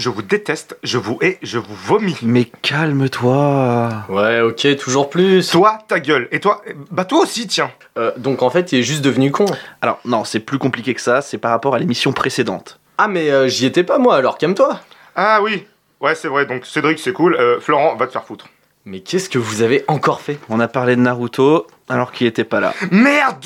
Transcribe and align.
je 0.00 0.08
vous 0.08 0.22
déteste, 0.22 0.78
je 0.82 0.98
vous 0.98 1.18
hais, 1.20 1.38
je 1.42 1.58
vous 1.58 1.74
vomis. 1.74 2.16
Mais 2.22 2.46
calme-toi. 2.62 3.90
Ouais, 4.08 4.40
ok, 4.40 4.76
toujours 4.76 5.10
plus. 5.10 5.48
Toi, 5.50 5.78
ta 5.86 6.00
gueule. 6.00 6.26
Et 6.32 6.40
toi, 6.40 6.62
bah 6.90 7.04
toi 7.04 7.20
aussi, 7.20 7.46
tiens. 7.46 7.70
Euh, 7.98 8.10
donc 8.16 8.42
en 8.42 8.50
fait, 8.50 8.72
il 8.72 8.78
est 8.78 8.82
juste 8.82 9.02
devenu 9.02 9.30
con. 9.30 9.44
Alors 9.82 10.00
non, 10.06 10.24
c'est 10.24 10.40
plus 10.40 10.58
compliqué 10.58 10.94
que 10.94 11.00
ça, 11.00 11.20
c'est 11.20 11.38
par 11.38 11.50
rapport 11.50 11.74
à 11.74 11.78
l'émission 11.78 12.12
précédente. 12.12 12.80
Ah, 12.98 13.08
mais 13.08 13.30
euh, 13.30 13.46
j'y 13.46 13.66
étais 13.66 13.84
pas 13.84 13.98
moi, 13.98 14.16
alors 14.16 14.38
calme-toi. 14.38 14.80
Ah 15.14 15.40
oui. 15.42 15.66
Ouais, 16.00 16.14
c'est 16.14 16.28
vrai. 16.28 16.46
Donc 16.46 16.64
Cédric, 16.64 16.98
c'est 16.98 17.12
cool. 17.12 17.34
Euh, 17.34 17.60
Florent, 17.60 17.94
va 17.96 18.06
te 18.06 18.12
faire 18.12 18.24
foutre. 18.24 18.46
Mais 18.86 19.00
qu'est-ce 19.00 19.28
que 19.28 19.38
vous 19.38 19.60
avez 19.60 19.84
encore 19.86 20.22
fait? 20.22 20.38
On 20.48 20.58
a 20.60 20.68
parlé 20.68 20.96
de 20.96 21.02
Naruto 21.02 21.66
alors 21.90 22.12
qu'il 22.12 22.26
était 22.26 22.44
pas 22.44 22.60
là. 22.60 22.72
Merde 22.90 23.44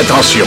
Attention, 0.00 0.46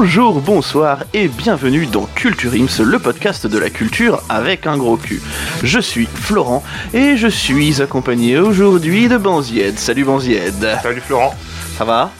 Bonjour, 0.00 0.40
bonsoir 0.40 1.02
et 1.12 1.26
bienvenue 1.26 1.84
dans 1.86 2.06
Culture 2.14 2.52
Ims, 2.52 2.84
le 2.84 3.00
podcast 3.00 3.48
de 3.48 3.58
la 3.58 3.68
culture 3.68 4.22
avec 4.28 4.64
un 4.68 4.78
gros 4.78 4.96
cul. 4.96 5.20
Je 5.64 5.80
suis 5.80 6.06
Florent 6.06 6.62
et 6.94 7.16
je 7.16 7.26
suis 7.26 7.82
accompagné 7.82 8.38
aujourd'hui 8.38 9.08
de 9.08 9.16
Banzied. 9.16 9.76
Salut 9.76 10.04
Banzied. 10.04 10.54
Salut 10.84 11.00
Florent. 11.00 11.34
Ça 11.76 11.84
va? 11.84 12.12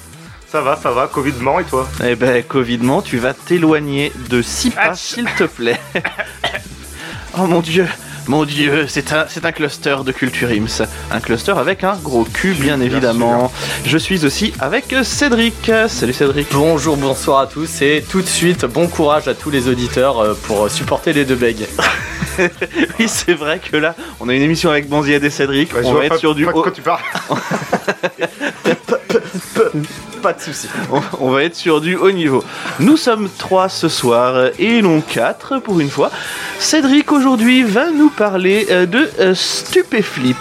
Ça 0.49 0.61
va, 0.61 0.75
ça 0.75 0.91
va. 0.91 1.07
Covidement 1.07 1.61
et 1.61 1.65
toi? 1.65 1.89
Eh 2.05 2.17
ben, 2.17 2.43
Covidement, 2.43 3.01
tu 3.01 3.17
vas 3.19 3.33
t'éloigner 3.33 4.13
de 4.29 4.43
six 4.43 4.71
pas, 4.71 4.97
s'il 4.97 5.27
te 5.27 5.45
plaît. 5.45 5.81
oh 7.39 7.47
mon 7.47 7.61
dieu, 7.61 7.87
mon 8.29 8.45
dieu, 8.45 8.87
c'est 8.89 9.13
un, 9.13 9.27
c'est 9.29 9.45
un 9.45 9.53
cluster 9.53 9.97
de 10.05 10.13
Culture 10.13 10.51
Ims. 10.51 10.87
Un 11.11 11.21
cluster 11.21 11.55
avec 11.57 11.83
un 11.83 11.97
gros 11.97 12.25
cul, 12.25 12.53
bien 12.53 12.69
Bien 12.69 12.81
évidemment. 12.83 13.51
Je 13.87 13.97
suis 13.97 14.27
aussi 14.27 14.53
avec 14.61 14.95
Cédric. 15.03 15.71
Salut 15.89 16.13
Cédric. 16.13 16.49
Bonjour, 16.53 16.99
bonsoir 16.99 17.41
à 17.41 17.47
tous 17.47 17.81
et 17.81 18.05
tout 18.07 18.21
de 18.21 18.27
suite, 18.27 18.67
bon 18.67 18.89
courage 18.89 19.27
à 19.27 19.35
tous 19.35 19.49
les 19.49 19.69
auditeurs 19.69 20.19
euh, 20.19 20.35
pour 20.43 20.71
supporter 20.71 21.15
les 21.15 21.25
deux 21.25 21.37
bègues. 21.37 21.67
Oui, 22.99 23.09
c'est 23.09 23.35
vrai 23.35 23.61
que 23.61 23.77
là, 23.77 23.95
on 24.21 24.29
a 24.29 24.35
une 24.35 24.43
émission 24.43 24.71
avec 24.71 24.89
Banzied 24.89 25.23
et 25.23 25.31
Cédric. 25.31 25.73
Ouais, 25.75 25.83
on 25.85 25.95
va 25.95 26.05
être 26.05 26.13
pas- 26.15 26.19
sur 26.19 26.35
du 26.35 26.45
pas 26.45 26.53
de 26.53 26.57
haut- 26.59 26.71
tu 26.71 26.83
parles. 26.83 27.01
Pas 30.23 30.33
de 30.33 30.41
soucis. 30.41 30.69
on, 30.93 31.01
on 31.21 31.31
va 31.31 31.45
être 31.45 31.55
sur 31.55 31.81
du 31.81 31.95
haut 31.97 32.11
niveau. 32.11 32.43
Nous 32.81 32.97
sommes 32.97 33.29
trois 33.39 33.69
ce 33.69 33.89
soir 33.89 34.51
et 34.59 34.83
non 34.83 35.01
quatre 35.01 35.59
pour 35.61 35.79
une 35.79 35.91
fois. 35.91 36.11
Cédric 36.59 37.13
aujourd'hui 37.13 37.63
va 37.63 37.91
nous 37.91 38.11
parler 38.11 38.67
euh, 38.71 38.87
de 38.87 39.09
euh, 39.21 39.35
Stupéflip. 39.35 40.37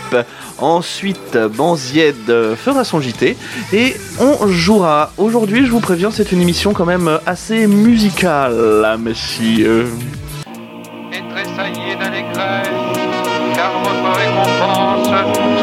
Ensuite, 0.60 1.38
Banzied 1.38 2.16
fera 2.56 2.84
son 2.84 3.00
JT 3.00 3.38
et 3.74 3.96
on 4.20 4.48
jouera. 4.48 5.12
Aujourd'hui, 5.18 5.68
je 5.68 5.72
vous 5.72 5.80
préviens, 5.80 6.10
c'est 6.10 6.32
une 6.32 6.42
émission 6.42 6.74
quand 6.74 6.86
même 6.86 7.20
assez 7.28 7.68
musicale, 7.68 8.56
là, 8.82 8.98
monsieur. 8.98 9.86
et 11.14 11.22
d'allégresse, 12.38 13.56
car 13.56 13.72
votre 13.84 14.10
récompense 14.18 15.08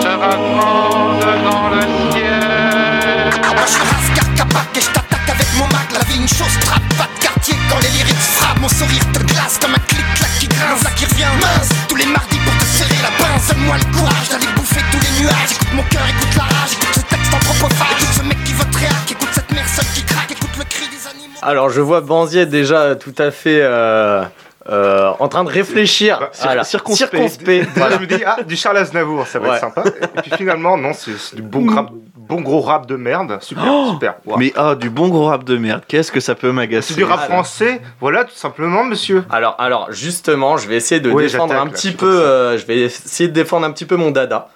sera 0.03 0.34
grande 0.36 1.20
dans 1.44 1.69
le 1.75 1.83
ciel. 2.11 3.30
Moi 3.55 3.67
je 3.72 3.78
rascar 3.78 4.34
capac 4.34 4.77
et 4.77 4.80
je 4.80 4.91
t'attaque 4.91 5.28
avec 5.28 5.48
mon 5.58 5.67
mag. 5.67 5.89
La 5.92 6.05
vie 6.05 6.18
une 6.20 6.29
chose 6.29 6.58
trappe, 6.61 6.89
pas 6.98 7.08
de 7.14 7.23
quartier 7.23 7.55
quand 7.70 7.79
les 7.79 7.89
lyrics 7.90 8.17
frappent. 8.17 8.61
Mon 8.61 8.68
sourire 8.68 9.05
te 9.13 9.20
glace 9.20 9.58
comme 9.61 9.74
un 9.74 9.84
clic-clac 9.86 10.30
qui 10.40 10.48
grince. 10.48 10.83
Là 10.83 10.90
qui 10.96 11.05
revient 11.07 11.33
mince, 11.40 11.70
tous 11.89 11.96
les 11.96 12.07
mardis 12.07 12.39
pour 12.45 12.57
te 12.58 12.64
serrer 12.64 13.01
la 13.02 13.13
pince. 13.23 13.48
Donne-moi 13.48 13.77
le 13.79 13.89
courage 13.96 14.29
d'aller 14.30 14.51
bouffer 14.57 14.83
tous 14.90 15.01
les 15.01 15.23
nuages. 15.23 15.52
Écoute 15.55 15.74
mon 15.74 15.84
cœur, 15.84 16.07
écoute 16.08 16.34
la 16.36 16.45
rage, 16.45 16.73
écoute 16.74 16.95
ce 16.95 17.01
texte 17.01 17.34
anthropophage 17.34 18.02
Écoute 18.02 18.14
ce 18.18 18.23
mec 18.23 18.39
qui 18.45 18.52
vote 18.52 18.74
réac, 18.74 19.07
écoute 19.11 19.33
cette 19.33 19.51
mère 19.52 19.68
seule 19.68 19.90
qui 19.95 20.02
craque. 20.02 20.33
Écoute 20.33 20.57
le 20.58 20.64
cri 20.64 20.86
des 20.89 21.07
animaux. 21.08 21.39
Alors, 21.42 21.70
je 21.70 21.80
vois 21.80 22.01
Banzier 22.01 22.46
déjà 22.46 22.96
tout 22.96 23.14
à 23.18 23.30
fait 23.30 23.61
euh, 23.63 24.24
euh, 24.69 25.13
en 25.19 25.29
train 25.29 25.45
de 25.45 25.51
réfléchir. 25.51 26.19
Bah, 26.20 26.30
cir- 26.33 26.45
Voilà. 26.45 26.64
circonspect. 26.64 27.11
Circonspect, 27.13 27.69
voilà. 27.77 27.97
je 27.97 28.01
me 28.02 28.07
dis, 28.07 28.23
ah, 28.25 28.42
du 28.42 28.57
Charles 28.57 28.79
Aznavour, 28.79 29.27
ça 29.27 29.39
va 29.39 29.48
Ouais. 29.51 29.55
être 29.57 29.61
sympa. 29.61 29.85
Et 30.17 30.20
puis 30.23 30.30
finalement, 30.36 30.77
non, 30.77 30.92
c'est 30.95 31.36
du 31.36 31.42
bon, 31.42 31.67
rap, 31.75 31.91
bon 32.29 32.40
gros 32.40 32.61
rap 32.61 32.86
de 32.86 32.96
merde. 32.96 33.39
Super, 33.40 33.64
Oh 33.67 33.90
super. 33.92 34.14
Wow. 34.24 34.36
Mais 34.39 34.52
ah, 34.57 34.74
du 34.74 34.90
bon 34.90 35.08
gros 35.08 35.27
rap 35.27 35.45
de 35.45 35.57
merde, 35.57 35.83
qu'est-ce 35.86 36.11
que 36.12 36.20
ça 36.20 36.35
peut 36.35 36.52
m'agacer 36.52 36.89
C'est 36.95 36.98
du 36.98 37.05
rap 37.05 37.18
Alors. 37.20 37.30
français, 37.45 37.80
voilà, 38.01 38.24
tout 38.24 38.35
simplement, 38.35 38.85
monsieur. 38.85 39.24
Alors, 39.30 39.57
alors, 39.58 39.92
justement, 39.92 40.57
je 40.57 40.68
vais 40.68 40.77
essayer 40.77 41.01
de 41.01 41.11
Ouais, 41.11 41.24
défendre 41.24 41.55
un 41.55 41.67
petit 41.67 41.92
peu. 41.92 42.07
euh, 42.07 42.58
je 42.58 42.67
vais 42.67 42.79
essayer 42.80 43.29
de 43.29 43.34
défendre 43.34 43.67
un 43.67 43.70
petit 43.73 43.84
peu 43.86 43.96
mon 43.96 44.11
dada. 44.11 44.48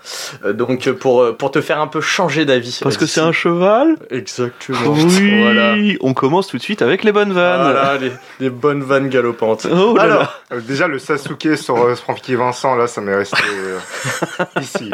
Euh, 0.44 0.52
donc, 0.52 0.86
euh, 0.88 0.94
pour 0.94 1.22
euh, 1.22 1.36
pour 1.36 1.50
te 1.50 1.60
faire 1.60 1.80
un 1.80 1.86
peu 1.86 2.00
changer 2.00 2.44
d'avis. 2.44 2.80
Parce 2.82 2.96
euh, 2.96 2.98
que 3.00 3.06
c'est 3.06 3.20
un 3.20 3.32
cheval 3.32 3.96
Exactement. 4.10 4.78
Oui 4.92 5.40
Voilà. 5.42 5.74
On 6.00 6.14
commence 6.14 6.48
tout 6.48 6.56
de 6.58 6.62
suite 6.62 6.82
avec 6.82 7.04
les 7.04 7.12
bonnes 7.12 7.32
vannes. 7.32 7.60
Voilà, 7.72 7.98
les, 7.98 8.12
les 8.40 8.50
bonnes 8.50 8.82
vannes 8.82 9.08
galopantes. 9.08 9.66
Oh 9.70 9.94
là 9.96 10.02
Alors, 10.02 10.22
là. 10.22 10.30
Euh, 10.52 10.60
déjà, 10.60 10.86
le 10.88 10.98
Sasuke 10.98 11.56
sur 11.56 11.76
euh, 11.76 11.94
Francky 11.94 12.34
Vincent, 12.34 12.74
là, 12.74 12.86
ça 12.86 13.00
m'est 13.00 13.14
resté 13.16 13.36
euh, 13.52 13.78
ici. 14.60 14.90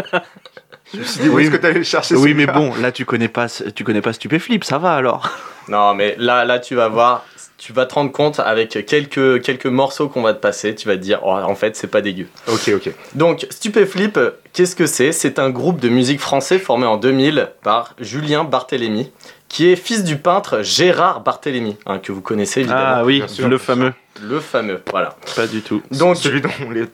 Je 0.94 1.00
me 1.00 1.04
suis 1.04 1.20
dit, 1.20 1.28
où 1.28 1.34
Oui, 1.34 1.42
est-ce 1.44 1.50
que 1.50 1.56
t'allais 1.56 1.78
le 1.78 1.82
chercher 1.84 2.14
Oui, 2.16 2.30
ce 2.30 2.36
mais 2.36 2.46
bon, 2.46 2.72
là 2.80 2.92
tu 2.92 3.04
connais 3.04 3.28
pas, 3.28 3.46
tu 3.48 3.84
connais 3.84 4.00
pas 4.00 4.12
Stupéflip, 4.12 4.64
ça 4.64 4.78
va 4.78 4.94
alors. 4.94 5.28
non, 5.68 5.94
mais 5.94 6.14
là, 6.18 6.44
là, 6.44 6.58
tu 6.58 6.74
vas 6.74 6.88
voir, 6.88 7.24
tu 7.58 7.72
vas 7.72 7.86
te 7.86 7.94
rendre 7.94 8.12
compte 8.12 8.38
avec 8.40 8.84
quelques, 8.86 9.42
quelques 9.42 9.66
morceaux 9.66 10.08
qu'on 10.08 10.22
va 10.22 10.34
te 10.34 10.40
passer, 10.40 10.74
tu 10.74 10.86
vas 10.86 10.96
te 10.96 11.00
dire, 11.02 11.20
oh, 11.24 11.30
en 11.32 11.54
fait, 11.54 11.76
c'est 11.76 11.88
pas 11.88 12.00
dégueu. 12.00 12.26
Ok, 12.46 12.70
ok. 12.74 12.90
Donc, 13.14 13.46
Stupéflip, 13.50 14.18
qu'est-ce 14.52 14.76
que 14.76 14.86
c'est? 14.86 15.12
C'est 15.12 15.38
un 15.38 15.50
groupe 15.50 15.80
de 15.80 15.88
musique 15.88 16.20
français 16.20 16.58
formé 16.58 16.86
en 16.86 16.96
2000 16.96 17.48
par 17.62 17.94
Julien 18.00 18.44
Barthélémy, 18.44 19.10
qui 19.48 19.68
est 19.70 19.76
fils 19.76 20.04
du 20.04 20.16
peintre 20.16 20.62
Gérard 20.62 21.22
Barthélémy, 21.22 21.76
hein, 21.86 21.98
que 21.98 22.12
vous 22.12 22.20
connaissez 22.20 22.60
évidemment. 22.60 22.82
Ah 22.86 23.04
oui, 23.04 23.18
bien 23.18 23.28
sûr, 23.28 23.48
le 23.48 23.58
fameux. 23.58 23.92
Le 24.22 24.38
fameux, 24.40 24.80
voilà. 24.90 25.16
Pas 25.34 25.46
du 25.48 25.60
tout. 25.62 25.82
Donc, 25.90 26.16
Celui 26.16 26.40
dont 26.40 26.50
on 26.66 26.70
les... 26.70 26.84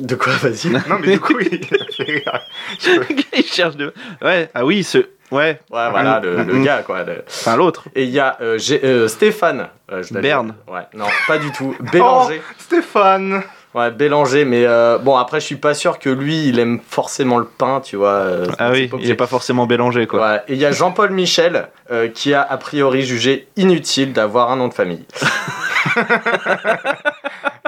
de 0.00 0.14
quoi, 0.14 0.32
vas-y 0.34 0.70
Non, 0.70 0.98
mais 1.00 1.12
du 1.12 1.20
coup, 1.20 1.38
il 1.40 1.60
Il 3.36 3.44
cherche 3.44 3.76
de. 3.76 3.92
Ouais, 4.22 4.48
ah 4.54 4.64
oui, 4.64 4.82
ce. 4.84 4.98
Ouais, 5.30 5.58
Ouais, 5.70 5.90
voilà, 5.90 6.20
le, 6.22 6.42
le 6.42 6.58
gars, 6.62 6.82
quoi. 6.84 7.04
le- 7.04 7.24
enfin 7.26 7.56
l'autre. 7.56 7.84
Et 7.94 8.04
il 8.04 8.10
y 8.10 8.20
a 8.20 8.36
euh, 8.42 8.58
euh, 8.84 9.08
Stéphane. 9.08 9.68
euh, 9.90 10.02
je 10.02 10.12
l'avais- 10.12 10.28
Berne. 10.28 10.54
Ouais, 10.68 10.82
non, 10.94 11.06
pas 11.26 11.38
du 11.38 11.50
tout. 11.52 11.74
Bélanger. 11.92 12.42
Stéphane 12.58 13.42
Ouais, 13.74 13.90
Bélanger, 13.90 14.44
mais 14.44 14.66
euh, 14.66 14.98
bon, 14.98 15.16
après, 15.16 15.40
je 15.40 15.46
suis 15.46 15.56
pas 15.56 15.72
sûr 15.72 15.98
que 15.98 16.10
lui, 16.10 16.48
il 16.48 16.58
aime 16.58 16.80
forcément 16.86 17.38
le 17.38 17.46
pain, 17.46 17.80
tu 17.80 17.96
vois. 17.96 18.10
euh, 18.10 18.46
Ah 18.58 18.66
c'est 18.66 18.72
oui, 18.72 18.80
pas 18.82 18.84
il 18.88 18.94
obligé. 18.96 19.12
est 19.12 19.16
pas 19.16 19.26
forcément 19.26 19.66
mélangé 19.66 20.06
quoi. 20.06 20.20
Ouais, 20.20 20.36
et 20.48 20.52
il 20.52 20.58
y 20.58 20.66
a 20.66 20.72
Jean-Paul 20.72 21.10
Michel 21.10 21.68
euh, 21.90 22.08
qui 22.08 22.34
a 22.34 22.42
a 22.42 22.56
priori 22.58 23.00
jugé 23.00 23.48
inutile 23.56 24.12
d'avoir 24.12 24.50
un 24.50 24.56
nom 24.56 24.68
de 24.68 24.74
famille. 24.74 25.06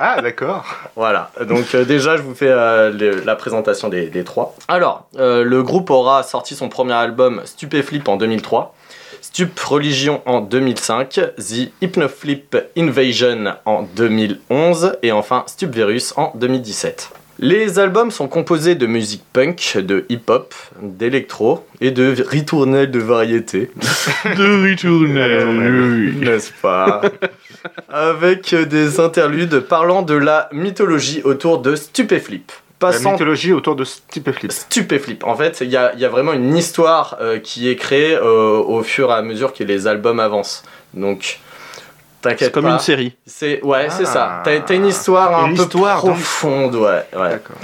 Ah, 0.06 0.20
d'accord. 0.20 0.66
Voilà, 0.96 1.30
donc 1.48 1.74
euh, 1.74 1.84
déjà 1.86 2.18
je 2.18 2.22
vous 2.22 2.34
fais 2.34 2.50
euh, 2.50 2.90
le- 2.90 3.22
la 3.24 3.36
présentation 3.36 3.88
des, 3.88 4.08
des 4.08 4.22
trois. 4.22 4.54
Alors, 4.68 5.08
euh, 5.18 5.42
le 5.44 5.62
groupe 5.62 5.88
aura 5.88 6.22
sorti 6.22 6.54
son 6.54 6.68
premier 6.68 6.92
album 6.92 7.40
Stupéflip 7.46 8.06
en 8.06 8.16
2003, 8.18 8.74
Stup 9.22 9.58
Religion 9.60 10.20
en 10.26 10.42
2005, 10.42 11.08
The 11.38 11.70
Hypnoflip 11.80 12.54
Invasion 12.76 13.54
en 13.64 13.84
2011 13.96 14.98
et 15.02 15.10
enfin 15.10 15.44
Stup 15.46 15.74
Virus 15.74 16.12
en 16.18 16.32
2017. 16.34 17.08
Les 17.40 17.80
albums 17.80 18.12
sont 18.12 18.28
composés 18.28 18.76
de 18.76 18.86
musique 18.86 19.24
punk, 19.32 19.76
de 19.78 20.04
hip-hop, 20.08 20.54
d'électro 20.80 21.66
et 21.80 21.90
de 21.90 22.14
ritournelles 22.28 22.90
de 22.92 23.00
variété. 23.00 23.70
De 24.36 24.70
retourner. 24.70 26.12
N'est-ce 26.24 26.52
pas? 26.62 27.00
Avec 27.88 28.54
des 28.54 29.00
interludes 29.00 29.60
parlant 29.60 30.02
de 30.02 30.14
la 30.14 30.48
mythologie 30.52 31.22
autour 31.24 31.58
de 31.58 31.76
Stupéflip. 31.76 32.50
La 32.82 32.90
Passant 32.90 33.12
mythologie 33.12 33.52
autour 33.52 33.76
de 33.76 33.84
Stupéflip. 33.84 34.52
Stupéflip. 34.52 35.24
En 35.24 35.34
fait, 35.36 35.58
il 35.62 35.70
y 35.70 35.76
a, 35.76 35.92
il 35.94 36.00
y 36.00 36.04
a 36.04 36.08
vraiment 36.10 36.34
une 36.34 36.54
histoire 36.54 37.16
euh, 37.20 37.38
qui 37.38 37.68
est 37.70 37.76
créée 37.76 38.14
euh, 38.14 38.58
au 38.58 38.82
fur 38.82 39.10
et 39.10 39.14
à 39.14 39.22
mesure 39.22 39.54
que 39.54 39.64
les 39.64 39.86
albums 39.86 40.20
avancent. 40.20 40.62
Donc, 40.92 41.38
C'est 42.22 42.28
t'inquiète 42.30 42.52
comme 42.52 42.64
pas. 42.64 42.72
une 42.72 42.78
série. 42.80 43.14
C'est 43.24 43.62
ouais, 43.62 43.86
c'est 43.88 44.02
Ah. 44.02 44.12
ça. 44.12 44.42
T'as 44.44 44.60
t'as 44.60 44.74
une 44.74 44.86
histoire 44.86 45.44
un 45.44 45.48
Une 45.48 45.56
peu 45.56 45.62
histoire 45.62 46.02
dans 46.02 46.12
profonde, 46.12 46.74
ouais, 46.74 47.04
ouais. 47.16 47.28
D'accord. 47.30 47.56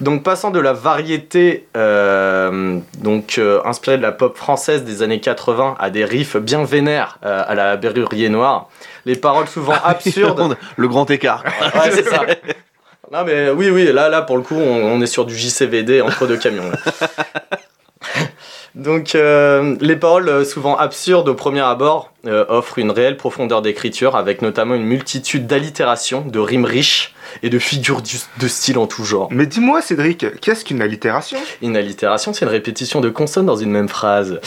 Donc 0.00 0.22
passant 0.22 0.50
de 0.52 0.60
la 0.60 0.74
variété, 0.74 1.66
euh, 1.76 2.78
donc 2.98 3.36
euh, 3.38 3.60
inspirée 3.64 3.96
de 3.96 4.02
la 4.02 4.12
pop 4.12 4.36
française 4.36 4.84
des 4.84 5.02
années 5.02 5.20
80 5.20 5.76
à 5.80 5.90
des 5.90 6.04
riffs 6.04 6.36
bien 6.36 6.62
vénères 6.62 7.18
euh, 7.24 7.42
à 7.46 7.54
la 7.56 7.76
Berrurier 7.76 8.28
Noire, 8.28 8.68
les 9.06 9.16
paroles 9.16 9.48
souvent 9.48 9.74
absurdes. 9.84 10.56
Le 10.76 10.88
grand 10.88 11.10
écart. 11.10 11.44
Ouais, 11.44 11.90
c'est 11.90 12.08
ça. 12.08 12.22
Non 13.10 13.24
mais 13.24 13.48
oui 13.50 13.70
oui 13.70 13.90
là 13.90 14.10
là 14.10 14.20
pour 14.20 14.36
le 14.36 14.42
coup 14.42 14.54
on, 14.56 14.92
on 14.92 15.00
est 15.00 15.06
sur 15.06 15.24
du 15.24 15.34
JCVD 15.34 16.02
entre 16.02 16.26
deux 16.26 16.36
camions. 16.36 16.70
là. 16.70 17.08
Donc 18.74 19.14
euh, 19.14 19.76
les 19.80 19.96
paroles 19.96 20.28
euh, 20.28 20.44
souvent 20.44 20.76
absurdes 20.76 21.28
au 21.28 21.34
premier 21.34 21.60
abord 21.62 22.12
euh, 22.26 22.44
offrent 22.48 22.78
une 22.78 22.90
réelle 22.90 23.16
profondeur 23.16 23.62
d'écriture 23.62 24.16
avec 24.16 24.42
notamment 24.42 24.74
une 24.74 24.82
multitude 24.84 25.46
d'allitérations, 25.46 26.22
de 26.22 26.38
rimes 26.40 26.64
riches 26.64 27.14
et 27.42 27.50
de 27.50 27.58
figures 27.58 28.00
du- 28.02 28.16
de 28.40 28.48
style 28.48 28.78
en 28.78 28.86
tout 28.86 29.04
genre. 29.04 29.28
Mais 29.30 29.46
dis-moi, 29.46 29.82
Cédric, 29.82 30.26
qu'est-ce 30.40 30.64
qu'une 30.64 30.82
allitération? 30.82 31.38
Une 31.62 31.76
allitération 31.76 32.32
c'est 32.32 32.44
une 32.44 32.50
répétition 32.50 33.00
de 33.00 33.08
consonnes 33.10 33.46
dans 33.46 33.56
une 33.56 33.70
même 33.70 33.88
phrase. 33.88 34.40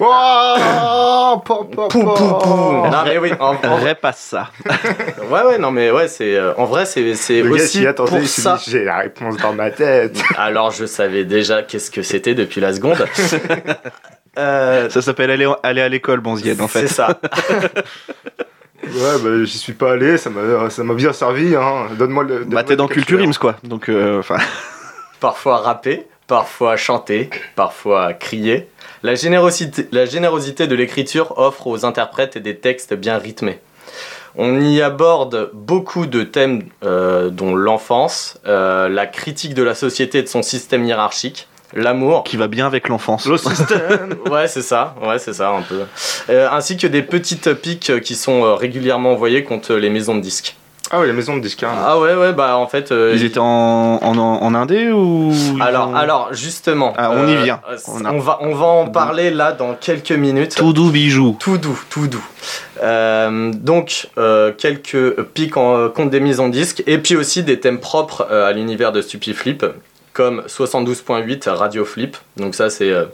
Oh, 0.00 1.42
Pou, 1.44 1.64
pou, 1.64 1.88
pou. 1.88 1.98
Non 2.00 3.02
mais 3.04 3.18
oui, 3.18 3.32
en, 3.38 3.54
en- 3.62 3.76
Répasse 3.76 4.18
ça. 4.20 4.50
ouais 5.30 5.42
ouais 5.42 5.58
non 5.58 5.70
mais 5.70 5.90
ouais 5.90 6.08
c'est 6.08 6.34
euh, 6.36 6.52
en 6.56 6.64
vrai 6.64 6.86
c'est 6.86 7.14
c'est 7.14 7.42
gars 7.42 7.50
aussi 7.50 7.68
s'y 7.78 7.86
attendait, 7.86 8.18
pour 8.20 8.26
ça. 8.28 8.58
j'ai 8.66 8.84
la 8.84 8.98
réponse 8.98 9.36
dans 9.36 9.52
ma 9.52 9.70
tête. 9.70 10.18
Alors 10.36 10.70
je 10.70 10.86
savais 10.86 11.24
déjà 11.24 11.62
qu'est-ce 11.62 11.90
que 11.90 12.02
c'était 12.02 12.34
depuis 12.34 12.60
la 12.60 12.72
seconde. 12.72 13.06
Euh, 14.38 14.88
Ça 14.88 15.02
s'appelle 15.02 15.30
aller, 15.30 15.50
aller 15.62 15.80
à 15.80 15.88
l'école, 15.88 16.20
Bonzienne, 16.20 16.60
en 16.60 16.68
fait. 16.68 16.86
C'est 16.86 16.94
ça. 16.94 17.20
Ouais, 18.84 19.18
bah, 19.22 19.44
j'y 19.44 19.58
suis 19.58 19.72
pas 19.72 19.92
allé, 19.92 20.16
ça 20.16 20.30
m'a 20.30 20.70
ça 20.70 20.82
m'a 20.84 20.94
bien 20.94 21.12
servi. 21.12 21.54
Hein. 21.54 21.88
Donne-moi 21.98 22.22
le. 22.22 22.28
Bah, 22.38 22.44
donne-moi 22.44 22.62
t'es 22.62 22.76
dans 22.76 22.86
Culture 22.86 23.18
vocabulaire. 23.18 23.28
Ims, 23.28 23.38
quoi. 23.38 23.56
Donc, 23.64 23.88
euh, 23.88 24.20
enfin. 24.20 24.36
Parfois 25.20 25.58
rapper, 25.58 26.06
parfois 26.28 26.76
chanter, 26.76 27.28
parfois 27.56 28.14
crier. 28.14 28.68
La 29.02 29.14
générosité, 29.14 29.88
la 29.90 30.06
générosité 30.06 30.66
de 30.68 30.74
l'écriture 30.74 31.36
offre 31.38 31.66
aux 31.66 31.84
interprètes 31.84 32.38
des 32.38 32.56
textes 32.56 32.94
bien 32.94 33.18
rythmés. 33.18 33.58
On 34.36 34.60
y 34.60 34.80
aborde 34.80 35.50
beaucoup 35.52 36.06
de 36.06 36.22
thèmes 36.22 36.62
euh, 36.84 37.30
dont 37.30 37.56
l'enfance, 37.56 38.38
euh, 38.46 38.88
la 38.88 39.06
critique 39.06 39.54
de 39.54 39.64
la 39.64 39.74
société 39.74 40.18
et 40.18 40.22
de 40.22 40.28
son 40.28 40.42
système 40.42 40.84
hiérarchique, 40.84 41.48
l'amour, 41.74 42.24
qui 42.24 42.36
va 42.36 42.46
bien 42.48 42.66
avec 42.66 42.88
l'enfance. 42.88 43.26
Le 43.26 43.36
système. 43.36 44.16
Ouais, 44.30 44.46
c'est 44.48 44.62
ça, 44.62 44.94
ouais, 45.02 45.18
c'est 45.18 45.32
ça, 45.34 45.50
un 45.50 45.62
peu. 45.62 45.80
Euh, 46.30 46.48
ainsi 46.50 46.76
que 46.76 46.86
des 46.86 47.02
petites 47.02 47.52
piques 47.54 48.00
qui 48.02 48.14
sont 48.14 48.44
euh, 48.44 48.54
régulièrement 48.54 49.12
envoyées 49.12 49.42
contre 49.44 49.74
les 49.74 49.90
maisons 49.90 50.14
de 50.16 50.20
disques. 50.20 50.56
Ah 50.90 51.00
ouais, 51.00 51.06
la 51.06 51.12
maison 51.12 51.36
de 51.36 51.42
disque. 51.42 51.62
hein. 51.64 51.72
Ah 51.84 51.98
ouais, 51.98 52.14
ouais, 52.14 52.32
bah 52.32 52.56
en 52.56 52.66
fait. 52.66 52.92
euh, 52.92 53.12
Ils 53.14 53.22
étaient 53.22 53.38
en, 53.40 53.44
en, 54.02 54.16
en 54.18 54.54
indé 54.54 54.90
ou. 54.90 55.30
Alors, 55.60 55.88
ont- 55.90 55.94
alors, 55.94 56.28
justement. 56.32 56.94
Ah, 56.96 57.10
on 57.12 57.28
y 57.28 57.36
vient. 57.36 57.60
euh, 57.70 57.76
On 57.88 58.04
a- 58.06 58.12
on, 58.12 58.18
va, 58.20 58.38
on 58.40 58.54
va 58.54 58.64
en 58.66 58.86
parler 58.88 59.30
là 59.30 59.52
dans 59.52 59.74
quelques 59.74 60.12
minutes. 60.12 60.54
Tout 60.56 60.72
doux 60.72 60.90
bijou. 60.90 61.36
Tout 61.38 61.58
doux, 61.58 61.78
tout 61.90 62.06
doux. 62.06 62.24
Euh, 62.82 63.52
donc, 63.54 64.08
euh, 64.16 64.50
quelques 64.56 65.20
pics 65.34 65.58
en, 65.58 65.88
contre 65.90 66.10
des 66.10 66.20
mises 66.20 66.40
en 66.40 66.48
disque, 66.48 66.82
et 66.86 66.96
puis 66.98 67.16
aussi 67.16 67.42
des 67.42 67.60
thèmes 67.60 67.80
propres 67.80 68.26
euh, 68.30 68.48
à 68.48 68.52
l'univers 68.52 68.90
de 68.92 69.02
Stupiflip, 69.02 69.66
comme 70.18 70.42
72.8 70.48 71.48
Radio 71.48 71.84
Flip. 71.84 72.16
Donc 72.36 72.56
ça, 72.56 72.70
c'est, 72.70 72.90
euh, 72.90 73.04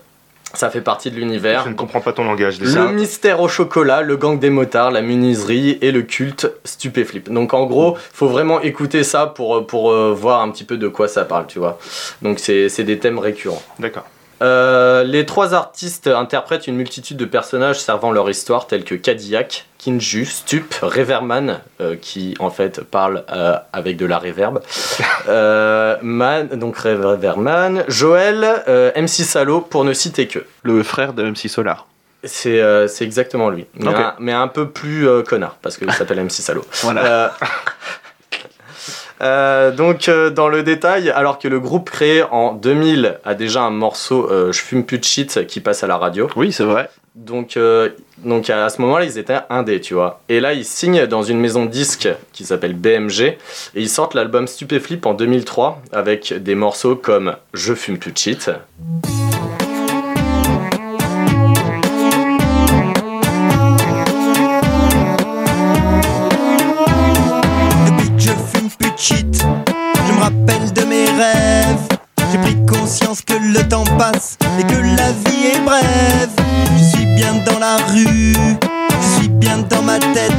ça 0.55 0.71
fait 0.71 0.81
partie 0.81 1.11
de 1.11 1.17
l'univers. 1.17 1.65
Je 1.65 1.69
ne 1.69 1.75
comprends 1.75 2.01
pas 2.01 2.15
ton 2.15 2.25
langage. 2.25 2.59
Le 2.59 2.67
déjà. 2.67 2.87
mystère 2.87 3.43
au 3.43 3.49
chocolat, 3.49 4.01
le 4.01 4.17
gang 4.17 4.39
des 4.39 4.49
motards, 4.49 4.91
la 4.91 5.03
menuiserie 5.03 5.77
et 5.83 5.93
le 5.93 6.01
culte 6.01 6.51
Stupéflip. 6.65 7.31
Donc 7.31 7.53
en 7.53 7.67
gros, 7.67 7.99
faut 8.15 8.29
vraiment 8.29 8.63
écouter 8.63 9.05
ça 9.05 9.27
pour, 9.27 9.67
pour 9.67 9.91
euh, 9.91 10.15
voir 10.15 10.41
un 10.41 10.51
petit 10.51 10.65
peu 10.65 10.79
de 10.79 10.89
quoi 10.89 11.07
ça 11.07 11.27
parle, 11.27 11.47
tu 11.47 11.59
vois. 11.59 11.79
Donc 12.23 12.39
c'est 12.39 12.85
des 12.85 12.99
thèmes 12.99 13.19
récurrents. 13.19 13.63
D'accord. 13.79 14.07
Euh, 14.45 15.05
les 15.05 15.25
trois 15.25 15.55
artistes 15.55 16.07
interprètent 16.07 16.67
une 16.67 16.77
multitude 16.77 17.17
de 17.17 17.25
personnages 17.25 17.81
servant 17.81 18.13
leur 18.13 18.29
histoire, 18.29 18.67
tels 18.67 18.85
que 18.85 18.95
Cadillac, 18.95 19.67
Kinju, 19.79 20.27
Stup, 20.27 20.75
Reverman, 20.83 21.61
euh, 21.81 21.97
qui 21.97 22.35
en 22.39 22.51
fait 22.51 22.83
parle 22.83 23.25
euh, 23.33 23.57
avec 23.73 23.97
de 23.97 24.07
la 24.07 24.19
reverb, 24.19 24.61
euh, 25.29 25.97
Man, 26.03 26.49
donc 26.49 26.77
Reverman, 26.77 27.85
Joël, 27.89 28.63
MC 28.97 29.25
Salo, 29.25 29.61
pour 29.61 29.85
ne 29.85 29.95
citer 29.95 30.29
que. 30.29 30.41
Le 30.63 30.83
frère 30.83 31.15
de 31.15 31.23
MC 31.23 31.49
Solar. 31.49 31.87
C'est 32.27 32.61
euh, 32.61 32.89
exactement 33.01 33.51
lui, 33.51 33.67
mais, 33.75 33.95
un, 33.95 34.15
mais 34.19 34.33
un 34.33 34.49
peu 34.49 34.71
plus 34.71 35.07
euh, 35.07 35.23
connard, 35.23 35.57
parce 35.61 35.77
qu'il 35.77 35.93
s'appelle 35.93 36.23
MC 36.25 36.31
Salo. 36.31 36.65
Voilà. 36.83 37.05
Euh, 37.05 37.29
euh, 39.25 39.71
donc 39.71 40.09
euh, 40.09 40.31
dans 40.31 40.49
le 40.49 40.63
détail, 40.63 41.11
alors 41.11 41.39
que 41.39 41.49
le 41.49 41.59
groupe 41.59 41.91
créé 41.91 42.23
en 42.23 42.53
2000 42.53 43.21
a 43.25 43.35
déjà 43.35 43.63
un 43.63 43.71
morceau 43.71 44.31
euh, 44.31 44.53
Je 44.53 44.61
fume 44.61 44.85
plus 44.85 44.99
de 44.99 45.05
shit 45.05 45.47
qui 45.47 45.61
passe 45.61 45.83
à 45.83 45.87
la 45.87 45.97
radio. 45.97 46.29
Oui, 46.37 46.53
c'est 46.53 46.65
vrai. 46.65 46.91
Donc, 47.15 47.57
donc 48.25 48.51
à 48.51 48.69
ce 48.69 48.81
moment-là, 48.81 49.05
ils 49.05 49.19
étaient 49.19 49.39
indés, 49.49 49.81
tu 49.81 49.95
vois. 49.95 50.21
Et 50.29 50.41
là, 50.41 50.53
ils 50.53 50.65
signent 50.65 51.07
dans 51.07 51.23
une 51.23 51.39
maison 51.39 51.65
de 51.65 51.71
disques 51.71 52.09
qui 52.33 52.45
s'appelle 52.45 52.75
BMG 52.75 53.21
et 53.21 53.37
ils 53.77 53.89
sortent 53.89 54.15
l'album 54.15 54.49
Stupéflip 54.49 55.07
en 55.07 55.15
2003 55.15 55.81
avec 55.93 56.35
des 56.35 56.57
morceaux 56.57 56.97
comme 56.97 57.37
Je 57.53 57.73
fume 57.73 57.99
plus 57.99 58.11
de 58.11 58.19
shit. 58.19 58.51
Conscience 72.95 73.23
que 73.23 73.35
le 73.35 73.69
temps 73.69 73.83
passe 73.99 74.39
et 74.57 74.63
que 74.63 74.77
la 74.77 75.11
vie 75.11 75.47
est 75.53 75.61
brève. 75.65 76.31
Je 76.79 76.97
suis 76.97 77.07
bien 77.07 77.35
dans 77.45 77.59
la 77.59 77.77
rue, 77.89 78.35
je 79.01 79.19
suis 79.19 79.29
bien 79.29 79.59
dans 79.59 79.83
ma 79.83 79.99
tête. 79.99 80.33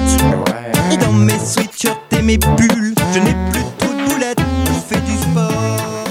Et 0.89 0.95
dans 0.95 1.11
mes 1.11 1.37
sweatshirts 1.37 1.99
et 2.17 2.21
mes 2.21 2.37
pulls, 2.37 2.93
je 3.13 3.19
n'ai 3.19 3.35
plus 3.51 3.61
trop 3.77 3.91
de 3.91 4.09
boulettes. 4.09 4.39
Je 4.67 4.95
fais 4.95 5.01
du 5.01 5.17
sport. 5.17 6.05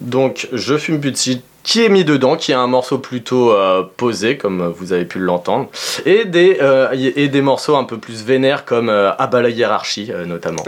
Donc, 0.00 0.48
Je 0.52 0.78
fume 0.78 1.00
plus 1.00 1.12
de 1.12 1.18
shit 1.18 1.44
qui 1.64 1.84
est 1.84 1.90
mis 1.90 2.04
dedans, 2.04 2.36
qui 2.36 2.52
est 2.52 2.54
un 2.54 2.66
morceau 2.66 2.96
plutôt 2.96 3.52
euh, 3.52 3.82
posé, 3.98 4.38
comme 4.38 4.72
vous 4.74 4.94
avez 4.94 5.04
pu 5.04 5.18
l'entendre, 5.18 5.68
et 6.06 6.24
des, 6.24 6.56
euh, 6.62 6.88
et 6.94 7.28
des 7.28 7.42
morceaux 7.42 7.76
un 7.76 7.84
peu 7.84 7.98
plus 7.98 8.24
vénères 8.24 8.64
comme 8.64 8.88
euh, 8.88 9.10
bah 9.30 9.42
la 9.42 9.50
hiérarchie, 9.50 10.10
euh, 10.10 10.24
notamment. 10.24 10.64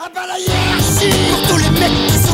Ah 0.00 0.08
bah 0.14 0.22
la 0.26 0.38
hiérarchie 0.38 1.10
Pour 1.30 1.48
tous 1.48 1.58
les 1.58 1.70
mecs 1.78 2.06
qui 2.06 2.14
sont 2.14 2.31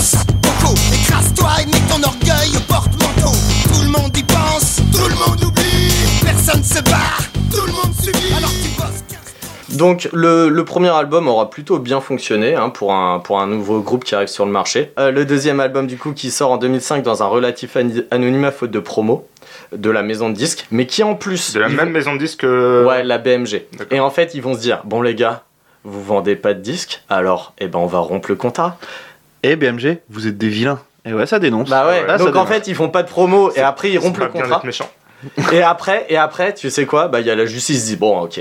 bosse, 0.00 0.14
bosse 0.14 0.24
Beaucoup 0.42 0.74
Écrase-toi 0.94 1.50
et 1.62 1.66
mets 1.66 1.86
ton 1.88 2.02
orgueil 2.02 2.56
au 2.56 2.60
porte-manteau 2.72 3.32
Tout 3.72 3.82
le 3.84 3.90
monde 3.90 4.16
y 4.16 4.22
pense, 4.22 4.76
tout 4.92 5.08
le 5.08 5.14
monde 5.14 5.42
oublie 5.44 5.92
Personne 6.24 6.62
se 6.62 6.82
barre, 6.82 7.20
tout 7.52 7.66
le 7.66 7.72
monde 7.72 7.94
subit 8.00 8.32
Alors 8.36 8.50
tu 8.50 8.68
bosses 8.80 9.76
Donc 9.76 10.08
le, 10.12 10.48
le 10.48 10.64
premier 10.64 10.88
album 10.90 11.28
aura 11.28 11.50
plutôt 11.50 11.78
bien 11.78 12.00
fonctionné 12.00 12.54
hein, 12.54 12.70
pour, 12.70 12.92
un, 12.94 13.18
pour 13.20 13.40
un 13.40 13.46
nouveau 13.46 13.80
groupe 13.80 14.04
qui 14.04 14.14
arrive 14.14 14.28
sur 14.28 14.46
le 14.46 14.52
marché. 14.52 14.92
Euh, 14.98 15.10
le 15.10 15.24
deuxième 15.24 15.60
album 15.60 15.86
du 15.86 15.96
coup 15.98 16.12
qui 16.12 16.30
sort 16.30 16.52
en 16.52 16.56
2005 16.56 17.02
dans 17.02 17.22
un 17.22 17.26
relatif 17.26 17.76
anonymat 18.10 18.52
faute 18.52 18.70
de 18.70 18.80
promo 18.80 19.26
de 19.72 19.90
la 19.90 20.02
maison 20.02 20.30
de 20.30 20.34
disques, 20.34 20.66
mais 20.72 20.86
qui 20.86 21.02
en 21.04 21.14
plus... 21.14 21.52
De 21.54 21.60
la 21.60 21.68
même 21.68 21.86
vont- 21.86 21.92
maison 21.92 22.14
de 22.14 22.18
disque. 22.18 22.42
euh, 22.44 22.84
Ouais, 22.86 23.04
la 23.04 23.18
BMG. 23.18 23.66
Et 23.92 24.00
en 24.00 24.10
fait 24.10 24.32
ils 24.34 24.42
vont 24.42 24.54
se 24.54 24.60
dire, 24.60 24.80
bon 24.84 25.00
les 25.02 25.14
gars, 25.14 25.44
vous 25.84 26.02
vendez 26.02 26.34
pas 26.36 26.54
de 26.54 26.60
disques, 26.60 27.02
alors 27.08 27.52
eh 27.58 27.68
ben 27.68 27.78
on 27.78 27.86
va 27.86 28.00
rompre 28.00 28.28
le 28.30 28.34
contrat. 28.36 28.78
Et 29.42 29.56
BMG, 29.56 29.98
vous 30.08 30.26
êtes 30.26 30.38
des 30.38 30.48
vilains. 30.48 30.80
Et 31.04 31.12
ouais, 31.14 31.26
ça 31.26 31.38
dénonce. 31.38 31.68
Bah 31.70 31.86
ouais, 31.86 32.06
Là, 32.06 32.18
donc 32.18 32.28
en 32.28 32.32
dénonce. 32.32 32.48
fait 32.48 32.66
ils 32.68 32.74
font 32.74 32.90
pas 32.90 33.02
de 33.02 33.08
promo 33.08 33.50
et 33.56 33.60
après 33.60 33.90
ils 33.90 33.98
rompent 33.98 34.18
le 34.18 34.28
contrat. 34.28 34.62
Et 35.52 35.60
après, 35.62 36.06
et 36.08 36.16
après, 36.16 36.54
tu 36.54 36.70
sais 36.70 36.86
quoi? 36.86 37.08
Bah 37.08 37.20
il 37.20 37.26
y 37.26 37.30
a 37.30 37.34
la 37.34 37.44
justice 37.44 37.80
qui 37.82 37.90
dit 37.90 37.96
bon 37.96 38.18
ok, 38.20 38.40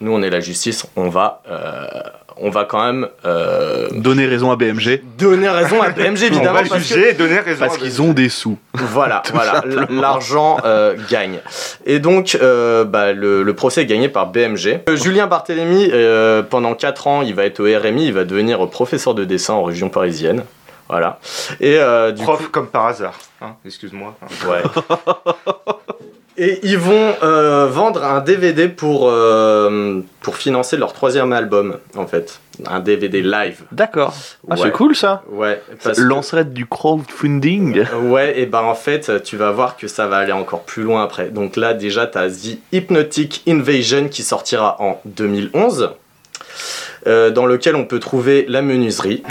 nous 0.00 0.12
on 0.12 0.22
est 0.22 0.30
la 0.30 0.38
justice, 0.38 0.86
on 0.94 1.08
va, 1.08 1.42
euh, 1.50 1.88
on 2.36 2.50
va 2.50 2.64
quand 2.64 2.84
même 2.84 3.08
euh, 3.24 3.88
Donner 3.92 4.26
raison 4.26 4.50
à 4.50 4.56
BMG. 4.56 5.02
donner 5.18 5.48
raison 5.48 5.82
à 5.82 5.90
BMG 5.90 6.18
On 6.22 6.26
évidemment 6.26 6.52
va 6.52 6.60
parce 6.60 6.70
que 6.70 6.78
juger 6.78 7.12
donner 7.14 7.38
raison. 7.38 7.60
Parce 7.60 7.78
qu'ils 7.78 8.02
ont 8.02 8.12
des 8.12 8.28
sous. 8.28 8.58
voilà, 8.74 9.22
voilà, 9.32 9.62
l'argent 9.90 10.58
euh, 10.64 10.96
gagne. 11.10 11.40
Et 11.86 11.98
donc 11.98 12.36
euh, 12.40 12.84
bah, 12.84 13.12
le, 13.12 13.42
le 13.42 13.54
procès 13.54 13.82
est 13.82 13.86
gagné 13.86 14.08
par 14.08 14.26
BMG. 14.28 14.80
Julien 14.94 15.26
Barthélémy, 15.26 15.90
pendant 16.50 16.74
4 16.74 17.06
ans, 17.06 17.22
il 17.22 17.34
va 17.34 17.44
être 17.44 17.60
au 17.60 17.64
RMI, 17.64 18.06
il 18.06 18.12
va 18.12 18.24
devenir 18.24 18.68
professeur 18.68 19.14
de 19.14 19.24
dessin 19.24 19.54
en 19.54 19.62
région 19.62 19.88
parisienne. 19.88 20.44
Voilà. 20.88 21.18
Et 21.60 21.78
du 22.14 22.22
Prof 22.22 22.48
comme 22.48 22.68
par 22.68 22.86
hasard. 22.86 23.14
Hein, 23.40 23.54
Excuse-moi. 23.64 24.14
ouais. 24.48 24.62
Et 26.36 26.58
ils 26.64 26.78
vont 26.78 27.14
euh, 27.22 27.66
vendre 27.66 28.02
un 28.02 28.20
DVD 28.20 28.68
pour, 28.68 29.08
euh, 29.08 30.00
pour 30.20 30.36
financer 30.36 30.76
leur 30.76 30.92
troisième 30.92 31.32
album, 31.32 31.78
en 31.96 32.06
fait. 32.08 32.40
Un 32.66 32.80
DVD 32.80 33.22
live. 33.22 33.62
D'accord. 33.70 34.12
Ah, 34.50 34.54
Ouais. 34.54 34.60
c'est 34.62 34.72
cool 34.72 34.96
ça. 34.96 35.22
Ouais. 35.30 35.62
que- 35.82 36.00
Lancerait 36.00 36.44
du 36.44 36.66
crowdfunding. 36.66 37.84
Ouais, 38.02 38.38
et 38.40 38.46
ben 38.46 38.62
en 38.62 38.74
fait, 38.74 39.22
tu 39.22 39.36
vas 39.36 39.52
voir 39.52 39.76
que 39.76 39.86
ça 39.86 40.06
va 40.08 40.16
aller 40.18 40.32
encore 40.32 40.62
plus 40.62 40.82
loin 40.82 41.04
après. 41.04 41.28
Donc 41.30 41.56
là, 41.56 41.72
déjà, 41.74 42.06
t'as 42.08 42.28
The 42.28 42.58
Hypnotic 42.72 43.42
Invasion 43.48 44.08
qui 44.08 44.22
sortira 44.24 44.76
en 44.80 45.00
2011, 45.04 45.90
euh, 47.06 47.30
dans 47.30 47.46
lequel 47.46 47.76
on 47.76 47.84
peut 47.84 48.00
trouver 48.00 48.44
la 48.48 48.62
menuiserie. 48.62 49.22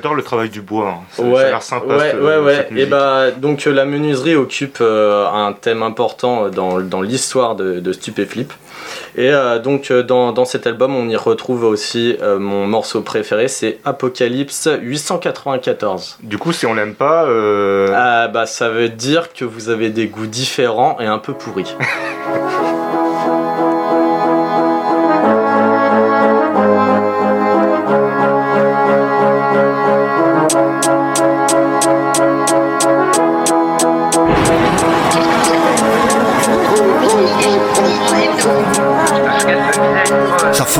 J'adore 0.00 0.14
le 0.14 0.22
travail 0.22 0.48
du 0.48 0.62
bois. 0.62 0.88
hein. 0.88 1.00
Ça, 1.10 1.22
ça 1.22 1.28
a 1.28 1.30
Ouais, 1.30 1.44
l'air 1.50 1.62
sympa. 1.62 1.94
ouais, 1.94 2.14
ouais, 2.14 2.38
ouais. 2.38 2.54
cette 2.56 2.70
Et 2.70 2.74
musique. 2.74 2.88
bah, 2.90 3.30
donc 3.32 3.66
euh, 3.66 3.70
la 3.72 3.84
menuiserie 3.84 4.34
occupe 4.34 4.78
euh, 4.80 5.26
un 5.28 5.52
thème 5.52 5.82
important 5.82 6.48
dans, 6.48 6.80
dans 6.80 7.02
l'histoire 7.02 7.54
de, 7.54 7.80
de 7.80 7.92
Stupéflip. 7.92 8.52
Et 9.16 9.30
euh, 9.30 9.58
donc 9.58 9.90
euh, 9.90 10.02
dans, 10.02 10.32
dans 10.32 10.46
cet 10.46 10.66
album, 10.66 10.96
on 10.96 11.06
y 11.08 11.16
retrouve 11.16 11.64
aussi 11.64 12.16
euh, 12.22 12.38
mon 12.38 12.66
morceau 12.66 13.02
préféré, 13.02 13.48
c'est 13.48 13.78
Apocalypse 13.84 14.68
894. 14.80 16.18
Du 16.22 16.38
coup, 16.38 16.52
si 16.52 16.64
on 16.64 16.72
l'aime 16.72 16.94
pas, 16.94 17.24
euh, 17.26 17.88
Ah 17.94 18.28
bah 18.28 18.46
ça 18.46 18.70
veut 18.70 18.88
dire 18.88 19.34
que 19.34 19.44
vous 19.44 19.68
avez 19.68 19.90
des 19.90 20.06
goûts 20.06 20.26
différents 20.26 20.96
et 20.98 21.06
un 21.06 21.18
peu 21.18 21.34
pourris. 21.34 21.74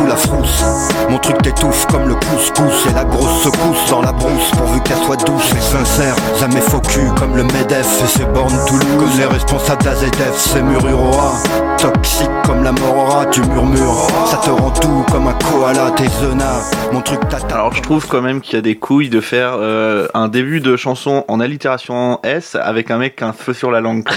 La 0.07 0.17
frousse, 0.17 0.63
mon 1.11 1.19
truc 1.19 1.43
t'étouffe 1.43 1.85
comme 1.87 2.09
le 2.09 2.15
couscous. 2.15 2.87
Et 2.91 2.95
la 2.95 3.05
grosse 3.05 3.43
secousse 3.43 3.91
dans 3.91 4.01
la 4.03 4.13
brousse. 4.13 4.51
Pourvu 4.57 4.81
qu'elle 4.83 4.97
soit 4.99 5.17
douce 5.25 5.53
et 5.53 5.61
sincère. 5.61 6.15
Jamais 6.39 6.61
faux 6.61 6.81
cul 6.81 7.09
comme 7.19 7.37
le 7.37 7.43
MEDEF. 7.45 8.03
Et 8.03 8.07
ses 8.07 8.25
bornes 8.25 8.57
Toulouse 8.67 8.87
Comme 8.99 9.19
les 9.19 9.27
responsables 9.27 9.83
d'AZF, 9.83 10.37
c'est 10.37 10.63
Mururoa. 10.63 11.33
Toxique 11.79 12.29
comme 12.45 12.63
la 12.65 12.73
morora, 12.73 13.27
tu 13.27 13.41
murmures 13.43 14.07
Ça 14.27 14.37
te 14.39 14.51
rend 14.51 14.71
tout 14.71 15.05
comme 15.11 15.29
un 15.29 15.33
koala, 15.33 15.91
tes 15.93 16.09
zenas 16.09 16.71
Mon 16.93 17.01
truc 17.01 17.21
t'attend 17.29 17.55
Alors 17.55 17.75
je 17.75 17.81
trouve 17.81 18.07
quand 18.07 18.21
même 18.21 18.41
qu'il 18.43 18.55
y 18.55 18.59
a 18.59 18.61
des 18.61 18.77
couilles 18.77 19.09
de 19.09 19.21
faire 19.23 19.53
euh, 19.55 20.07
un 20.13 20.29
début 20.29 20.61
de 20.61 20.77
chanson 20.77 21.25
en 21.29 21.41
allitération 21.41 21.95
en 21.95 22.21
S 22.23 22.55
avec 22.61 22.91
un 22.91 22.99
mec 22.99 23.17
qui 23.17 23.25
a 23.25 23.29
un 23.29 23.33
feu 23.33 23.55
sur 23.55 23.71
la 23.71 23.81
langue 23.81 24.05
quand 24.05 24.15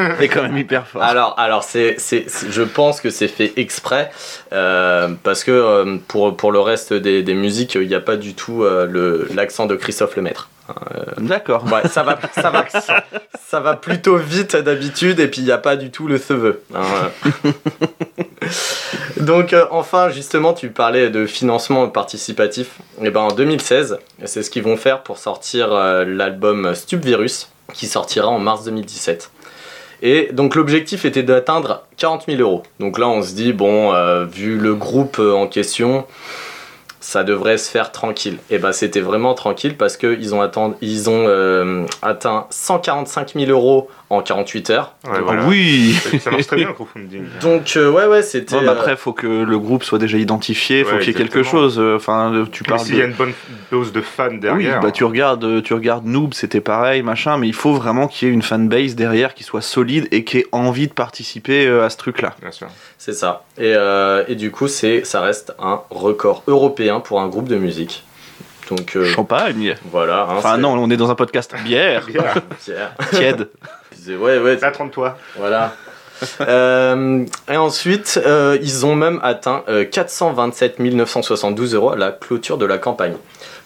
même. 0.00 0.16
C'est 0.20 0.28
quand 0.28 0.42
même 0.42 0.58
hyper 0.58 0.86
fort. 0.86 1.02
Alors, 1.02 1.34
alors 1.38 1.62
c'est, 1.64 1.94
c'est, 1.98 2.24
c'est- 2.28 2.50
je 2.50 2.62
pense 2.62 3.00
que 3.00 3.08
c'est 3.10 3.28
fait 3.28 3.52
exprès 3.56 4.10
euh, 4.52 5.07
parce 5.22 5.44
que 5.44 5.50
euh, 5.50 5.96
pour, 6.08 6.36
pour 6.36 6.52
le 6.52 6.60
reste 6.60 6.92
des, 6.92 7.22
des 7.22 7.34
musiques, 7.34 7.74
il 7.76 7.88
n'y 7.88 7.94
a 7.94 8.00
pas 8.00 8.16
du 8.16 8.34
tout 8.34 8.64
euh, 8.64 8.86
le, 8.86 9.28
l'accent 9.34 9.66
de 9.66 9.76
Christophe 9.76 10.16
Lemaître. 10.16 10.48
D'accord. 11.16 11.64
Ouais, 11.72 11.88
ça 11.88 12.02
va, 12.02 12.18
ça 12.34 12.50
va, 12.50 12.66
ça 13.48 13.60
va 13.60 13.74
plutôt 13.74 14.18
vite 14.18 14.54
d'habitude 14.54 15.18
et 15.18 15.26
puis 15.28 15.40
il 15.40 15.44
n'y 15.44 15.50
a 15.50 15.56
pas 15.56 15.76
du 15.76 15.90
tout 15.90 16.06
le 16.06 16.18
cheveu. 16.18 16.60
hein. 16.74 16.84
Donc 19.18 19.52
euh, 19.52 19.64
enfin, 19.70 20.10
justement, 20.10 20.52
tu 20.52 20.68
parlais 20.68 21.08
de 21.10 21.26
financement 21.26 21.88
participatif. 21.88 22.80
Et 23.02 23.10
ben 23.10 23.20
en 23.20 23.32
2016, 23.32 23.98
c'est 24.24 24.42
ce 24.42 24.50
qu'ils 24.50 24.62
vont 24.62 24.76
faire 24.76 25.02
pour 25.02 25.18
sortir 25.18 25.72
euh, 25.72 26.04
l'album 26.04 26.74
Stupvirus, 26.74 27.48
qui 27.72 27.86
sortira 27.86 28.28
en 28.28 28.38
mars 28.38 28.64
2017. 28.64 29.30
Et 30.02 30.28
donc 30.32 30.54
l'objectif 30.54 31.04
était 31.04 31.22
d'atteindre 31.22 31.84
40 31.96 32.26
000 32.28 32.40
euros. 32.40 32.62
Donc 32.80 32.98
là, 32.98 33.08
on 33.08 33.22
se 33.22 33.34
dit 33.34 33.52
bon, 33.52 33.92
euh, 33.92 34.24
vu 34.24 34.58
le 34.58 34.74
groupe 34.74 35.18
euh, 35.18 35.32
en 35.32 35.46
question, 35.46 36.06
ça 37.00 37.24
devrait 37.24 37.58
se 37.58 37.70
faire 37.70 37.90
tranquille. 37.90 38.38
Et 38.50 38.58
ben 38.58 38.72
c'était 38.72 39.00
vraiment 39.00 39.34
tranquille 39.34 39.76
parce 39.76 39.96
qu'ils 39.96 40.34
ont, 40.34 40.40
atteint, 40.40 40.74
ils 40.80 41.10
ont 41.10 41.24
euh, 41.26 41.84
atteint 42.02 42.46
145 42.50 43.34
000 43.34 43.50
euros 43.50 43.88
en 44.10 44.22
48 44.22 44.70
heures. 44.70 44.94
Ouais, 45.06 45.20
voilà. 45.20 45.44
Oui. 45.46 45.92
Ça 46.20 46.30
marche 46.30 46.46
très 46.46 46.56
bien 46.56 46.68
le 46.68 46.72
crowdfunding. 46.74 47.24
Donc 47.42 47.74
euh, 47.76 47.90
ouais 47.90 48.06
ouais 48.06 48.22
c'était. 48.22 48.54
Ouais, 48.54 48.62
mais 48.62 48.68
euh, 48.68 48.72
après, 48.72 48.96
faut 48.96 49.12
que 49.12 49.26
le 49.26 49.58
groupe 49.58 49.84
soit 49.84 49.98
déjà 49.98 50.16
identifié, 50.16 50.82
faut 50.84 50.92
Ouais, 50.94 50.98
qu'il 51.00 51.08
y 51.08 51.10
ait 51.10 51.14
quelque 51.18 51.42
chose. 51.42 51.78
euh, 51.78 51.96
Enfin, 51.96 52.46
tu 52.50 52.64
parles 52.64 52.80
s'il 52.80 52.96
y 52.96 53.02
a 53.02 53.04
une 53.04 53.12
bonne 53.12 53.34
dose 53.70 53.92
de 53.92 54.00
fans 54.00 54.28
Oui, 54.30 54.38
derrière. 54.38 54.80
bah 54.80 54.90
tu 54.92 55.04
regardes, 55.04 55.62
tu 55.62 55.74
regardes 55.74 56.06
Noob, 56.06 56.32
c'était 56.32 56.60
pareil, 56.62 57.02
machin, 57.02 57.36
mais 57.36 57.48
il 57.48 57.54
faut 57.54 57.74
vraiment 57.74 58.08
qu'il 58.08 58.28
y 58.28 58.30
ait 58.30 58.34
une 58.34 58.42
fanbase 58.42 58.94
derrière 58.94 59.34
qui 59.34 59.44
soit 59.44 59.60
solide 59.60 60.08
et 60.10 60.24
qui 60.24 60.38
ait 60.38 60.46
envie 60.52 60.88
de 60.88 60.92
participer 60.94 61.68
à 61.68 61.90
ce 61.90 61.96
truc-là. 61.98 62.34
Bien 62.40 62.50
sûr. 62.50 62.68
C'est 62.96 63.12
ça. 63.12 63.44
Et, 63.58 63.74
euh, 63.76 64.24
et 64.26 64.36
du 64.36 64.50
coup, 64.50 64.68
c'est, 64.68 65.04
ça 65.04 65.20
reste 65.20 65.52
un 65.58 65.80
record 65.90 66.42
européen 66.46 67.00
pour 67.00 67.20
un 67.20 67.28
groupe 67.28 67.48
de 67.48 67.56
musique. 67.56 68.04
Donc 68.70 68.96
euh, 68.96 69.06
Champagne. 69.06 69.76
voilà. 69.90 70.24
hein, 70.24 70.34
Enfin 70.36 70.58
non, 70.58 70.72
on 70.74 70.90
est 70.90 70.96
dans 70.98 71.10
un 71.10 71.14
podcast 71.14 71.54
bière, 71.64 72.06
tiède. 73.12 73.48
Ouais, 74.06 74.38
ouais, 74.38 74.56
Là, 74.56 74.70
trompe-toi. 74.70 75.16
voilà. 75.36 75.72
Euh, 76.40 77.24
et 77.48 77.56
ensuite, 77.56 78.20
euh, 78.26 78.58
ils 78.60 78.84
ont 78.84 78.96
même 78.96 79.20
atteint 79.22 79.62
euh, 79.68 79.84
427 79.84 80.80
972 80.80 81.74
euros 81.76 81.92
à 81.92 81.96
la 81.96 82.10
clôture 82.10 82.58
de 82.58 82.66
la 82.66 82.78
campagne. 82.78 83.14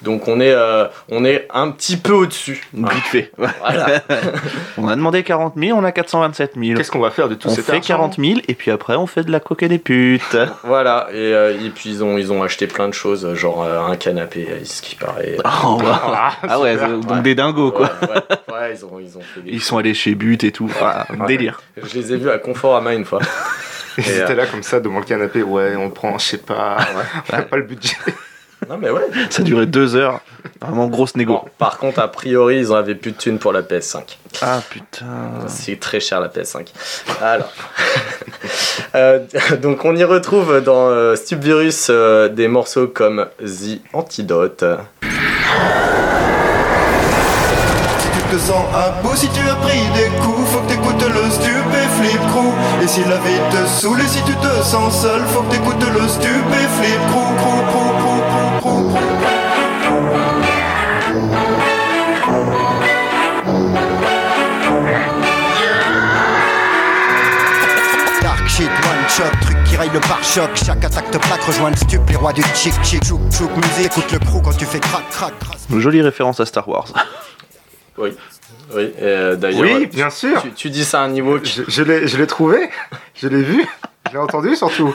Donc 0.02 0.26
on 0.28 0.40
est, 0.40 0.52
euh, 0.52 0.86
on 1.10 1.24
est 1.24 1.46
un 1.52 1.70
petit 1.70 1.96
peu 1.96 2.12
au-dessus. 2.12 2.66
Vite 2.74 3.04
fait. 3.04 3.30
Voilà. 3.38 4.02
On 4.78 4.88
a 4.88 4.96
demandé 4.96 5.22
40 5.22 5.54
000, 5.56 5.78
on 5.78 5.84
a 5.84 5.92
427 5.92 6.52
000. 6.60 6.76
Qu'est-ce 6.76 6.90
qu'on 6.90 6.98
va 6.98 7.10
faire 7.10 7.28
de 7.28 7.34
tout 7.34 7.48
On 7.48 7.54
cet 7.54 7.64
fait 7.66 7.72
argent 7.76 7.86
40 8.10 8.16
000 8.18 8.40
et 8.48 8.54
puis 8.54 8.70
après 8.70 8.96
on 8.96 9.06
fait 9.06 9.22
de 9.22 9.30
la 9.30 9.38
coque 9.38 9.62
et 9.62 9.68
des 9.68 9.78
putes. 9.78 10.36
voilà. 10.64 11.08
Et, 11.12 11.16
euh, 11.16 11.56
et 11.64 11.70
puis 11.70 11.90
ils 11.90 12.02
ont, 12.04 12.18
ils 12.18 12.32
ont 12.32 12.42
acheté 12.42 12.66
plein 12.66 12.88
de 12.88 12.94
choses, 12.94 13.32
genre 13.34 13.62
euh, 13.62 13.80
un 13.80 13.96
canapé, 13.96 14.48
ce 14.64 14.82
qui 14.82 14.96
paraît. 14.96 15.36
Oh, 15.64 15.76
bah. 15.80 16.02
Ah, 16.04 16.32
Ah 16.48 16.60
ouais, 16.60 16.76
donc 16.76 17.08
Ouais. 17.10 17.20
des 17.20 17.34
dingos 17.34 17.70
quoi. 17.72 17.90
Ouais, 18.02 18.08
ouais, 18.08 18.54
ouais, 18.54 18.74
ils 18.74 18.84
ont, 18.84 18.98
ils 18.98 19.16
ont 19.16 19.20
fait 19.20 19.40
des 19.42 19.50
Ils 19.52 19.62
sont 19.62 19.78
allés 19.78 19.94
chez 19.94 20.14
But 20.14 20.42
et 20.44 20.50
tout. 20.52 20.70
Ah. 20.80 21.06
Délire. 21.28 21.60
Je 21.80 21.94
les 21.98 22.12
ai 22.12 22.16
vus 22.16 22.30
à 22.30 22.38
Conforama 22.38 22.94
une 22.94 23.04
fois. 23.04 23.20
Ils 23.98 24.08
Et, 24.08 24.16
étaient 24.16 24.32
euh, 24.32 24.34
là 24.36 24.46
comme 24.46 24.62
ça 24.62 24.80
devant 24.80 24.98
le 24.98 25.04
canapé. 25.04 25.42
Ouais, 25.42 25.76
on 25.76 25.90
prend, 25.90 26.18
je 26.18 26.24
sais 26.24 26.38
pas. 26.38 26.78
On 27.30 27.36
a 27.36 27.42
pas 27.42 27.56
le 27.58 27.64
budget. 27.64 27.94
Non 28.68 28.78
mais 28.78 28.90
ouais. 28.90 29.02
Ça 29.30 29.42
durait 29.42 29.66
deux 29.66 29.96
heures. 29.96 30.20
Vraiment 30.60 30.86
grosse 30.86 31.16
négo. 31.16 31.34
Bon, 31.34 31.44
par 31.58 31.78
contre, 31.78 31.98
a 32.00 32.08
priori, 32.08 32.58
ils 32.58 32.72
en 32.72 32.76
avaient 32.76 32.94
plus 32.94 33.12
de 33.12 33.16
thunes 33.16 33.38
pour 33.38 33.52
la 33.52 33.62
PS5. 33.62 34.02
Ah 34.40 34.60
putain. 34.68 35.06
C'est 35.48 35.78
très 35.78 36.00
cher 36.00 36.20
la 36.20 36.28
PS5. 36.28 36.66
Alors. 37.20 37.52
Euh, 38.94 39.20
donc 39.62 39.84
on 39.84 39.94
y 39.96 40.04
retrouve 40.04 40.60
dans 40.60 40.88
euh, 40.88 41.16
Stupvirus 41.16 41.86
euh, 41.90 42.28
des 42.28 42.48
morceaux 42.48 42.88
comme 42.88 43.26
The 43.40 43.80
Antidote. 43.94 44.64
Tu 45.00 45.08
te 48.36 48.38
sens 48.38 48.64
un 48.74 48.90
beau 49.02 49.14
si 49.14 49.28
tu 49.28 49.40
as 49.48 49.54
pris 49.56 49.80
des 49.94 50.08
coups, 50.20 50.48
faut 50.50 50.60
que 50.60 50.68
t'écoutes 50.68 51.02
le 51.02 51.30
stupéflip 51.30 52.20
crew. 52.30 52.52
Et 52.82 52.86
si 52.86 53.00
la 53.04 53.16
vie 53.16 53.40
te 53.50 53.66
saoule 53.66 54.00
et 54.00 54.08
si 54.08 54.22
tu 54.22 54.34
te 54.34 54.62
sens 54.62 55.02
seul, 55.02 55.20
faut 55.28 55.42
que 55.42 55.50
t'écoutes 55.52 55.80
le 55.80 56.08
stupéflip 56.08 57.00
crew, 57.10 57.34
crew, 57.38 57.60
crew, 57.70 57.90
crew, 57.98 58.21
Dark 68.22 68.46
shit, 68.48 68.68
one 68.68 69.08
shot, 69.08 69.30
truc 69.42 69.56
qui 69.64 69.76
raille 69.76 69.90
le 69.92 70.00
pare-choc. 70.00 70.50
Chaque 70.54 70.84
attaque 70.84 71.10
te 71.10 71.18
plaque, 71.18 71.42
rejoins 71.42 71.70
le 71.70 71.76
stup, 71.76 72.00
les 72.08 72.16
rois 72.16 72.32
du 72.32 72.42
chic 72.54 72.72
chic. 72.84 73.04
Chouk 73.04 73.20
chouk 73.32 73.50
musique, 73.56 73.86
écoute 73.86 74.12
le 74.12 74.18
crew 74.20 74.40
quand 74.42 74.56
tu 74.56 74.64
fais 74.64 74.78
crac 74.80 75.08
crac 75.10 75.32
crac. 75.38 75.58
Jolie 75.78 76.02
référence 76.02 76.40
à 76.40 76.46
Star 76.46 76.68
Wars. 76.68 76.86
Oui. 77.98 78.16
Oui, 78.74 78.90
euh, 79.02 79.36
d'ailleurs. 79.36 79.60
Oui, 79.78 79.84
bien 79.86 80.08
sûr. 80.08 80.40
Tu, 80.40 80.50
tu 80.52 80.70
dis 80.70 80.82
ça 80.82 81.02
à 81.02 81.04
un 81.04 81.08
niveau 81.08 81.38
qui- 81.38 81.62
Je, 81.68 81.82
je 82.06 82.16
l'ai 82.16 82.26
trouvé. 82.26 82.70
Je 83.14 83.28
l'ai 83.28 83.42
vu. 83.42 83.66
Je 84.06 84.12
l'ai 84.12 84.18
entendu 84.18 84.56
surtout. 84.56 84.94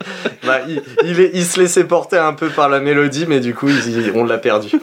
Bah, 0.46 0.60
il, 0.66 0.82
il 1.04 1.20
est- 1.20 1.30
il 1.34 1.44
se 1.44 1.60
laissait 1.60 1.84
porter 1.84 2.16
un 2.16 2.32
peu 2.32 2.48
par 2.48 2.68
la 2.70 2.80
mélodie, 2.80 3.26
mais 3.28 3.40
du 3.40 3.54
coup, 3.54 3.68
il- 3.68 4.12
on 4.14 4.24
l'a 4.24 4.38
perdu. 4.38 4.68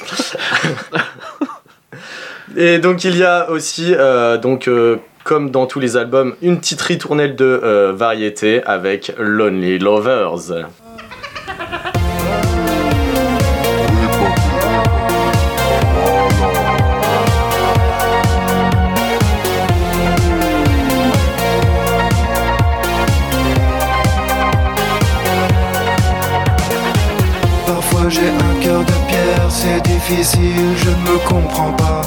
Et 2.56 2.78
donc, 2.80 3.04
il 3.04 3.18
y 3.18 3.24
a 3.24 3.50
aussi, 3.50 3.94
euh, 3.96 4.38
donc, 4.38 4.68
euh, 4.68 4.98
comme 5.24 5.52
dans 5.52 5.66
tous 5.66 5.80
les 5.80 5.98
albums, 5.98 6.36
une 6.42 6.60
petite 6.60 6.82
ritournelle 6.82 7.36
de 7.36 7.44
euh, 7.64 7.92
variété 7.94 8.64
avec 8.64 9.12
Lonely 9.18 9.80
Lovers. 9.80 10.66
Difficile, 30.10 30.76
je 30.78 30.90
ne 30.90 30.96
me 30.96 31.18
comprends 31.28 31.72
pas. 31.74 32.02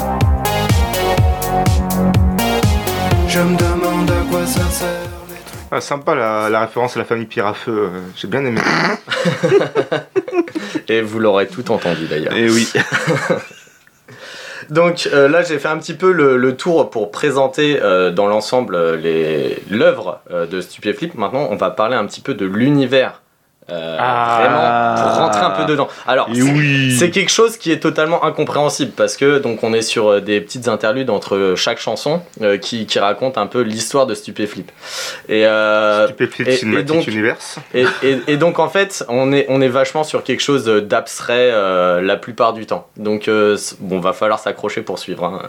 Je 3.27 3.39
me 3.39 3.55
demande 3.57 4.09
à 4.09 4.29
quoi 4.29 4.45
ça 4.45 4.63
sert. 4.69 4.87
les 5.29 5.35
trucs. 5.45 5.59
Ah, 5.71 5.81
sympa 5.81 6.15
la, 6.15 6.49
la 6.49 6.61
référence 6.61 6.95
à 6.95 6.99
la 6.99 7.05
famille 7.05 7.25
Pierre 7.27 7.47
à 7.47 7.53
Feu. 7.53 7.71
euh, 7.93 7.99
J'ai 8.15 8.27
bien 8.27 8.43
aimé. 8.45 8.59
Et 10.89 11.01
vous 11.01 11.19
l'aurez 11.19 11.47
tout 11.47 11.71
entendu 11.71 12.07
d'ailleurs. 12.07 12.35
Et 12.35 12.49
oui. 12.49 12.67
Donc 14.69 15.09
euh, 15.13 15.27
là, 15.27 15.43
j'ai 15.43 15.59
fait 15.59 15.67
un 15.67 15.77
petit 15.77 15.93
peu 15.93 16.11
le, 16.11 16.37
le 16.37 16.55
tour 16.55 16.89
pour 16.89 17.11
présenter 17.11 17.79
euh, 17.81 18.09
dans 18.11 18.27
l'ensemble 18.27 18.77
l'œuvre 19.69 20.21
euh, 20.31 20.45
de 20.45 20.61
Stupéflip. 20.61 21.15
Maintenant, 21.15 21.47
on 21.51 21.55
va 21.55 21.69
parler 21.71 21.95
un 21.95 22.05
petit 22.05 22.21
peu 22.21 22.33
de 22.33 22.45
l'univers. 22.45 23.20
Euh, 23.71 23.97
Ah. 23.99 24.37
vraiment, 24.95 25.03
pour 25.11 25.23
rentrer 25.23 25.41
un 25.41 25.51
peu 25.51 25.65
dedans. 25.65 25.87
Alors, 26.07 26.27
oui. 26.29 26.95
c'est 26.99 27.09
quelque 27.09 27.31
chose 27.31 27.57
qui 27.57 27.71
est 27.71 27.79
totalement 27.79 28.23
incompréhensible 28.25 28.91
parce 28.95 29.15
que 29.17 29.39
donc 29.39 29.63
on 29.63 29.73
est 29.73 29.81
sur 29.81 30.07
euh, 30.09 30.19
des 30.19 30.41
petites 30.41 30.67
interludes 30.67 31.09
entre 31.09 31.53
chaque 31.55 31.79
chanson 31.79 32.21
euh, 32.41 32.57
qui, 32.57 32.85
qui 32.85 32.99
raconte 32.99 33.37
un 33.37 33.47
peu 33.47 33.61
l'histoire 33.61 34.05
de 34.07 34.13
Stupéflip. 34.15 34.71
Et, 35.29 35.45
euh, 35.45 36.05
Stupéflip 36.07 36.47
et- 36.47 36.79
et 36.79 36.83
donc- 36.83 37.07
Universe. 37.07 37.57
et, 37.73 37.85
et- 38.27 38.37
donc 38.37 38.59
en 38.59 38.67
fait 38.69 39.05
on 39.07 39.31
est, 39.31 39.45
on 39.49 39.61
est 39.61 39.67
vachement 39.69 40.03
sur 40.03 40.23
quelque 40.23 40.41
chose 40.41 40.65
d'abstrait 40.65 41.49
euh, 41.53 42.01
la 42.01 42.17
plupart 42.17 42.53
du 42.53 42.65
temps. 42.65 42.87
Donc 42.97 43.27
euh, 43.27 43.57
bon 43.79 43.99
va 43.99 44.13
falloir 44.13 44.39
s'accrocher 44.39 44.81
pour 44.81 44.99
suivre. 44.99 45.23
hein. 45.23 45.41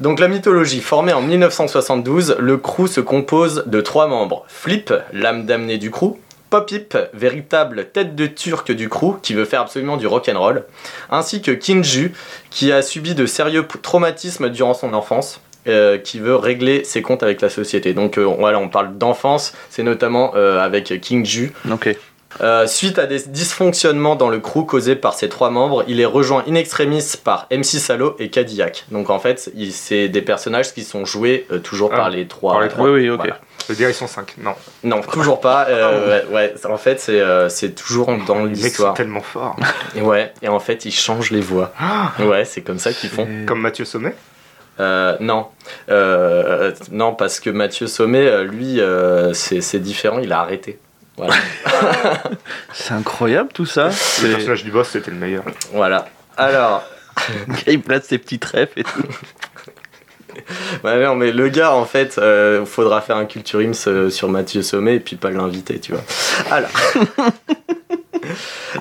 Donc 0.00 0.18
la 0.18 0.28
mythologie 0.28 0.80
formée 0.80 1.12
en 1.12 1.22
1972, 1.22 2.36
le 2.38 2.56
crew 2.56 2.86
se 2.88 3.00
compose 3.00 3.62
de 3.66 3.80
trois 3.80 4.06
membres. 4.08 4.44
Flip, 4.48 4.92
l'âme 5.12 5.46
damnée 5.46 5.78
du 5.78 5.90
crew. 5.90 6.16
Popip, 6.54 6.96
véritable 7.12 7.86
tête 7.92 8.14
de 8.14 8.26
turc 8.28 8.70
du 8.70 8.88
crew 8.88 9.16
qui 9.20 9.34
veut 9.34 9.44
faire 9.44 9.62
absolument 9.62 9.96
du 9.96 10.06
rock'n'roll, 10.06 10.62
ainsi 11.10 11.42
que 11.42 11.50
Kinju 11.50 12.12
qui 12.48 12.70
a 12.70 12.80
subi 12.80 13.16
de 13.16 13.26
sérieux 13.26 13.66
traumatismes 13.82 14.48
durant 14.50 14.72
son 14.72 14.94
enfance, 14.94 15.40
euh, 15.66 15.98
qui 15.98 16.20
veut 16.20 16.36
régler 16.36 16.84
ses 16.84 17.02
comptes 17.02 17.24
avec 17.24 17.40
la 17.40 17.48
société. 17.48 17.92
Donc 17.92 18.18
euh, 18.18 18.22
voilà, 18.22 18.60
on 18.60 18.68
parle 18.68 18.96
d'enfance, 18.98 19.52
c'est 19.68 19.82
notamment 19.82 20.36
euh, 20.36 20.60
avec 20.60 21.00
Kinju. 21.00 21.52
Ok. 21.72 21.96
Euh, 22.40 22.66
suite 22.66 22.98
à 22.98 23.06
des 23.06 23.20
dysfonctionnements 23.26 24.16
dans 24.16 24.28
le 24.28 24.40
crew 24.40 24.64
causés 24.66 24.96
par 24.96 25.14
ces 25.14 25.28
trois 25.28 25.50
membres, 25.50 25.84
il 25.86 26.00
est 26.00 26.04
rejoint 26.04 26.42
in 26.48 26.54
extremis 26.56 27.04
par 27.22 27.46
MC 27.52 27.64
Salo 27.78 28.16
et 28.18 28.28
Cadillac. 28.28 28.84
Donc 28.90 29.08
en 29.10 29.18
fait, 29.20 29.50
c'est 29.70 30.08
des 30.08 30.22
personnages 30.22 30.74
qui 30.74 30.82
sont 30.82 31.04
joués 31.04 31.46
euh, 31.52 31.58
toujours 31.58 31.90
Ah, 31.92 31.96
par 31.96 32.10
les 32.10 32.26
trois. 32.26 32.54
par 32.54 32.62
les 32.62 32.68
Oui, 32.78 32.90
oui, 33.02 33.10
ok. 33.10 33.18
Voilà. 33.18 33.38
Je 33.66 33.72
veux 33.72 33.76
dire, 33.76 33.88
ils 33.88 33.94
sont 33.94 34.06
5. 34.08 34.34
Non. 34.42 34.52
Non, 34.82 35.00
toujours 35.00 35.40
pas. 35.40 35.66
euh, 35.68 36.24
ouais, 36.28 36.34
ouais, 36.34 36.54
en 36.70 36.76
fait, 36.76 37.00
c'est 37.00 37.18
euh, 37.20 37.48
toujours 37.74 38.08
dans 38.26 38.44
Les 38.44 38.50
mecs 38.50 38.56
sont 38.58 38.62
l'histoire. 38.64 38.94
tellement 38.94 39.22
forts. 39.22 39.56
Et 39.96 40.02
ouais, 40.02 40.32
et 40.42 40.48
en 40.48 40.60
fait, 40.60 40.84
ils 40.84 40.92
changent 40.92 41.30
les 41.30 41.40
voix. 41.40 41.72
Ouais, 42.18 42.44
c'est 42.44 42.60
comme 42.62 42.78
ça 42.78 42.92
qu'ils 42.92 43.10
font. 43.10 43.26
Comme 43.46 43.60
Mathieu 43.60 43.84
Sommet? 43.84 44.14
Euh, 44.80 45.16
non, 45.20 45.46
non, 46.90 47.14
parce 47.14 47.38
que 47.40 47.48
Mathieu 47.50 47.86
Sommet, 47.86 48.44
lui, 48.44 48.80
c'est 49.32 49.78
différent. 49.80 50.18
Il 50.18 50.32
a 50.32 50.40
arrêté. 50.40 50.78
Voilà. 51.16 51.34
C'est 52.72 52.94
incroyable 52.94 53.50
tout 53.52 53.66
ça. 53.66 53.90
Le 54.22 54.32
personnage 54.32 54.64
du 54.64 54.70
boss, 54.70 54.88
c'était 54.88 55.10
le 55.10 55.16
meilleur. 55.16 55.44
voilà. 55.72 56.08
Alors, 56.36 56.84
Il 57.66 57.80
place 57.80 58.04
ses 58.04 58.18
petits 58.18 58.38
trèfles 58.38 58.80
et 58.80 58.84
tout. 58.84 59.02
Ouais, 60.82 61.00
non, 61.00 61.14
mais 61.14 61.30
le 61.30 61.48
gars, 61.48 61.72
en 61.72 61.84
fait, 61.84 62.18
euh, 62.18 62.66
faudra 62.66 63.00
faire 63.00 63.16
un 63.16 63.24
culturims 63.24 63.72
euh, 63.86 64.10
sur 64.10 64.28
Mathieu 64.28 64.62
Sommet 64.62 64.96
et 64.96 65.00
puis 65.00 65.14
pas 65.14 65.30
l'inviter, 65.30 65.78
tu 65.78 65.92
vois. 65.92 66.02
Alors. 66.50 66.70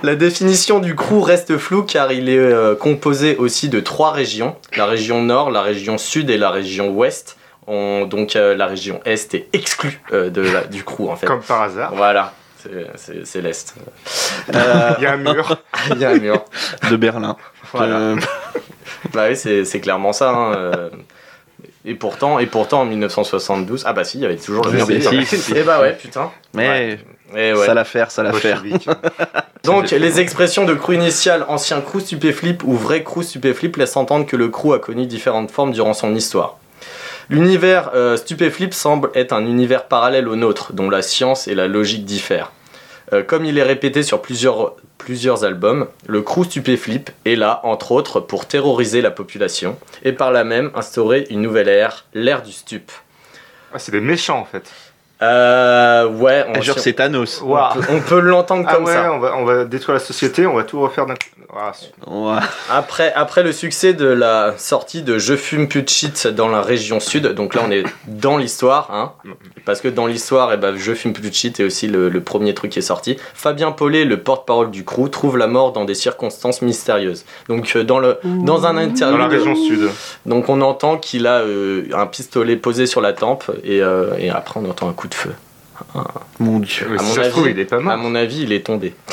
La 0.01 0.15
définition 0.15 0.79
du 0.79 0.95
crew 0.95 1.21
reste 1.21 1.59
floue 1.59 1.83
car 1.83 2.11
il 2.11 2.27
est 2.27 2.39
euh, 2.39 2.75
composé 2.75 3.35
aussi 3.35 3.69
de 3.69 3.79
trois 3.79 4.11
régions 4.11 4.55
la 4.75 4.87
région 4.87 5.21
nord, 5.21 5.51
la 5.51 5.61
région 5.61 5.99
sud 5.99 6.31
et 6.31 6.37
la 6.39 6.49
région 6.49 6.89
ouest. 6.89 7.37
On- 7.67 8.05
donc 8.05 8.35
euh, 8.35 8.55
la 8.55 8.65
région 8.67 8.99
est 9.05 9.33
est 9.33 9.47
exclue 9.53 10.01
euh, 10.11 10.29
de 10.29 10.41
la- 10.41 10.63
du 10.65 10.83
crew 10.83 11.09
en 11.09 11.15
fait. 11.15 11.25
Comme 11.27 11.41
par 11.41 11.61
hasard. 11.61 11.93
Voilà, 11.95 12.33
c'est- 12.57 13.41
l'est. 13.41 13.75
Euh, 14.53 14.91
Il 14.97 15.03
y 15.03 15.05
a 15.07 15.13
un 15.13 15.17
mur. 15.17 15.57
Il 15.91 15.99
y 15.99 16.05
a 16.05 16.09
un 16.09 16.17
mur. 16.19 16.43
De 16.89 16.95
Berlin. 16.97 17.37
Voilà. 17.71 17.95
Euh, 17.97 18.15
Bah 19.13 19.25
oui, 19.29 19.35
c'est 19.35 19.79
clairement 19.81 20.13
ça. 20.13 20.29
hein. 20.31 20.89
Et 21.85 21.95
pourtant, 21.95 22.39
et 22.39 22.45
pourtant, 22.45 22.81
en 22.81 22.85
1972, 22.85 23.83
ah 23.85 23.91
bah 23.93 24.03
si, 24.05 24.17
il 24.17 24.21
y 24.21 24.25
avait 24.25 24.37
toujours 24.37 24.63
le 24.65 24.71
Mais 24.71 24.85
mur. 24.85 25.09
si, 25.09 25.25
si, 25.25 25.37
si. 25.37 25.53
Et 25.57 25.63
bah 25.63 25.81
ouais, 25.81 25.93
putain. 25.93 26.31
mais 26.53 26.97
Et 27.35 27.53
ouais. 27.53 27.65
ça 27.65 27.73
l'affaire, 27.73 28.09
ça 28.11 28.23
l'affaire. 28.23 28.63
Donc, 29.65 29.91
les 29.91 30.19
expressions 30.21 30.63
de 30.65 30.73
crew 30.73 30.93
initial, 30.93 31.45
ancien 31.49 31.81
crew 31.81 31.99
stupéflip 31.99 32.63
ou 32.63 32.73
vrai 32.73 33.03
crew 33.03 33.21
stupéflip 33.23 33.75
laissent 33.75 33.97
entendre 33.97 34.25
que 34.25 34.37
le 34.37 34.47
crew 34.47 34.73
a 34.73 34.79
connu 34.79 35.05
différentes 35.05 35.51
formes 35.51 35.71
durant 35.73 35.93
son 35.93 36.15
histoire. 36.15 36.57
L'univers 37.29 37.91
euh, 37.95 38.17
stupéflip 38.17 38.73
semble 38.73 39.09
être 39.15 39.33
un 39.33 39.45
univers 39.45 39.85
parallèle 39.85 40.27
au 40.27 40.35
nôtre, 40.35 40.73
dont 40.73 40.89
la 40.89 41.01
science 41.01 41.47
et 41.47 41.55
la 41.55 41.67
logique 41.67 42.05
diffèrent. 42.05 42.51
Euh, 43.11 43.23
comme 43.23 43.45
il 43.45 43.57
est 43.57 43.63
répété 43.63 44.03
sur 44.03 44.21
plusieurs, 44.21 44.75
albums, 45.43 45.87
le 46.07 46.21
crew 46.21 46.43
stupéflip 46.45 47.11
est 47.25 47.35
là, 47.35 47.59
entre 47.63 47.91
autres, 47.91 48.19
pour 48.19 48.45
terroriser 48.45 49.01
la 49.01 49.11
population 49.11 49.77
et 50.03 50.13
par 50.13 50.31
là 50.31 50.43
même 50.43 50.71
instaurer 50.75 51.27
une 51.29 51.41
nouvelle 51.41 51.67
ère, 51.67 52.05
l'ère 52.13 52.41
du 52.41 52.51
stup. 52.51 52.91
Ah, 53.73 53.79
c'est 53.79 53.91
des 53.91 54.01
méchants 54.01 54.39
en 54.39 54.45
fait. 54.45 54.71
Euh, 55.23 56.07
ouais, 56.07 56.45
on, 56.55 56.61
Genre 56.61 56.77
c'est 56.79 56.93
Thanos. 56.93 57.41
on 57.41 57.47
peut, 57.73 57.87
on 57.89 57.99
peut 58.01 58.19
l'entendre 58.19 58.65
Ah 58.67 58.75
comme 58.75 58.85
ouais, 58.85 58.93
ça. 58.93 59.11
on 59.13 59.19
va, 59.19 59.35
on 59.37 59.45
va 59.45 59.63
détruire 59.65 59.93
la 59.95 59.99
société, 60.03 60.45
on 60.45 60.55
va 60.55 60.63
tout 60.63 60.81
refaire 60.81 61.05
d'un. 61.05 61.15
Après, 62.69 63.13
après 63.13 63.43
le 63.43 63.51
succès 63.51 63.93
de 63.93 64.07
la 64.07 64.55
sortie 64.57 65.03
de 65.03 65.17
Je 65.19 65.35
fume 65.35 65.67
plus 65.67 65.83
de 65.83 65.89
shit 65.89 66.27
dans 66.27 66.47
la 66.47 66.61
région 66.61 66.99
sud, 66.99 67.27
donc 67.33 67.53
là 67.53 67.61
on 67.67 67.71
est 67.71 67.83
dans 68.07 68.37
l'histoire, 68.37 68.89
hein, 68.91 69.11
parce 69.65 69.79
que 69.81 69.87
dans 69.87 70.07
l'histoire, 70.07 70.51
eh 70.53 70.57
ben, 70.57 70.75
Je 70.75 70.93
fume 70.93 71.13
plus 71.13 71.29
de 71.29 71.33
shit 71.33 71.59
est 71.59 71.63
aussi 71.63 71.87
le, 71.87 72.09
le 72.09 72.21
premier 72.21 72.53
truc 72.53 72.71
qui 72.71 72.79
est 72.79 72.83
sorti. 72.83 73.17
Fabien 73.35 73.71
Paulet, 73.71 74.03
le 74.03 74.17
porte-parole 74.17 74.71
du 74.71 74.83
crew, 74.83 75.09
trouve 75.09 75.37
la 75.37 75.47
mort 75.47 75.73
dans 75.73 75.85
des 75.85 75.93
circonstances 75.95 76.61
mystérieuses. 76.61 77.23
Donc 77.49 77.71
euh, 77.75 77.83
dans, 77.83 77.99
le, 77.99 78.17
dans 78.23 78.65
un 78.65 78.73
Dans 78.73 78.79
interlude, 78.79 79.19
la 79.19 79.27
région 79.27 79.55
sud. 79.55 79.89
donc 80.25 80.49
on 80.49 80.59
entend 80.61 80.97
qu'il 80.97 81.27
a 81.27 81.39
euh, 81.41 81.83
un 81.93 82.07
pistolet 82.07 82.55
posé 82.57 82.87
sur 82.87 83.01
la 83.01 83.13
tempe 83.13 83.43
et, 83.63 83.81
euh, 83.81 84.07
et 84.17 84.29
après 84.29 84.59
on 84.59 84.69
entend 84.69 84.89
un 84.89 84.93
coup 84.93 85.07
de 85.07 85.12
feu. 85.13 85.33
Mon 86.39 86.59
dieu. 86.59 86.85
Si 86.97 87.05
mon 87.05 87.13
ça 87.13 87.23
se 87.25 87.29
trouve, 87.29 87.45
avis- 87.45 87.53
il 87.53 87.59
est 87.59 87.65
pas 87.65 87.77
À 87.77 87.97
mon 87.97 88.15
avis, 88.15 88.41
il 88.43 88.51
est 88.51 88.65
tombé. 88.65 88.93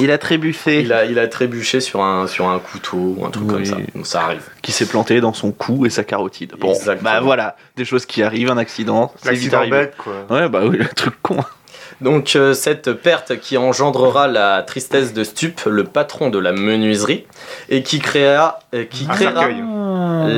Il 0.00 0.10
a 0.10 0.18
trébuffé. 0.18 0.80
Il 0.80 0.92
a, 0.92 1.04
il 1.04 1.18
a 1.20 1.28
trébuché 1.28 1.80
sur 1.80 2.02
un, 2.02 2.26
sur 2.26 2.48
un 2.48 2.58
couteau 2.58 3.14
ou 3.16 3.24
un 3.24 3.30
truc 3.30 3.46
comme 3.46 3.64
ça. 3.64 3.76
Donc 3.94 4.06
ça 4.06 4.22
arrive. 4.24 4.42
Qui 4.60 4.72
s'est 4.72 4.86
planté 4.86 5.20
dans 5.20 5.32
son 5.32 5.52
cou 5.52 5.86
et 5.86 5.90
sa 5.90 6.02
carotide. 6.02 6.54
Bon, 6.58 6.70
Exactement. 6.70 7.10
bah 7.12 7.20
voilà, 7.20 7.56
des 7.76 7.84
choses 7.84 8.04
qui 8.04 8.22
arrivent, 8.24 8.50
un 8.50 8.56
accident, 8.58 9.12
c'est 9.22 9.32
vite 9.34 9.54
arrivé. 9.54 9.70
bête, 9.70 9.94
quoi. 9.96 10.26
Ouais, 10.30 10.48
bah 10.48 10.62
oui, 10.64 10.78
le 10.78 10.88
truc 10.88 11.14
con. 11.22 11.36
Donc 12.00 12.34
euh, 12.34 12.54
cette 12.54 12.92
perte 12.92 13.38
qui 13.38 13.56
engendrera 13.56 14.26
la 14.26 14.62
tristesse 14.64 15.12
de 15.12 15.22
Stup, 15.22 15.60
le 15.66 15.84
patron 15.84 16.28
de 16.28 16.40
la 16.40 16.50
menuiserie, 16.52 17.24
et 17.68 17.84
qui 17.84 18.00
créera, 18.00 18.58
euh, 18.74 18.84
qui 18.84 19.06
créera 19.06 19.42
cercueil. 19.42 19.62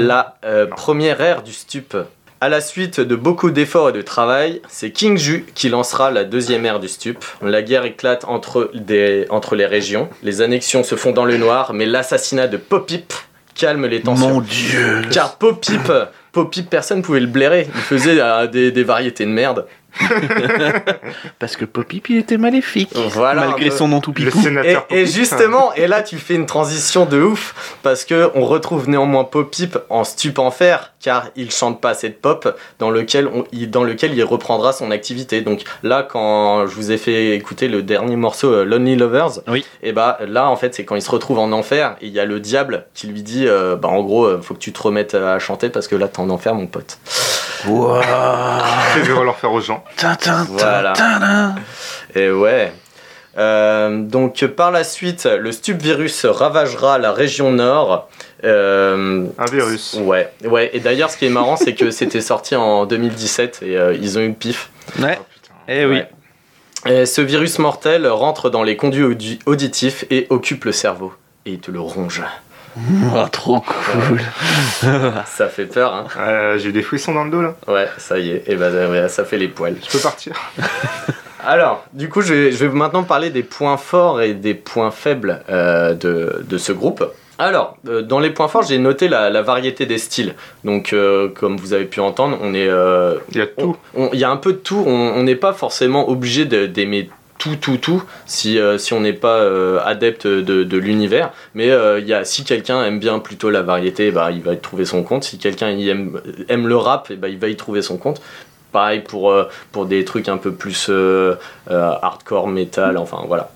la 0.07 0.37
euh, 0.45 0.67
première 0.67 1.23
ère 1.23 1.43
du 1.43 1.55
Stup. 1.55 1.97
À 2.43 2.51
la 2.51 2.61
suite 2.61 3.01
de 3.01 3.17
beaucoup 3.17 3.51
d'efforts 3.51 3.89
et 3.89 3.93
de 3.93 4.03
travail, 4.03 4.61
c'est 4.69 4.91
King 4.91 5.17
Ju 5.17 5.47
qui 5.55 5.71
lancera 5.71 6.11
la 6.11 6.25
deuxième 6.25 6.67
ère 6.67 6.81
du 6.81 6.89
Stup. 6.89 7.25
La 7.41 7.63
guerre 7.63 7.87
éclate 7.87 8.27
entre, 8.27 8.71
des, 8.75 9.25
entre 9.31 9.57
les 9.57 9.65
régions, 9.65 10.11
les 10.23 10.43
annexions 10.43 10.85
se 10.85 10.97
font 10.97 11.13
dans 11.13 11.25
le 11.25 11.39
noir, 11.39 11.73
mais 11.73 11.87
l'assassinat 11.87 12.47
de 12.47 12.59
Popip 12.59 13.15
calme 13.55 13.87
les 13.87 14.03
tensions. 14.03 14.29
Mon 14.29 14.41
dieu. 14.43 15.01
Car 15.11 15.39
Popip, 15.39 15.91
Popip, 16.33 16.69
personne 16.69 17.01
pouvait 17.01 17.21
le 17.21 17.27
blairer. 17.27 17.69
Il 17.75 17.81
faisait 17.81 18.21
euh, 18.21 18.47
des, 18.47 18.71
des 18.71 18.85
variétés 18.85 19.25
de 19.25 19.31
merde. 19.31 19.65
Parce 21.39 21.57
que 21.57 21.65
Popip, 21.65 22.09
il 22.11 22.19
était 22.19 22.37
maléfique. 22.37 22.91
Voilà, 22.95 23.47
Malgré 23.49 23.71
son 23.71 23.89
nom 23.89 24.01
tout 24.01 24.13
Le 24.17 24.31
picou. 24.31 24.41
Et, 24.91 25.07
justement, 25.07 25.73
et 25.75 25.87
là 25.87 26.03
tu 26.03 26.17
fais 26.17 26.35
une 26.35 26.47
transition 26.47 27.07
de 27.07 27.21
ouf 27.21 27.77
parce 27.83 28.05
que 28.05 28.31
on 28.35 28.45
retrouve 28.45 28.89
néanmoins 28.89 29.25
Popip 29.25 29.79
en 29.91 30.05
stup 30.05 30.39
en 30.39 30.51
fer 30.51 30.93
car 31.01 31.29
il 31.37 31.51
chante 31.51 31.81
pas 31.81 31.91
assez 31.91 32.09
de 32.09 32.15
pop 32.15 32.59
dans 32.79 32.91
lequel 32.91 33.29
on, 33.29 33.45
il, 33.53 33.71
dans 33.71 33.85
lequel 33.85 34.15
il 34.15 34.25
reprendra 34.25 34.73
son 34.73 34.91
activité. 34.91 35.41
Donc 35.41 35.63
là, 35.83 36.03
quand 36.03 36.67
je 36.67 36.75
vous 36.75 36.91
ai 36.91 36.99
fait 36.99 37.37
écouter 37.37 37.69
le 37.69 37.83
dernier 37.83 38.17
morceau 38.17 38.53
euh, 38.53 38.65
Lonely 38.65 38.97
Lovers, 38.97 39.41
Oui. 39.49 39.65
et 39.83 39.93
bah 39.93 40.19
là 40.27 40.49
en 40.49 40.57
fait 40.57 40.75
c'est 40.75 40.85
quand 40.85 40.97
il 40.97 41.03
se 41.03 41.11
retrouve 41.11 41.39
en 41.39 41.53
enfer 41.53 41.97
et 42.01 42.07
il 42.07 42.13
y 42.13 42.21
a 42.21 42.25
le 42.25 42.41
diable 42.41 42.87
qui 42.95 43.07
lui 43.07 43.23
dit 43.23 43.47
euh, 43.47 43.77
bah 43.77 43.89
en 43.89 44.03
gros 44.03 44.25
euh, 44.25 44.41
faut 44.43 44.55
que 44.55 44.59
tu 44.59 44.73
te 44.73 44.83
remettes 44.83 45.15
à 45.15 45.39
chanter 45.39 45.69
parce 45.69 45.89
que 45.89 45.97
là 45.97 46.09
t'es 46.09 46.21
en 46.21 46.31
enfer 46.31 46.55
mon 46.55 46.67
pote. 46.67 46.99
Wouah. 47.67 48.63
Je 48.97 49.13
vais 49.13 49.25
leur 49.25 49.37
faire 49.37 49.53
aux 49.53 49.61
gens. 49.61 49.83
Tintin, 49.97 50.47
Voilà. 50.51 50.93
tintin. 50.93 51.55
Et 52.15 52.31
ouais. 52.31 52.73
Euh, 53.39 54.01
donc 54.03 54.45
par 54.47 54.71
la 54.71 54.83
suite, 54.85 55.27
le 55.27 55.53
stup 55.53 55.81
virus 55.83 56.25
ravagera 56.25 56.99
la 56.99 57.13
région 57.13 57.51
nord. 57.53 58.09
Euh, 58.45 59.27
Un 59.39 59.45
virus. 59.47 59.97
Ouais, 60.01 60.33
ouais. 60.45 60.71
Et 60.73 60.81
d'ailleurs, 60.81 61.11
ce 61.11 61.17
qui 61.19 61.27
est 61.27 61.31
marrant, 61.31 61.57
c'est 61.57 61.75
que 61.75 61.91
c'était 61.91 62.21
sorti 62.23 62.57
en 62.57 62.87
2017 62.87 63.61
et 63.63 63.77
euh, 63.77 63.95
ils 63.95 64.17
ont 64.19 64.23
eu 64.23 64.29
le 64.29 64.35
pif. 64.35 64.71
Ouais, 64.99 65.19
Oh, 65.21 65.25
putain. 65.35 65.55
eh 65.69 65.85
oui. 65.85 65.97
Ouais. 65.97 66.09
Et 67.03 67.05
ce 67.07 67.21
virus 67.21 67.59
mortel 67.59 68.07
rentre 68.07 68.49
dans 68.49 68.63
les 68.63 68.77
conduits 68.77 69.03
audi- 69.03 69.39
auditifs 69.47 70.05
et 70.11 70.27
occupe 70.31 70.65
le 70.65 70.73
cerveau. 70.73 71.13
Et 71.45 71.53
il 71.53 71.59
te 71.59 71.71
le 71.71 71.81
ronge. 71.81 72.23
Oh, 72.77 73.25
trop 73.33 73.61
cool. 73.61 74.21
Ça 75.27 75.49
fait 75.49 75.65
peur, 75.67 75.95
hein 75.95 76.05
Euh, 76.19 76.59
J'ai 76.59 76.69
eu 76.69 76.73
des 76.73 76.83
frissons 76.83 77.15
dans 77.15 77.25
le 77.25 77.31
dos 77.31 77.43
là. 77.43 77.55
Ouais, 77.69 77.89
ça 77.99 78.19
y 78.19 78.31
est. 78.31 78.45
Et 78.47 78.55
bah 78.57 78.69
ouais, 78.71 79.09
ça 79.09 79.25
fait 79.25 79.39
les 79.39 79.49
poils. 79.49 79.77
Je 79.85 79.91
peux 79.91 79.99
partir. 80.03 80.35
Alors, 81.47 81.85
du 81.93 82.09
coup, 82.09 82.21
je 82.23 82.35
vais, 82.35 82.53
je 82.53 82.65
vais 82.67 82.69
maintenant 82.75 83.05
parler 83.05 83.31
des 83.31 83.43
points 83.45 83.77
forts 83.77 84.21
et 84.21 84.35
des 84.35 84.55
points 84.55 84.91
faibles 84.91 85.43
euh, 85.49 85.95
de, 85.95 86.45
de 86.47 86.59
ce 86.59 86.73
groupe. 86.73 87.05
Alors, 87.39 87.77
euh, 87.87 88.03
dans 88.03 88.19
les 88.19 88.31
points 88.31 88.49
forts, 88.49 88.63
j'ai 88.63 88.79
noté 88.79 89.09
la, 89.09 89.31
la 89.31 89.43
variété 89.43 89.87
des 89.87 89.99
styles. 89.99 90.35
Donc, 90.65 90.93
euh, 90.93 91.29
comme 91.29 91.57
vous 91.59 91.73
avez 91.75 91.85
pu 91.85 92.01
entendre, 92.01 92.39
on 92.43 92.53
est, 92.55 92.67
euh, 92.69 93.15
Il 93.31 93.37
y 93.39 93.41
a 93.43 93.47
tout. 93.47 93.77
il 94.13 94.19
y 94.19 94.25
a 94.25 94.31
un 94.31 94.39
peu 94.39 94.53
de 94.55 94.59
tout. 94.59 94.83
On 94.87 94.91
on 95.17 95.23
n'est 95.23 95.35
pas 95.37 95.53
forcément 95.53 96.09
obligé 96.09 96.47
de- 96.47 96.67
d'aimer 96.67 97.11
tout, 97.39 97.57
tout, 97.57 97.77
tout 97.77 98.03
si, 98.27 98.59
euh, 98.59 98.79
si 98.79 98.93
on 98.93 99.01
n'est 99.01 99.13
pas 99.13 99.39
euh, 99.39 99.81
adepte 99.85 100.27
de, 100.27 100.65
de 100.65 100.77
l'univers. 100.77 101.33
Mais 101.55 101.71
euh, 101.71 102.01
y 102.01 102.13
a, 102.13 102.25
si 102.25 102.45
quelqu'un 102.45 102.85
aime 102.85 102.99
bien 102.99 103.19
plutôt 103.19 103.51
la 103.51 103.63
variété, 103.63 104.11
bah, 104.11 104.31
il 104.31 104.43
va 104.43 104.55
y 104.55 104.59
trouver 104.59 104.85
son 104.85 105.03
compte. 105.03 105.25
Si 105.25 105.39
quelqu'un 105.39 105.69
aime, 105.69 106.21
aime 106.49 106.67
le 106.67 106.77
rap, 106.77 107.11
et 107.11 107.17
bah, 107.17 107.29
il 107.29 107.39
va 107.39 107.49
y 107.49 107.57
trouver 107.57 107.83
son 107.83 107.97
compte. 107.97 108.21
Pareil 108.73 109.01
pour, 109.01 109.31
euh, 109.31 109.49
pour 109.73 109.87
des 109.87 110.05
trucs 110.05 110.29
un 110.29 110.37
peu 110.37 110.53
plus 110.53 110.91
hardcore, 111.69 112.49
metal, 112.49 112.99
enfin 112.99 113.25
voilà. 113.27 113.51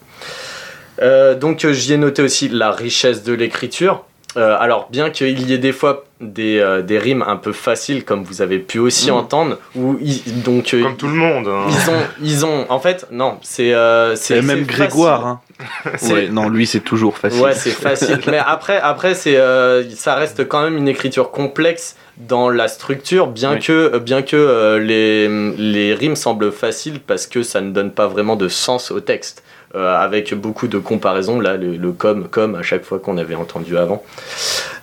Donc 1.37 1.67
j'y 1.67 1.95
ai 1.95 1.97
noté 1.97 2.23
aussi 2.23 2.49
la 2.49 2.71
richesse 2.71 3.23
de 3.23 3.33
l'écriture. 3.33 4.05
Euh, 4.37 4.57
alors 4.61 4.89
bien 4.91 5.11
qu'il 5.11 5.41
y 5.49 5.53
ait 5.53 5.59
des 5.59 5.73
fois 5.73 6.05
des, 6.21 6.59
euh, 6.61 6.83
des 6.83 6.99
rimes 6.99 7.25
un 7.27 7.37
peu 7.37 7.53
faciles, 7.53 8.05
comme 8.05 8.23
vous 8.23 8.43
avez 8.43 8.59
pu 8.61 8.79
aussi 8.79 9.11
Mhm. 9.11 9.17
entendre, 9.17 9.59
où 9.75 9.97
ils, 10.01 10.43
donc 10.43 10.73
euh, 10.73 10.83
Comme 10.85 10.97
tout 10.97 11.09
le 11.09 11.15
monde. 11.15 11.49
hein. 11.49 11.65
ils 11.69 11.91
ont, 11.91 12.03
ils 12.23 12.47
ont, 12.47 12.67
en 12.69 12.79
fait, 12.79 13.07
non, 13.11 13.39
c'est, 13.43 13.73
euh, 13.75 14.15
c'est 14.15 14.37
Et 14.39 14.43
même 14.43 14.65
Grégoire. 14.65 15.41
facile. 15.59 16.07
Hein. 16.13 16.15
Ouais, 16.15 16.29
non, 16.29 16.49
lui, 16.49 16.67
c'est 16.67 16.81
toujours 16.81 17.19
facile. 17.19 17.43
Ouais, 17.43 17.55
c'est 17.55 17.71
facile. 17.71 18.21
Mais 18.29 18.39
après, 18.39 18.79
après 18.81 19.15
c'est, 19.15 19.37
euh, 19.37 19.83
ça 19.97 20.15
reste 20.15 20.47
quand 20.49 20.63
même 20.63 20.77
une 20.77 20.89
écriture 20.89 21.31
complexe 21.33 21.97
dans 22.17 22.51
la 22.51 22.69
structure, 22.69 23.27
bien 23.27 23.55
Oui. 23.55 23.61
que, 23.61 23.99
bien 23.99 24.23
que 24.23 24.37
euh, 24.37 24.79
les, 24.79 25.29
les 25.57 25.93
rimes 25.95 26.17
semblent 26.17 26.53
faciles 26.53 27.01
parce 27.01 27.27
que 27.27 27.43
ça 27.43 27.61
ne 27.61 27.71
donne 27.73 27.91
pas 27.91 28.07
vraiment 28.07 28.37
de 28.37 28.49
sens 28.49 28.91
au 28.91 29.01
texte. 29.01 29.43
Euh, 29.77 29.95
avec 29.97 30.35
beaucoup 30.35 30.67
de 30.67 30.79
comparaisons, 30.79 31.39
là, 31.39 31.57
le, 31.57 31.77
le 31.77 31.93
comme, 31.93 32.27
comme 32.27 32.57
à 32.57 32.63
chaque 32.63 32.83
fois 32.83 32.99
qu'on 32.99 33.17
avait 33.19 33.37
entendu 33.37 33.79
avant. 33.79 34.03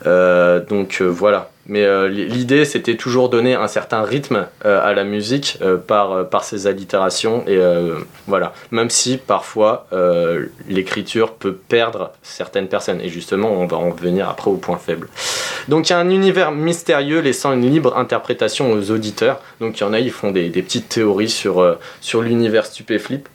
Euh, 0.06 0.64
donc 0.64 1.00
euh, 1.02 1.08
voilà. 1.08 1.50
Mais 1.70 1.86
l'idée, 2.08 2.64
c'était 2.64 2.96
toujours 2.96 3.28
donner 3.28 3.54
un 3.54 3.68
certain 3.68 4.02
rythme 4.02 4.48
à 4.64 4.94
la 4.94 5.04
musique 5.04 5.60
par, 5.86 6.30
par 6.30 6.46
ses 6.46 6.66
allitérations. 6.66 7.44
Et 7.46 7.60
voilà. 8.26 8.54
Même 8.72 8.90
si 8.90 9.18
parfois 9.18 9.86
l'écriture 10.70 11.34
peut 11.34 11.52
perdre 11.52 12.14
certaines 12.22 12.70
personnes. 12.70 13.02
Et 13.02 13.10
justement, 13.10 13.52
on 13.52 13.68
va 13.68 13.76
en 13.76 13.90
venir 13.90 14.30
après 14.30 14.50
au 14.50 14.56
point 14.56 14.78
faible. 14.78 15.10
Donc 15.68 15.90
il 15.90 15.92
y 15.92 15.96
a 15.98 16.00
un 16.00 16.10
univers 16.10 16.54
mystérieux 16.54 17.20
laissant 17.20 17.52
une 17.52 17.70
libre 17.70 17.98
interprétation 17.98 18.72
aux 18.72 18.90
auditeurs. 18.92 19.42
Donc 19.60 19.78
il 19.78 19.82
y 19.82 19.86
en 19.86 19.92
a, 19.92 20.00
ils 20.00 20.10
font 20.10 20.32
des, 20.32 20.50
petites 20.50 20.88
théories 20.88 21.28
sur, 21.28 21.76
sur 22.00 22.22
l'univers 22.22 22.66
stupéflip. 22.66 23.28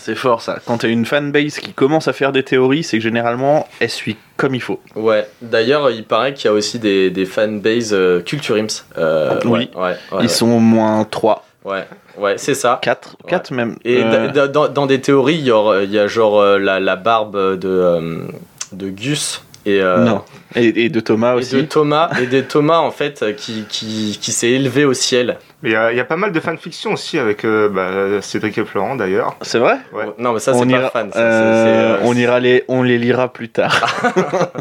C'est 0.00 0.14
fort 0.14 0.40
ça. 0.40 0.58
Quand 0.66 0.78
t'as 0.78 0.88
une 0.88 1.04
fanbase 1.04 1.58
qui 1.58 1.72
commence 1.72 2.08
à 2.08 2.12
faire 2.12 2.32
des 2.32 2.42
théories, 2.42 2.82
c'est 2.82 2.96
que 2.98 3.02
généralement 3.02 3.68
elle 3.80 3.90
suit 3.90 4.16
comme 4.36 4.54
il 4.54 4.60
faut. 4.60 4.80
Ouais, 4.96 5.28
d'ailleurs, 5.42 5.90
il 5.90 6.04
paraît 6.04 6.34
qu'il 6.34 6.46
y 6.46 6.48
a 6.48 6.54
aussi 6.54 6.78
des, 6.78 7.10
des 7.10 7.26
fanbases 7.26 7.92
euh, 7.92 8.20
Culture 8.20 8.56
Ims. 8.56 8.84
Euh, 8.98 9.38
Oui. 9.44 9.70
Ouais, 9.74 9.82
ouais, 9.82 9.96
ouais, 10.12 10.18
Ils 10.22 10.30
sont 10.30 10.48
au 10.50 10.58
moins 10.58 11.04
3, 11.04 11.44
Ouais, 11.64 11.86
ouais, 12.18 12.36
c'est 12.36 12.54
ça. 12.54 12.78
4, 12.82 13.16
4 13.26 13.52
même. 13.52 13.76
Et 13.84 14.02
Euh, 14.02 14.48
dans, 14.48 14.68
dans 14.68 14.86
des 14.86 15.00
théories, 15.00 15.36
il 15.38 15.46
y, 15.46 15.98
a 15.98 16.06
genre 16.06 16.38
euh, 16.40 16.58
la, 16.58 16.78
la 16.78 16.96
barbe 16.96 17.58
de, 17.58 18.26
de 18.72 18.90
Gus 18.90 19.42
et, 19.66 19.80
euh, 19.80 19.98
non. 19.98 20.22
Et, 20.56 20.84
et 20.84 20.88
de 20.88 21.00
Thomas 21.00 21.32
et 21.34 21.38
aussi. 21.38 21.56
de 21.56 21.62
Thomas, 21.62 22.10
et 22.20 22.26
de 22.26 22.40
Thomas 22.40 22.78
en 22.78 22.90
fait 22.90 23.22
euh, 23.22 23.32
qui, 23.32 23.64
qui, 23.68 24.18
qui 24.20 24.32
s'est 24.32 24.50
élevé 24.50 24.84
au 24.84 24.94
ciel. 24.94 25.38
Mais 25.62 25.70
il 25.70 25.72
y, 25.72 25.76
a- 25.76 25.90
il 25.92 25.96
y 25.96 26.00
a 26.00 26.04
pas 26.04 26.16
mal 26.16 26.32
de 26.32 26.40
fanfiction 26.40 26.92
aussi 26.92 27.18
avec 27.18 27.44
euh, 27.44 27.68
bah, 27.68 28.20
Cédric 28.20 28.58
et 28.58 28.64
Florent 28.64 28.96
d'ailleurs. 28.96 29.36
C'est 29.42 29.58
vrai? 29.58 29.78
Ouais. 29.92 30.04
Non, 30.18 30.32
mais 30.32 30.38
ça, 30.38 30.52
c'est 30.54 30.60
pas 30.66 30.70
ira, 30.70 30.90
fan. 30.90 31.10
ça, 31.12 31.18
euh, 31.18 31.94
euh, 31.96 31.98
on 32.04 32.14
ira 32.14 32.38
les, 32.40 32.64
on 32.68 32.82
les 32.82 32.98
lira 32.98 33.32
plus 33.32 33.48
tard. 33.48 33.80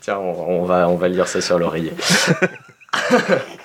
Tiens, 0.00 0.18
on, 0.18 0.60
on 0.62 0.64
va, 0.64 0.88
on 0.88 0.96
va 0.96 1.08
lire 1.08 1.28
ça 1.28 1.40
sur 1.40 1.58
l'oreiller. 1.58 1.92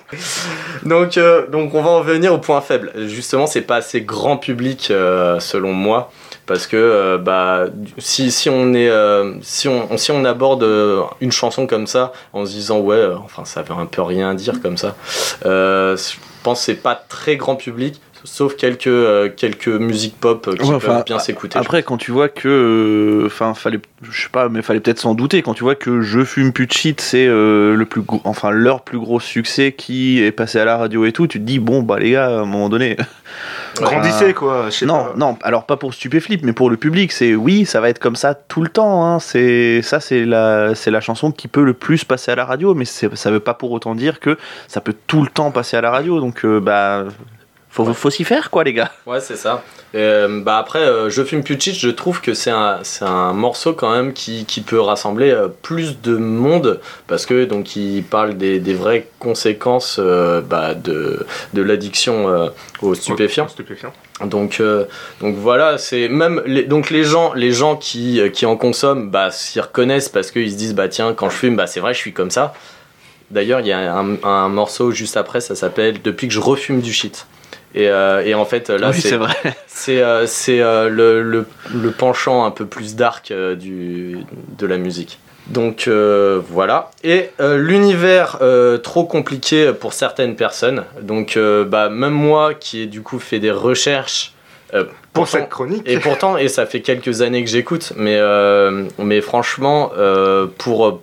donc, 0.84 1.18
euh, 1.18 1.48
donc, 1.48 1.74
on 1.74 1.82
va 1.82 1.90
en 1.92 2.02
venir 2.02 2.34
au 2.34 2.38
point 2.38 2.62
faible. 2.62 2.92
Justement, 3.08 3.48
c'est 3.48 3.62
pas 3.62 3.78
assez 3.78 4.02
grand 4.02 4.38
public 4.38 4.90
euh, 4.92 5.40
selon 5.40 5.74
moi. 5.74 6.12
Parce 6.46 6.68
que 6.68 6.76
euh, 6.76 7.18
bah, 7.18 7.66
si, 7.98 8.32
si, 8.32 8.50
on 8.50 8.74
est, 8.74 8.90
euh, 8.90 9.36
si, 9.42 9.68
on, 9.68 9.98
si 9.98 10.12
on 10.12 10.26
aborde 10.26 10.64
euh, 10.64 11.04
une 11.22 11.32
chanson 11.32 11.68
comme 11.68 11.88
ça 11.88 12.12
en 12.34 12.46
se 12.46 12.52
disant 12.52 12.80
ouais, 12.80 13.06
enfin 13.24 13.46
ça 13.46 13.62
veut 13.62 13.74
un 13.74 13.86
peu 13.86 14.02
rien 14.02 14.34
dire 14.34 14.62
comme 14.62 14.78
ça, 14.78 14.96
je 15.44 16.16
pense 16.44 16.60
que 16.60 16.66
c'est 16.66 16.76
pas 16.76 16.96
très 16.96 17.38
grand 17.38 17.56
public, 17.56 18.02
sauf 18.24 18.56
quelques, 18.56 18.88
euh, 18.88 19.30
quelques 19.36 19.68
musiques 19.68 20.16
pop 20.20 20.48
euh, 20.48 20.56
qui 20.56 20.70
Ouais, 20.70 20.80
peuvent 20.80 21.04
bien 21.06 21.20
s'écouter. 21.20 21.58
Après, 21.58 21.84
quand 21.84 21.98
tu 21.98 22.12
vois 22.12 22.30
que, 22.30 22.48
euh, 22.48 23.26
enfin, 23.26 23.54
fallait, 23.54 23.80
je 24.04 24.22
sais 24.24 24.30
pas, 24.30 24.50
mais 24.50 24.62
fallait 24.62 24.80
peut-être 24.80 25.00
s'en 25.00 25.14
douter. 25.16 25.42
Quand 25.42 25.54
tu 25.54 25.64
vois 25.64 25.76
que 25.76 26.02
Je 26.02 26.24
fume 26.24 26.54
plus 26.54 26.68
de 26.68 26.72
shit, 26.72 27.02
c'est 27.02 27.26
euh, 27.28 27.76
le 27.76 27.86
plus, 27.86 28.02
gros- 28.02 28.22
enfin, 28.26 28.52
leur 28.52 28.82
plus 28.82 29.00
gros 29.00 29.20
succès 29.20 29.72
qui 29.72 30.22
est 30.24 30.32
passé 30.32 30.60
à 30.60 30.66
la 30.66 30.78
radio 30.78 31.06
et 31.06 31.12
tout. 31.12 31.28
Tu 31.28 31.40
te 31.40 31.44
dis 31.44 31.60
bon, 31.60 31.82
bah 31.84 32.00
les 32.00 32.12
gars, 32.12 32.28
à 32.28 32.42
un 32.42 32.46
moment 32.46 32.70
donné. 32.70 32.98
Grandissez 33.78 34.34
quoi. 34.34 34.66
je 34.68 34.72
sais 34.72 34.86
Non, 34.86 35.06
pas. 35.06 35.14
non, 35.18 35.38
alors 35.42 35.66
pas 35.66 35.78
pour 35.78 35.94
Stupéflip, 35.94 36.44
mais 36.44 36.54
pour 36.54 36.70
le 36.70 36.78
public, 36.78 37.12
c'est 37.12 37.34
oui, 37.36 37.66
ça 37.66 37.80
va 37.82 37.90
être 37.90 38.00
comme 38.00 38.16
ça 38.18 38.34
tout 38.36 38.62
le 38.62 38.68
temps. 38.70 39.06
Hein. 39.06 39.20
C'est 39.20 39.82
ça, 39.82 40.00
c'est 40.00 40.26
la, 40.26 40.76
c'est 40.76 40.92
la 40.92 41.02
chanson 41.02 41.32
qui 41.32 41.48
peut 41.48 41.64
le 41.64 41.74
plus 41.74 42.04
passer 42.04 42.32
à 42.32 42.36
la 42.36 42.46
radio, 42.46 42.74
mais 42.76 42.86
ça 42.86 43.32
veut 43.32 43.40
pas 43.40 43.54
pour 43.54 43.72
autant 43.72 43.96
dire 43.96 44.20
que 44.20 44.38
ça 44.68 44.82
peut 44.82 44.96
tout 45.08 45.22
le 45.22 45.30
temps 45.30 45.52
passer 45.52 45.78
à 45.78 45.82
la 45.82 45.90
radio. 45.92 46.20
Donc, 46.20 46.44
euh, 46.46 46.60
bah, 46.60 47.06
faut, 47.72 47.92
faut 47.94 48.10
s'y 48.10 48.24
faire, 48.24 48.50
quoi, 48.52 48.64
les 48.64 48.74
gars. 48.74 48.92
Ouais, 49.06 49.20
c'est 49.20 49.36
ça. 49.38 49.64
Euh, 49.94 50.42
bah 50.42 50.58
après, 50.58 50.80
euh, 50.80 51.10
Je 51.10 51.22
fume 51.24 51.44
plus 51.44 51.58
de 51.58 51.62
shit, 51.62 51.76
je 51.76 51.90
trouve 51.90 52.22
que 52.22 52.34
c'est 52.34 52.50
un, 52.52 52.80
c'est 52.84 53.04
un 53.04 53.34
morceau 53.34 53.74
quand 53.74 53.92
même 53.92 54.14
qui, 54.14 54.46
qui 54.46 54.62
peut 54.62 54.80
rassembler 54.80 55.32
euh, 55.32 55.50
plus 55.50 56.00
de 56.02 56.16
monde 56.16 56.80
parce 57.08 57.26
que 57.26 57.44
donc 57.44 57.76
il 57.76 58.02
parle 58.04 58.38
des, 58.38 58.60
des 58.60 58.74
vraies 58.74 59.10
conséquences 59.20 59.98
euh, 60.00 60.40
bah, 60.40 60.76
de, 60.76 61.26
de 61.54 61.62
l'addiction 61.62 62.30
euh, 62.30 62.48
aux 62.82 62.96
stupéfiants. 62.96 63.50
Stupéfiant. 63.50 63.92
Donc, 64.24 64.62
euh, 64.62 64.86
donc 65.20 65.36
voilà, 65.36 65.78
c'est 65.78 66.08
même 66.08 66.42
les, 66.46 66.64
donc 66.64 66.90
les 66.90 67.04
gens, 67.04 67.34
les 67.34 67.52
gens 67.52 67.76
qui, 67.76 68.22
qui 68.32 68.46
en 68.46 68.56
consomment, 68.56 69.10
bah, 69.10 69.30
s'y 69.32 69.60
reconnaissent 69.60 70.10
parce 70.10 70.32
qu'ils 70.32 70.52
se 70.52 70.56
disent 70.56 70.76
bah 70.76 70.88
tiens 70.88 71.14
quand 71.14 71.30
je 71.30 71.36
fume, 71.36 71.58
bah 71.58 71.68
c'est 71.68 71.82
vrai 71.82 71.94
je 71.94 72.00
suis 72.00 72.14
comme 72.14 72.32
ça. 72.32 72.54
D'ailleurs 73.30 73.60
il 73.60 73.68
y 73.68 73.74
a 73.74 73.94
un, 73.94 74.24
un 74.24 74.48
morceau 74.48 74.92
juste 74.92 75.18
après, 75.18 75.42
ça 75.42 75.56
s'appelle 75.56 76.02
Depuis 76.02 76.30
que 76.30 76.34
je 76.34 76.40
refume 76.40 76.80
du 76.80 76.94
shit. 76.94 77.28
Et, 77.74 77.88
euh, 77.90 78.22
et 78.26 78.34
en 78.34 78.46
fait 78.46 78.70
là 78.70 78.90
oui, 78.94 79.00
c'est 79.02 79.18
c'est 79.68 80.02
euh, 80.02 80.26
euh, 80.50 80.90
le, 80.90 81.24
le, 81.24 81.46
le 81.74 81.92
penchant 81.92 82.44
un 82.46 82.52
peu 82.52 82.66
plus 82.66 82.96
dark 82.96 83.32
du, 83.58 84.18
de 84.58 84.68
la 84.68 84.78
musique. 84.78 85.20
Donc 85.48 85.88
voilà. 85.88 86.92
Et 87.04 87.30
l'univers 87.40 88.40
trop 88.84 89.06
compliqué 89.06 89.72
pour 89.74 89.94
certaines 89.94 90.36
personnes. 90.36 90.84
Donc 91.02 91.38
bah, 91.68 91.90
même 91.90 92.14
moi 92.14 92.54
qui 92.54 92.82
ai 92.82 92.86
du 92.86 93.02
coup 93.02 93.20
fait 93.20 93.40
des 93.40 93.52
recherches. 93.52 94.34
euh, 94.74 94.84
Pour 95.14 95.24
pourtant- 95.26 95.40
cette 95.40 95.50
chronique. 95.50 95.84
et 95.86 95.98
pourtant, 96.00 96.38
et 96.38 96.48
ça 96.48 96.66
fait 96.66 96.80
quelques 96.82 97.22
années 97.22 97.44
que 97.44 97.50
j'écoute, 97.50 97.92
mais, 97.98 98.16
euh, 98.18 98.86
mais 99.00 99.20
franchement, 99.20 99.92
euh, 99.98 100.48
pour 100.58 101.02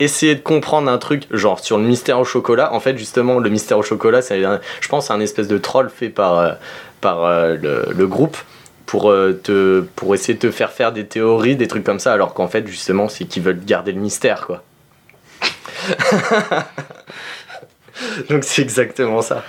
essayer 0.00 0.34
de 0.34 0.40
comprendre 0.40 0.90
un 0.90 0.98
truc, 0.98 1.24
genre 1.30 1.60
sur 1.60 1.78
le 1.78 1.84
mystère 1.84 2.18
au 2.18 2.24
chocolat, 2.24 2.72
en 2.72 2.80
fait, 2.80 2.96
justement, 2.96 3.38
le 3.38 3.50
mystère 3.50 3.78
au 3.78 3.82
chocolat, 3.82 4.22
c'est 4.22 4.40
je 4.80 4.88
pense, 4.88 5.10
un 5.10 5.20
espèce 5.20 5.48
de 5.48 5.58
troll 5.58 5.90
fait 5.90 6.08
par, 6.08 6.38
euh, 6.38 6.52
par 7.00 7.24
euh, 7.24 7.56
le, 7.56 7.86
le 7.94 8.06
groupe 8.06 8.36
pour, 8.86 9.10
euh, 9.10 9.32
te, 9.32 9.80
pour 9.96 10.14
essayer 10.14 10.34
de 10.34 10.38
te 10.40 10.50
faire 10.50 10.72
faire 10.72 10.92
des 10.92 11.06
théories, 11.06 11.56
des 11.56 11.68
trucs 11.68 11.84
comme 11.84 11.98
ça, 11.98 12.12
alors 12.12 12.32
qu'en 12.34 12.48
fait, 12.48 12.66
justement, 12.66 13.08
c'est 13.08 13.24
qu'ils 13.24 13.42
veulent 13.42 13.64
garder 13.64 13.92
le 13.92 14.00
mystère, 14.00 14.46
quoi. 14.46 14.62
Donc 18.30 18.44
c'est 18.44 18.62
exactement 18.62 19.22
ça. 19.22 19.44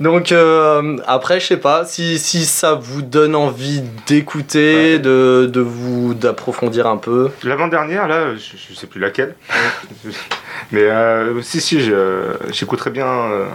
Donc 0.00 0.32
euh, 0.32 0.96
après, 1.06 1.40
je 1.40 1.46
sais 1.46 1.56
pas, 1.58 1.84
si, 1.84 2.18
si 2.18 2.46
ça 2.46 2.74
vous 2.74 3.02
donne 3.02 3.34
envie 3.36 3.82
d'écouter, 4.06 4.98
de, 4.98 5.48
de 5.52 5.60
vous 5.60 6.14
d'approfondir 6.14 6.86
un 6.86 6.96
peu. 6.96 7.30
L'avant-dernière, 7.44 8.08
là, 8.08 8.34
je, 8.34 8.56
je 8.56 8.74
sais 8.74 8.86
plus 8.86 8.98
laquelle. 9.00 9.34
Mais 10.72 10.82
euh, 10.84 11.42
si, 11.42 11.60
si, 11.60 11.80
je- 11.80 12.34
j'écouterai 12.50 12.90
bien. 12.90 13.06
euh, 13.06 13.46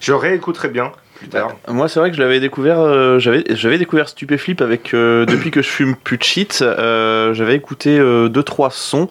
je 0.00 0.12
réécouterai 0.12 0.68
bien 0.68 0.92
tard. 1.28 1.52
Moi, 1.68 1.88
c'est 1.88 1.98
vrai 2.00 2.10
que 2.10 2.16
je 2.16 2.22
découvert. 2.40 2.80
euh, 2.80 3.18
j'avais, 3.18 3.78
découvert 3.78 4.08
Stupéflip 4.08 4.60
avec 4.60 4.94
euh, 4.94 5.24
depuis 5.26 5.50
que 5.50 5.62
je 5.62 5.68
fume 5.68 5.96
plus 5.96 6.18
de 6.18 6.24
euh, 6.62 7.34
j'avais 7.34 7.54
écouté 7.54 7.98
euh, 7.98 8.28
deux 8.28 8.42
trois 8.42 8.70
sons, 8.70 9.08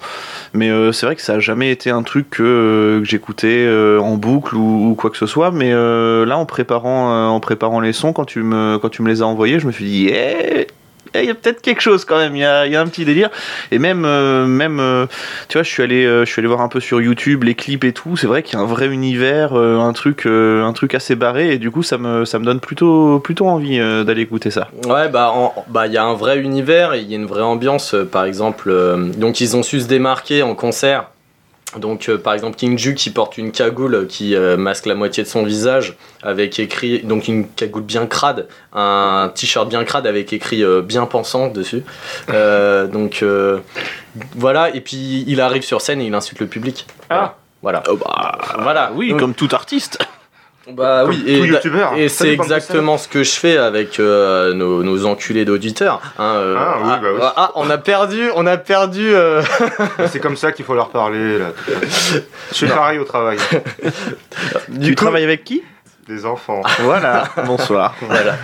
mais 0.54 0.70
c'est 0.94 1.06
vrai 1.06 1.16
que 1.16 1.22
ça 1.22 1.34
a 1.34 1.40
jamais 1.40 1.72
été 1.72 1.90
un 1.90 2.04
truc 2.04 2.30
que, 2.30 3.02
j'écoutais 3.04 3.68
en 4.00 4.16
boucle 4.16 4.56
ou, 4.56 4.96
quoi 4.98 5.10
que 5.10 5.18
ce 5.18 5.26
soit. 5.26 5.52
Mais 5.52 5.72
là, 5.74 6.38
en 6.38 6.46
préparant, 6.46 7.30
en 7.30 7.40
préparant 7.40 7.80
les 7.80 7.94
sons, 7.94 8.14
quand 8.14 8.26
tu 8.26 8.42
me, 8.44 8.78
quand 8.78 8.90
tu 8.90 9.02
me 9.02 9.10
les 9.10 9.22
as 9.22 9.26
envoyés, 9.26 9.60
je 9.60 9.68
me 9.68 9.72
suis 9.72 9.86
dit, 9.86 10.10
eh, 10.10 10.68
il 11.14 11.26
y 11.26 11.30
a 11.30 11.36
peut-être 11.36 11.62
quelque 11.62 11.82
chose 11.82 12.06
quand 12.06 12.18
même. 12.18 12.36
Il 12.36 12.40
y 12.40 12.46
a, 12.46 12.68
y 12.68 12.76
a 12.76 12.82
un 12.82 12.88
petit 12.88 13.06
délire. 13.06 13.30
Et 13.72 13.80
même, 13.80 14.06
euh, 14.06 14.46
même, 14.46 14.80
euh, 14.80 15.06
tu 15.48 15.58
vois, 15.58 15.64
je 15.64 15.70
suis 15.70 15.84
allé, 15.84 16.06
euh, 16.06 16.26
je 16.26 16.32
suis 16.32 16.40
allé 16.40 16.48
voir 16.48 16.62
un 16.62 16.68
peu 16.68 16.80
sur 16.80 17.02
YouTube 17.02 17.44
les 17.44 17.56
clips 17.56 17.84
et 17.84 17.94
tout. 17.94 18.18
C'est 18.18 18.28
vrai 18.28 18.44
qu'il 18.44 18.58
y 18.58 18.62
a 18.62 18.64
un 18.64 18.68
vrai 18.68 18.88
univers, 18.88 19.54
un 19.54 19.94
truc, 19.94 20.26
un 20.26 20.74
truc 20.74 20.96
assez 20.96 21.16
barré. 21.16 21.54
Et 21.54 21.58
du 21.58 21.72
coup, 21.72 21.84
ça 21.84 21.98
me, 21.98 22.26
ça 22.26 22.40
me 22.40 22.46
donne 22.46 22.60
plutôt, 22.60 23.20
plutôt 23.20 23.48
envie 23.48 23.78
d'aller 23.78 24.22
écouter 24.22 24.52
ça. 24.52 24.68
Ouais, 24.88 25.10
bah 25.10 25.34
bah 25.68 25.88
il 25.88 25.94
y 25.94 25.98
a 25.98 26.04
un 26.04 26.14
vrai 26.14 26.40
univers 26.40 26.96
il 26.96 27.10
y 27.10 27.14
a 27.14 27.18
une 27.18 27.26
vraie 27.26 27.42
ambiance. 27.42 27.96
Par 28.12 28.26
exemple, 28.26 28.74
donc 29.18 29.42
ils 29.42 29.56
ont 29.56 29.64
su 29.64 29.80
se 29.80 29.88
démarquer 29.88 30.44
en 30.44 30.56
concert 30.56 31.06
Donc, 31.80 32.10
euh, 32.10 32.18
par 32.18 32.34
exemple, 32.34 32.56
King 32.56 32.78
Ju 32.78 32.96
qui 32.96 33.10
porte 33.10 33.38
une 33.38 33.52
cagoule 33.52 34.08
qui 34.08 34.36
euh, 34.36 34.58
masque 34.58 34.86
la 34.86 34.96
moitié 34.96 35.24
de 35.24 35.28
son 35.28 35.44
visage, 35.44 35.96
avec 36.24 36.60
écrit, 36.60 37.02
donc 37.04 37.28
une 37.28 37.48
cagoule 37.48 37.84
bien 37.84 38.08
crade, 38.08 38.48
un 38.74 39.32
t-shirt 39.34 39.68
bien 39.68 39.84
crade 39.84 40.08
avec 40.08 40.34
écrit 40.34 40.64
euh, 40.64 40.82
bien 40.82 41.06
pensant 41.06 41.48
dessus. 41.48 41.84
Euh, 42.30 42.88
donc, 42.88 43.20
euh, 43.24 43.60
voilà, 44.36 44.74
et 44.76 44.82
puis 44.82 45.24
il 45.28 45.42
arrive 45.42 45.64
sur 45.64 45.82
scène 45.82 46.02
et 46.02 46.06
il 46.06 46.14
insulte 46.14 46.40
le 46.40 46.48
public. 46.48 46.88
Ah. 47.10 47.36
Voilà. 47.62 47.82
Oh 47.90 47.98
bah, 47.98 48.38
Voilà. 48.60 48.92
oui, 48.94 49.10
Donc, 49.10 49.20
comme 49.20 49.34
tout 49.34 49.50
artiste. 49.52 49.98
Bah 50.72 51.02
Comme 51.06 51.12
oui, 51.12 51.24
et, 51.28 51.38
youtubeur. 51.40 51.94
et 51.96 52.10
Ça 52.10 52.24
c'est 52.26 52.32
exactement 52.34 52.98
ce 52.98 53.08
que 53.08 53.24
je 53.24 53.32
fais 53.32 53.58
avec 53.58 54.00
euh, 54.00 54.54
nos, 54.54 54.82
nos 54.84 55.06
enculés 55.06 55.46
d'auditeurs. 55.46 56.02
hein, 56.18 56.24
euh, 56.36 56.56
Ah 56.58 56.78
oui, 56.84 56.90
bah 57.02 57.08
oui. 57.14 57.20
ah, 57.36 57.52
on 57.56 57.70
a 57.70 57.78
perdu, 57.78 58.30
on 58.36 58.48
a 58.48 58.58
perdu. 58.58 59.14
euh, 59.14 59.44
C'est 60.12 60.20
comme 60.20 60.36
ça 60.38 60.52
qu'il 60.52 60.66
faut 60.66 60.74
leur 60.74 60.90
parler. 60.90 61.38
Là. 61.38 61.46
Je 62.50 62.56
suis 62.56 62.68
pareil 62.68 62.98
au 62.98 63.04
travail. 63.04 63.38
du 64.70 64.90
tu 64.90 64.96
coup- 64.96 65.04
travailles 65.06 65.24
avec 65.24 65.44
qui? 65.44 65.64
Des 66.08 66.26
enfants. 66.26 66.62
Voilà, 66.82 67.24
bonsoir. 67.46 67.96
Voilà. 68.02 68.36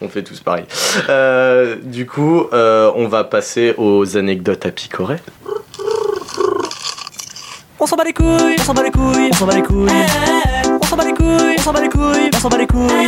on 0.00 0.08
fait 0.08 0.22
tous 0.22 0.38
pareil. 0.40 0.64
Euh, 1.08 1.76
du 1.82 2.06
coup, 2.06 2.46
euh, 2.52 2.90
on 2.94 3.08
va 3.08 3.24
passer 3.24 3.74
aux 3.78 4.16
anecdotes 4.16 4.64
à 4.66 4.70
picorer. 4.70 5.16
On 7.80 7.86
s'en 7.86 7.96
bat 7.96 8.04
les 8.04 8.12
couilles, 8.12 8.56
on 8.60 8.62
s'en 8.62 8.74
bat 8.74 8.82
les 8.84 8.92
couilles, 8.92 9.28
on 9.32 9.34
s'en 9.36 9.46
bat 9.46 9.54
les 9.56 9.62
couilles. 9.62 9.88
S'en 9.88 9.94
bat 9.94 10.61
les 10.61 10.61
couilles, 11.22 11.56
on 11.58 11.62
s'en 11.62 11.72
bat 11.72 11.80
les 11.80 11.88
couilles, 11.88 12.30
on 12.34 12.38
s'en 12.38 12.48
bat 12.48 12.58
les 12.58 12.66
couilles. 12.66 13.06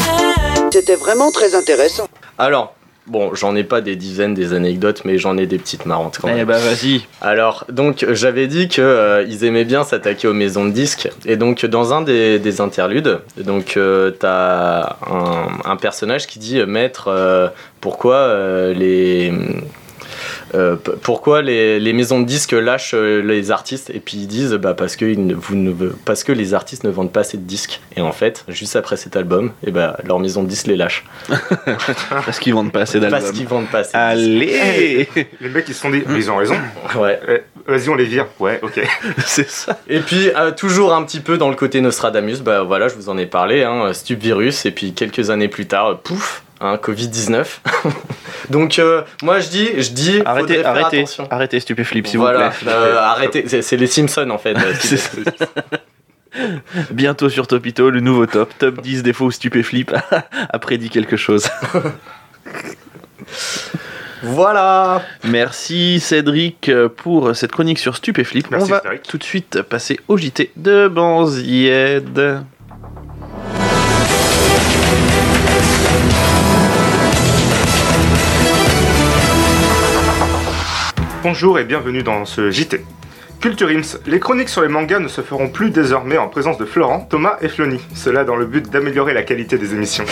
C'était 0.72 0.96
vraiment 0.96 1.30
très 1.30 1.54
intéressant. 1.54 2.08
Alors, 2.38 2.74
bon, 3.06 3.34
j'en 3.34 3.54
ai 3.54 3.64
pas 3.64 3.80
des 3.80 3.96
dizaines 3.96 4.34
des 4.34 4.52
anecdotes, 4.54 5.02
mais 5.04 5.18
j'en 5.18 5.36
ai 5.36 5.46
des 5.46 5.58
petites 5.58 5.86
marrantes 5.86 6.18
quand 6.20 6.28
même. 6.28 6.38
Eh 6.40 6.44
bah 6.44 6.58
vas-y. 6.58 7.02
Alors, 7.20 7.64
donc, 7.68 8.04
j'avais 8.10 8.46
dit 8.46 8.68
que 8.68 8.80
euh, 8.82 9.24
ils 9.28 9.44
aimaient 9.44 9.64
bien 9.64 9.84
s'attaquer 9.84 10.26
aux 10.26 10.32
maisons 10.32 10.64
de 10.64 10.70
disques. 10.70 11.08
Et 11.26 11.36
donc, 11.36 11.64
dans 11.66 11.92
un 11.94 12.02
des, 12.02 12.38
des 12.38 12.60
interludes, 12.60 13.20
donc, 13.36 13.76
euh, 13.76 14.10
t'as 14.10 14.96
un, 15.10 15.48
un 15.64 15.76
personnage 15.76 16.26
qui 16.26 16.38
dit 16.38 16.58
euh, 16.58 16.66
Maître, 16.66 17.08
euh, 17.08 17.48
pourquoi 17.80 18.16
euh, 18.16 18.72
les. 18.74 19.32
Euh, 20.54 20.76
pourquoi 21.02 21.42
les, 21.42 21.80
les 21.80 21.92
maisons 21.92 22.20
de 22.20 22.26
disques 22.26 22.52
lâchent 22.52 22.94
euh, 22.94 23.20
les 23.22 23.50
artistes 23.50 23.90
et 23.90 23.98
puis 24.00 24.16
ils 24.18 24.26
disent 24.26 24.52
bah 24.54 24.74
parce 24.74 24.96
que 24.96 25.04
ils 25.04 25.26
ne- 25.26 25.34
vous 25.34 25.56
ne 25.56 25.72
parce 26.04 26.22
que 26.24 26.32
les 26.32 26.54
artistes 26.54 26.84
ne 26.84 26.90
vendent 26.90 27.12
pas 27.12 27.20
assez 27.20 27.36
de 27.36 27.42
disques 27.42 27.80
et 27.96 28.00
en 28.00 28.12
fait 28.12 28.44
juste 28.48 28.76
après 28.76 28.96
cet 28.96 29.16
album 29.16 29.52
et 29.66 29.70
bah 29.70 29.96
leur 30.04 30.18
maison 30.20 30.42
de 30.42 30.48
disques 30.48 30.66
les 30.68 30.76
lâche 30.76 31.04
Parce 32.10 32.38
qu'ils 32.38 32.54
vendent 32.54 32.72
pas 32.72 32.80
assez 32.82 33.00
d'albums. 33.00 33.20
parce 33.20 33.32
qu'ils 33.32 33.46
vendent 33.46 33.68
pas 33.70 33.78
assez 33.80 33.96
de 33.96 34.40
disques. 34.40 34.54
Allez 34.54 35.08
Les 35.40 35.48
mecs, 35.48 35.68
ils 35.68 35.74
se 35.74 35.80
sont 35.80 35.90
dit, 35.90 36.02
mais 36.06 36.18
ils 36.18 36.30
ont 36.30 36.36
raison. 36.36 36.56
ouais 36.98 37.20
Eh, 37.28 37.40
Vas-y, 37.66 37.88
on 37.88 37.94
les 37.94 38.04
vire. 38.04 38.26
Ouais, 38.40 38.58
ok. 38.62 38.80
C'est 39.26 39.48
ça. 39.48 39.78
Et 39.88 40.00
puis, 40.00 40.28
euh, 40.36 40.50
toujours 40.52 40.92
un 40.94 41.02
petit 41.02 41.20
peu 41.20 41.38
dans 41.38 41.48
le 41.48 41.56
côté 41.56 41.80
Nostradamus, 41.80 42.40
bah 42.42 42.62
voilà, 42.62 42.88
je 42.88 42.94
vous 42.94 43.08
en 43.08 43.16
ai 43.18 43.26
parlé, 43.26 43.62
hein, 43.62 43.92
Stup 43.92 44.20
Virus, 44.20 44.66
et 44.66 44.70
puis 44.70 44.92
quelques 44.92 45.30
années 45.30 45.48
plus 45.48 45.66
tard, 45.66 45.98
pouf, 46.00 46.42
hein, 46.64 46.76
Covid-19. 46.82 47.44
Donc, 48.50 48.78
euh, 48.78 49.02
moi 49.22 49.40
je 49.40 49.48
dis, 49.48 49.68
je 49.78 49.90
dis, 49.90 50.20
Arrêtez, 50.24 50.54
faire 50.56 50.66
arrêtez, 50.68 50.98
attention. 50.98 51.26
arrêtez 51.30 51.60
Stupéflip 51.60 52.06
s'il 52.06 52.18
voilà, 52.18 52.48
vous 52.50 52.64
plaît. 52.64 52.72
euh, 52.72 52.98
arrêtez, 53.00 53.62
c'est 53.62 53.76
les 53.76 53.86
Simpsons 53.86 54.28
en 54.30 54.38
fait. 54.38 54.56
euh. 54.56 55.24
Bientôt 56.90 57.28
sur 57.28 57.46
Topito, 57.46 57.90
le 57.90 58.00
nouveau 58.00 58.26
top, 58.26 58.52
top 58.58 58.82
10 58.82 59.02
des 59.04 59.12
faux 59.12 59.30
Stupéflip 59.30 59.92
a 60.50 60.58
prédit 60.58 60.90
quelque 60.90 61.16
chose. 61.16 61.48
Voilà 64.22 65.02
Merci 65.24 66.00
Cédric 66.00 66.70
pour 66.96 67.36
cette 67.36 67.52
chronique 67.52 67.78
sur 67.78 67.94
Stupéflip. 67.96 68.50
Merci, 68.50 68.66
On 68.66 68.74
va 68.74 68.80
Cédric. 68.82 69.02
tout 69.02 69.18
de 69.18 69.22
suite 69.24 69.62
passer 69.62 70.00
au 70.08 70.16
JT 70.16 70.50
de 70.56 70.88
Banzied. 70.88 72.42
Bonjour 81.24 81.58
et 81.58 81.64
bienvenue 81.64 82.02
dans 82.02 82.26
ce 82.26 82.50
JT. 82.50 82.84
Culture 83.40 83.68
Ims, 83.68 83.98
les 84.04 84.20
chroniques 84.20 84.50
sur 84.50 84.60
les 84.60 84.68
mangas 84.68 84.98
ne 84.98 85.08
se 85.08 85.22
feront 85.22 85.48
plus 85.48 85.70
désormais 85.70 86.18
en 86.18 86.28
présence 86.28 86.58
de 86.58 86.66
Florent, 86.66 87.00
Thomas 87.00 87.38
et 87.40 87.48
Flony. 87.48 87.80
Cela 87.94 88.24
dans 88.24 88.36
le 88.36 88.44
but 88.44 88.68
d'améliorer 88.68 89.14
la 89.14 89.22
qualité 89.22 89.56
des 89.56 89.72
émissions. 89.72 90.04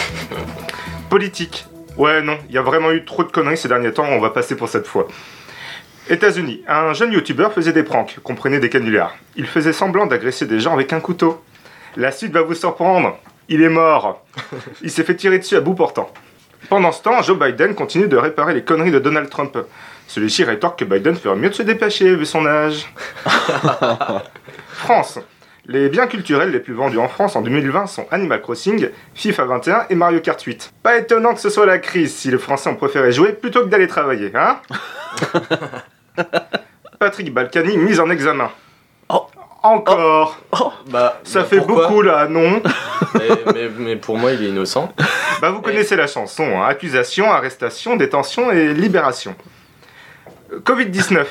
Politique. 1.10 1.66
Ouais, 1.98 2.22
non, 2.22 2.38
il 2.48 2.54
y 2.54 2.58
a 2.58 2.62
vraiment 2.62 2.92
eu 2.92 3.04
trop 3.04 3.24
de 3.24 3.30
conneries 3.30 3.58
ces 3.58 3.68
derniers 3.68 3.92
temps, 3.92 4.06
on 4.08 4.20
va 4.20 4.30
passer 4.30 4.56
pour 4.56 4.70
cette 4.70 4.86
fois. 4.86 5.06
États-Unis, 6.08 6.62
un 6.66 6.94
jeune 6.94 7.12
youtubeur 7.12 7.52
faisait 7.52 7.74
des 7.74 7.82
pranks, 7.82 8.18
comprenez 8.22 8.58
des 8.58 8.70
canulars. 8.70 9.14
Il 9.36 9.46
faisait 9.46 9.74
semblant 9.74 10.06
d'agresser 10.06 10.46
des 10.46 10.60
gens 10.60 10.72
avec 10.72 10.94
un 10.94 11.00
couteau. 11.00 11.44
La 11.94 12.10
suite 12.10 12.32
va 12.32 12.40
vous 12.40 12.54
surprendre. 12.54 13.18
Il 13.50 13.60
est 13.60 13.68
mort. 13.68 14.24
Il 14.82 14.90
s'est 14.90 15.04
fait 15.04 15.16
tirer 15.16 15.38
dessus 15.38 15.56
à 15.56 15.60
bout 15.60 15.74
portant. 15.74 16.10
Pendant 16.70 16.90
ce 16.90 17.02
temps, 17.02 17.20
Joe 17.20 17.38
Biden 17.38 17.74
continue 17.74 18.08
de 18.08 18.16
réparer 18.16 18.54
les 18.54 18.62
conneries 18.62 18.92
de 18.92 18.98
Donald 18.98 19.28
Trump. 19.28 19.58
Celui-ci 20.08 20.44
rétorque 20.44 20.78
que 20.80 20.84
Biden 20.84 21.16
ferait 21.16 21.36
mieux 21.36 21.48
de 21.48 21.54
se 21.54 21.62
dépêcher 21.62 22.14
vu 22.14 22.26
son 22.26 22.44
âge. 22.46 22.92
France. 24.74 25.18
Les 25.66 25.88
biens 25.88 26.08
culturels 26.08 26.50
les 26.50 26.58
plus 26.58 26.74
vendus 26.74 26.98
en 26.98 27.06
France 27.08 27.36
en 27.36 27.40
2020 27.40 27.86
sont 27.86 28.06
Animal 28.10 28.42
Crossing, 28.42 28.88
FIFA 29.14 29.44
21 29.44 29.86
et 29.90 29.94
Mario 29.94 30.20
Kart 30.20 30.40
8. 30.42 30.72
Pas 30.82 30.98
étonnant 30.98 31.34
que 31.34 31.40
ce 31.40 31.50
soit 31.50 31.66
la 31.66 31.78
crise 31.78 32.12
si 32.14 32.30
les 32.32 32.38
Français 32.38 32.68
ont 32.68 32.74
préféré 32.74 33.12
jouer 33.12 33.32
plutôt 33.32 33.60
que 33.60 33.68
d'aller 33.68 33.86
travailler, 33.86 34.32
hein? 34.34 34.58
Patrick 36.98 37.32
Balkany 37.32 37.76
mis 37.76 38.00
en 38.00 38.10
examen. 38.10 38.50
Oh. 39.08 39.26
Encore 39.64 40.38
Bah, 40.88 41.20
Ça 41.22 41.40
bah, 41.40 41.44
fait 41.46 41.58
pourquoi? 41.58 41.86
beaucoup 41.86 42.02
là, 42.02 42.26
non? 42.26 42.60
Mais, 43.14 43.28
mais- 43.52 43.68
mais 43.78 43.96
pour 43.96 44.16
moi, 44.16 44.32
il 44.32 44.42
est 44.42 44.48
innocent. 44.48 44.92
Bah 45.40 45.50
vous 45.50 45.60
connaissez 45.60 45.94
la 45.96 46.06
chanson, 46.06 46.44
hein. 46.60 46.66
accusation, 46.66 47.30
arrestation, 47.30 47.94
détention 47.96 48.50
et 48.50 48.72
libération. 48.74 49.36
Euh, 50.52 50.60
Covid-19. 50.60 51.24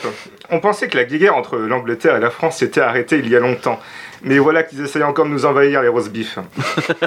On 0.50 0.60
pensait 0.60 0.88
que 0.88 0.98
la 0.98 1.06
guerre 1.06 1.36
entre 1.36 1.58
l'Angleterre 1.58 2.16
et 2.16 2.20
la 2.20 2.30
France 2.30 2.58
s'était 2.58 2.82
arrêtée 2.82 3.20
il 3.20 3.30
y 3.30 3.36
a 3.36 3.40
longtemps. 3.40 3.80
Mais 4.24 4.38
voilà 4.38 4.64
qu'ils 4.64 4.82
essayent 4.82 5.04
encore 5.04 5.26
de 5.26 5.32
nous 5.32 5.46
envahir 5.46 5.82
les 5.82 5.88
roast 5.88 6.12
beef. 6.12 6.38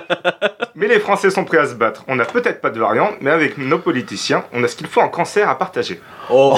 mais 0.74 0.88
les 0.88 0.98
Français 0.98 1.30
sont 1.30 1.44
prêts 1.44 1.58
à 1.58 1.66
se 1.66 1.74
battre. 1.74 2.04
On 2.08 2.16
n'a 2.16 2.24
peut-être 2.24 2.60
pas 2.60 2.70
de 2.70 2.78
variant, 2.80 3.12
mais 3.20 3.30
avec 3.30 3.58
nos 3.58 3.78
politiciens, 3.78 4.44
on 4.52 4.64
a 4.64 4.68
ce 4.68 4.76
qu'il 4.76 4.86
faut 4.86 5.00
en 5.00 5.08
cancer 5.08 5.48
à 5.48 5.58
partager. 5.58 6.00
Oh, 6.30 6.54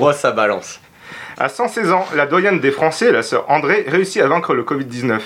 oh, 0.00 0.10
ça 0.12 0.32
balance. 0.32 0.80
À 1.38 1.48
116 1.48 1.92
ans, 1.92 2.04
la 2.16 2.26
doyenne 2.26 2.58
des 2.58 2.72
Français, 2.72 3.12
la 3.12 3.22
sœur 3.22 3.44
André, 3.48 3.84
réussit 3.86 4.20
à 4.20 4.26
vaincre 4.26 4.54
le 4.54 4.64
Covid-19. 4.64 5.20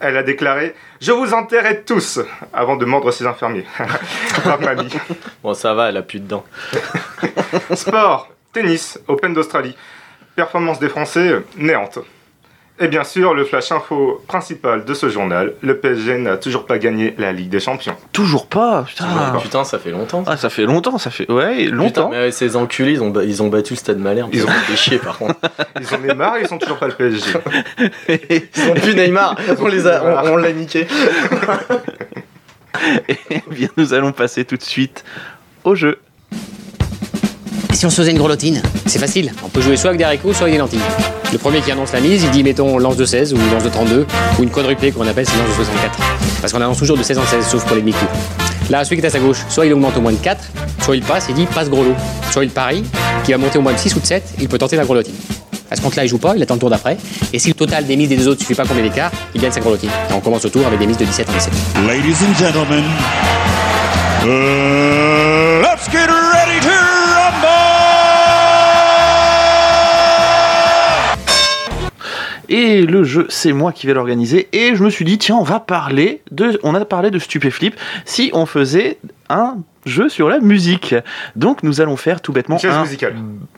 Elle 0.00 0.16
a 0.16 0.22
déclaré 0.22 0.74
Je 1.00 1.12
vous 1.12 1.32
enterrai 1.32 1.82
tous 1.82 2.20
avant 2.52 2.76
de 2.76 2.84
mordre 2.84 3.10
ses 3.10 3.26
infirmiers. 3.26 3.64
Par 4.44 4.60
mamie. 4.60 4.92
Bon, 5.42 5.54
ça 5.54 5.74
va, 5.74 5.88
elle 5.88 5.96
a 5.96 6.02
plus 6.02 6.20
de 6.20 6.26
dents. 6.26 6.44
Sport, 7.74 8.30
tennis, 8.52 8.98
Open 9.08 9.32
d'Australie. 9.32 9.76
Performance 10.34 10.78
des 10.78 10.88
Français, 10.88 11.28
euh, 11.28 11.46
néante. 11.56 11.98
Et 12.78 12.88
bien 12.88 13.04
sûr, 13.04 13.32
le 13.32 13.44
flash 13.46 13.72
info 13.72 14.22
principal 14.28 14.84
de 14.84 14.92
ce 14.92 15.08
journal, 15.08 15.54
le 15.62 15.78
PSG 15.78 16.18
n'a 16.18 16.36
toujours 16.36 16.66
pas 16.66 16.76
gagné 16.76 17.14
la 17.16 17.32
Ligue 17.32 17.48
des 17.48 17.58
Champions. 17.60 17.96
Toujours 18.12 18.46
pas, 18.46 18.82
putain. 18.82 19.06
Putain, 19.40 19.64
ça 19.64 19.78
fait 19.78 19.90
longtemps. 19.90 20.24
Ah, 20.26 20.36
ça 20.36 20.50
fait 20.50 20.64
longtemps, 20.64 20.98
ça 20.98 21.10
fait. 21.10 21.30
Ouais, 21.32 21.64
longtemps. 21.64 22.08
Putain, 22.10 22.20
mais 22.24 22.30
ces 22.32 22.54
enculés, 22.54 22.92
ils 22.92 23.02
ont, 23.02 23.08
ba- 23.08 23.24
ils 23.24 23.42
ont 23.42 23.48
battu 23.48 23.72
le 23.72 23.78
stade 23.78 23.98
Malherbe. 23.98 24.28
Ils 24.34 24.44
ont- 24.44 24.48
ont 24.48 24.50
fait 24.50 24.76
chier 24.76 24.98
par 24.98 25.16
contre. 25.16 25.36
Ils 25.80 25.94
en 25.94 26.12
ont 26.12 26.16
marre, 26.16 26.38
ils 26.38 26.48
sont 26.48 26.58
toujours 26.58 26.78
pas 26.78 26.88
le 26.88 26.94
PSG. 26.94 27.30
Ils 28.08 28.70
ont 28.70 28.74
plus 28.74 28.94
Neymar. 28.94 29.36
On 29.58 29.66
les 29.68 29.86
a, 29.86 30.22
on, 30.24 30.32
on 30.32 30.36
l'a 30.36 30.52
niqué. 30.52 30.86
Eh 33.08 33.42
bien, 33.50 33.68
nous 33.78 33.94
allons 33.94 34.12
passer 34.12 34.44
tout 34.44 34.56
de 34.56 34.62
suite 34.62 35.02
au 35.64 35.74
jeu. 35.74 35.98
Si 37.76 37.84
on 37.84 37.90
se 37.90 37.96
faisait 37.96 38.12
une 38.12 38.16
grelottine, 38.16 38.62
c'est 38.86 38.98
facile. 38.98 39.34
On 39.44 39.50
peut 39.50 39.60
jouer 39.60 39.76
soit 39.76 39.90
avec 39.90 39.98
des 39.98 40.04
haricots, 40.04 40.32
soit 40.32 40.44
avec 40.44 40.54
des 40.54 40.58
lentilles. 40.58 40.80
Le 41.30 41.36
premier 41.36 41.60
qui 41.60 41.70
annonce 41.70 41.92
la 41.92 42.00
mise, 42.00 42.24
il 42.24 42.30
dit 42.30 42.42
mettons 42.42 42.78
lance 42.78 42.96
de 42.96 43.04
16 43.04 43.34
ou 43.34 43.36
lance 43.52 43.64
de 43.64 43.68
32 43.68 44.06
ou 44.38 44.42
une 44.42 44.48
quadruplée 44.48 44.92
qu'on 44.92 45.06
appelle 45.06 45.26
c'est 45.26 45.36
lance 45.36 45.50
de 45.50 45.52
64. 45.52 45.98
Parce 46.40 46.54
qu'on 46.54 46.62
annonce 46.62 46.78
toujours 46.78 46.96
de 46.96 47.02
16 47.02 47.18
en 47.18 47.26
16 47.26 47.46
sauf 47.46 47.66
pour 47.66 47.76
les 47.76 47.82
demi-coups. 47.82 48.10
Là, 48.70 48.82
celui 48.82 48.96
qui 48.96 49.02
est 49.02 49.06
à 49.08 49.10
sa 49.10 49.18
gauche, 49.18 49.44
soit 49.50 49.66
il 49.66 49.74
augmente 49.74 49.94
au 49.94 50.00
moins 50.00 50.12
de 50.12 50.16
4, 50.16 50.42
soit 50.80 50.96
il 50.96 51.02
passe 51.02 51.28
et 51.28 51.34
dit 51.34 51.44
passe 51.44 51.68
gros 51.68 51.84
lot. 51.84 51.94
Soit 52.30 52.44
il 52.44 52.50
parie, 52.50 52.82
qui 53.24 53.32
va 53.32 53.38
monter 53.38 53.58
au 53.58 53.62
moins 53.62 53.74
de 53.74 53.78
6 53.78 53.94
ou 53.94 54.00
de 54.00 54.06
7, 54.06 54.24
il 54.40 54.48
peut 54.48 54.56
tenter 54.56 54.76
la 54.76 54.84
grelottine. 54.86 55.14
À 55.70 55.76
ce 55.76 55.82
compte-là, 55.82 56.04
il 56.04 56.08
joue 56.08 56.16
pas, 56.16 56.34
il 56.34 56.42
attend 56.42 56.54
le 56.54 56.60
tour 56.60 56.70
d'après. 56.70 56.96
Et 57.34 57.38
si 57.38 57.48
le 57.48 57.54
total 57.54 57.84
des 57.84 57.96
mises 57.96 58.08
des 58.08 58.16
deux 58.16 58.28
autres 58.28 58.40
suffit 58.40 58.54
pas 58.54 58.64
combien 58.66 58.84
d'écart, 58.84 59.10
il 59.34 59.40
gagne 59.42 59.52
sa 59.52 59.60
grelottine. 59.60 59.90
Et 60.08 60.14
on 60.14 60.20
commence 60.20 60.46
au 60.46 60.48
tour 60.48 60.66
avec 60.66 60.78
des 60.78 60.86
mises 60.86 60.96
de 60.96 61.04
17 61.04 61.28
en 61.28 61.32
17. 61.34 61.52
Ladies 61.86 62.16
and 62.24 62.38
gentlemen, 62.38 62.84
uh, 64.24 64.75
Et 72.48 72.82
le 72.82 73.02
jeu, 73.04 73.26
c'est 73.28 73.52
moi 73.52 73.72
qui 73.72 73.86
vais 73.86 73.94
l'organiser. 73.94 74.48
Et 74.52 74.74
je 74.74 74.82
me 74.84 74.90
suis 74.90 75.04
dit, 75.04 75.18
tiens, 75.18 75.36
on 75.36 75.42
va 75.42 75.60
parler 75.60 76.22
de. 76.30 76.58
On 76.62 76.74
a 76.74 76.84
parlé 76.84 77.10
de 77.10 77.18
Stupéflip. 77.18 77.74
Si 78.04 78.30
on 78.34 78.46
faisait 78.46 78.98
un 79.28 79.58
jeu 79.84 80.08
sur 80.08 80.28
la 80.28 80.40
musique. 80.40 80.94
Donc 81.36 81.62
nous 81.62 81.80
allons 81.80 81.96
faire 81.96 82.20
tout 82.20 82.32
bêtement 82.32 82.56
Une 82.56 82.60
chaise 82.62 82.72
un- 82.74 82.82
musicale. 82.82 83.14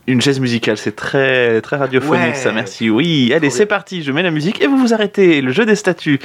une 0.06 0.20
chaise 0.20 0.40
musicale. 0.40 0.76
C'est 0.76 0.94
très 0.96 1.60
très 1.62 1.76
radiophonique 1.76 2.22
Ouais. 2.28 2.34
ça. 2.34 2.52
Merci. 2.52 2.90
Oui, 2.90 3.32
allez, 3.34 3.48
c'est 3.50 3.64
parti. 3.66 4.02
Je 4.02 4.12
mets 4.12 4.22
la 4.22 4.30
musique 4.30 4.62
et 4.62 4.66
vous 4.66 4.76
vous 4.76 4.92
arrêtez. 4.92 5.40
Le 5.40 5.52
jeu 5.52 5.64
des 5.64 5.74
statues. 5.74 6.18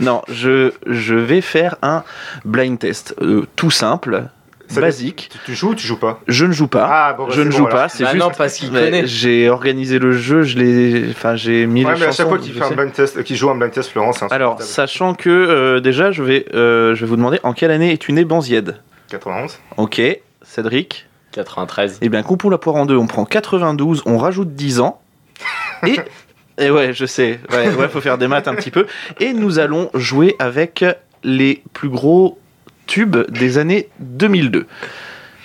Non, 0.00 0.20
je 0.30 0.72
je 0.86 1.14
vais 1.14 1.40
faire 1.40 1.76
un 1.82 2.04
blind 2.44 2.78
test 2.78 3.14
euh, 3.22 3.46
tout 3.56 3.70
simple, 3.70 4.24
Ça 4.68 4.80
basique. 4.80 5.30
Tu, 5.32 5.38
tu 5.46 5.54
joues 5.54 5.70
ou 5.70 5.74
tu 5.74 5.86
joues 5.86 5.96
pas 5.98 6.20
Je 6.28 6.44
ne 6.44 6.52
joue 6.52 6.68
pas. 6.68 6.86
Ah, 6.90 7.12
bon, 7.14 7.26
bah, 7.26 7.32
je 7.34 7.40
ne 7.40 7.46
bon, 7.46 7.50
joue 7.56 7.66
alors. 7.66 7.78
pas. 7.78 7.88
C'est 7.88 8.04
Bah 8.04 8.10
juste. 8.12 8.22
non, 8.24 8.30
parce 8.36 8.54
qu'il 8.54 8.70
connaît. 8.70 9.06
J'ai 9.06 9.48
organisé 9.48 9.98
le 9.98 10.12
jeu. 10.12 10.42
Je 10.42 10.58
l'ai. 10.58 11.10
Enfin, 11.10 11.36
j'ai 11.36 11.66
mis 11.66 11.84
Ouais, 11.84 11.94
les 11.94 12.00
mais 12.00 12.04
à 12.04 12.08
chansons. 12.08 12.16
chaque 12.24 12.28
fois 12.28 12.38
qu'il 12.38 12.52
fait 12.52 12.62
un 12.64 12.70
blind 12.72 12.92
test, 12.92 13.16
euh, 13.16 13.22
qu'il 13.22 13.36
joue 13.36 13.48
un 13.50 13.54
blind 13.56 13.72
test, 13.72 13.90
Florence, 13.90 14.22
Alors, 14.30 14.60
sachant 14.62 15.14
que 15.14 15.30
euh, 15.30 15.80
déjà, 15.80 16.12
je 16.12 16.22
vais, 16.22 16.44
euh, 16.54 16.94
je 16.94 17.00
vais 17.00 17.06
vous 17.06 17.16
demander 17.16 17.40
en 17.42 17.52
quelle 17.54 17.70
année 17.70 17.92
es-tu 17.92 18.12
né, 18.12 18.24
Banzied? 18.24 18.76
91. 19.08 19.58
Ok, 19.78 20.00
Cédric? 20.42 21.06
93. 21.32 21.98
Eh 22.02 22.08
bien, 22.08 22.22
coupons 22.22 22.50
la 22.50 22.58
poire 22.58 22.76
en 22.76 22.84
deux. 22.86 22.96
On 22.96 23.06
prend 23.06 23.24
92, 23.24 24.02
on 24.06 24.18
rajoute 24.18 24.54
10 24.54 24.80
ans. 24.80 25.00
Et, 25.86 25.96
et 26.58 26.70
ouais, 26.70 26.92
je 26.92 27.06
sais. 27.06 27.38
Ouais, 27.52 27.68
ouais, 27.74 27.88
faut 27.88 28.00
faire 28.00 28.18
des 28.18 28.26
maths 28.28 28.48
un 28.48 28.54
petit 28.54 28.70
peu. 28.72 28.86
Et 29.20 29.32
nous 29.32 29.58
allons 29.60 29.90
jouer 29.94 30.34
avec 30.40 30.84
les 31.22 31.62
plus 31.72 31.88
gros 31.88 32.38
tubes 32.88 33.16
des 33.30 33.58
années 33.58 33.88
2002. 34.00 34.66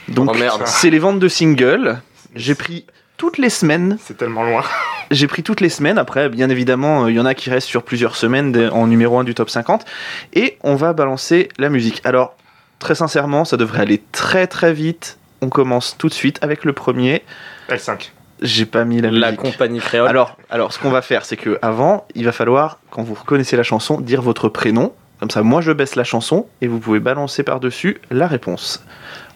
Donc, 0.07 0.31
Oh, 0.35 0.61
c'est 0.65 0.89
les 0.89 0.97
ventes 0.99 1.19
de 1.19 1.27
singles. 1.27 1.99
J'ai 2.35 2.55
pris 2.55 2.85
toutes 3.17 3.37
les 3.37 3.49
semaines. 3.51 3.97
C'est 4.01 4.17
tellement 4.17 4.43
loin. 4.43 4.63
J'ai 5.11 5.27
pris 5.27 5.43
toutes 5.43 5.61
les 5.61 5.69
semaines. 5.69 5.99
Après, 5.99 6.29
bien 6.29 6.49
évidemment, 6.49 7.03
euh, 7.05 7.11
il 7.11 7.15
y 7.15 7.19
en 7.19 7.25
a 7.25 7.35
qui 7.35 7.51
restent 7.51 7.67
sur 7.67 7.83
plusieurs 7.83 8.15
semaines 8.15 8.69
en 8.73 8.87
numéro 8.87 9.19
1 9.19 9.23
du 9.23 9.35
top 9.35 9.49
50. 9.51 9.85
Et 10.33 10.57
on 10.63 10.75
va 10.75 10.93
balancer 10.93 11.49
la 11.59 11.69
musique. 11.69 12.01
Alors, 12.03 12.35
très 12.79 12.95
sincèrement, 12.95 13.45
ça 13.45 13.55
devrait 13.57 13.81
aller 13.81 14.01
très 14.11 14.47
très 14.47 14.73
vite. 14.73 15.19
On 15.41 15.49
commence 15.49 15.95
tout 15.97 16.07
de 16.09 16.13
suite 16.13 16.39
avec 16.41 16.65
le 16.65 16.73
premier. 16.73 17.21
L5. 17.69 18.09
J'ai 18.41 18.65
pas 18.65 18.83
mis 18.83 18.99
la, 19.01 19.11
La 19.11 19.27
musique. 19.31 19.41
compagnie 19.41 19.79
créole. 19.79 20.09
Alors, 20.09 20.37
alors, 20.49 20.73
ce 20.73 20.79
qu'on 20.79 20.89
va 20.89 21.01
faire, 21.01 21.23
c'est 21.23 21.37
que 21.37 21.59
avant, 21.61 22.07
il 22.15 22.25
va 22.25 22.31
falloir, 22.31 22.79
quand 22.89 23.03
vous 23.03 23.13
reconnaissez 23.13 23.55
la 23.55 23.63
chanson, 23.63 24.01
dire 24.01 24.21
votre 24.21 24.49
prénom. 24.49 24.93
Comme 25.23 25.29
ça, 25.29 25.41
moi, 25.41 25.61
je 25.61 25.71
baisse 25.71 25.95
la 25.95 26.03
chanson 26.03 26.47
et 26.59 26.67
vous 26.67 26.79
pouvez 26.79 26.99
balancer 26.99 27.43
par-dessus 27.43 28.01
la 28.11 28.27
réponse. 28.27 28.83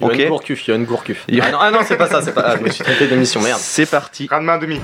Yohan 0.02 0.12
Ok. 0.12 0.28
Gourcuff, 0.28 0.68
Yohan 0.68 0.82
Gourcuff. 0.82 1.26
Ah 1.42 1.50
non, 1.50 1.60
ah 1.62 1.72
non, 1.72 1.80
c'est 1.86 1.96
pas 1.96 2.10
ça, 2.10 2.22
c'est 2.22 2.34
pas. 2.34 2.42
Ah, 2.46 2.58
je 2.58 2.62
me 2.66 2.70
suis 2.70 2.84
trompé 2.84 3.08
d'émission, 3.08 3.42
merde. 3.42 3.62
C'est 3.62 3.90
parti. 3.90 4.28
Ras 4.30 4.42
de 4.42 4.44
main 4.44 4.58
demi. 4.58 4.82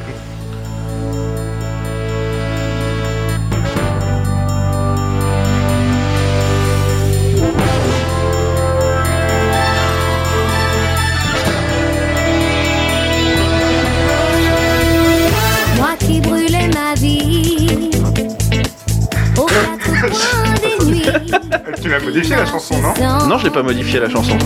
Tu 21.82 21.89
l'as 21.89 22.00
modifié 22.00 22.36
la 22.36 22.46
chanson, 22.46 22.76
non 22.80 23.28
Non, 23.28 23.38
je 23.38 23.46
l'ai 23.46 23.50
pas 23.52 23.63
modifié 23.63 24.00
la 24.00 24.10
chanson. 24.10 24.38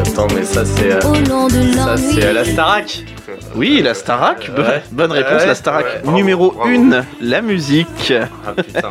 Attends, 0.00 0.26
mais 0.34 0.44
ça, 0.44 0.64
c'est. 0.64 0.92
euh, 0.92 1.00
Ça, 1.00 1.96
c'est 1.96 2.24
euh, 2.24 2.32
la 2.32 2.44
Starac. 2.44 3.04
Oui, 3.54 3.80
la 3.82 3.94
Starac. 3.94 4.50
Bo- 4.54 4.62
Ouais. 4.62 4.82
Bonne 4.92 5.12
réponse, 5.12 5.40
Ouais, 5.42 5.46
la 5.46 5.54
Starac. 5.54 5.84
ouais, 6.04 6.12
Numéro 6.12 6.50
bravo. 6.50 6.70
1, 6.70 7.04
la 7.20 7.40
musique. 7.42 8.12
Ah 8.46 8.52
putain. 8.52 8.90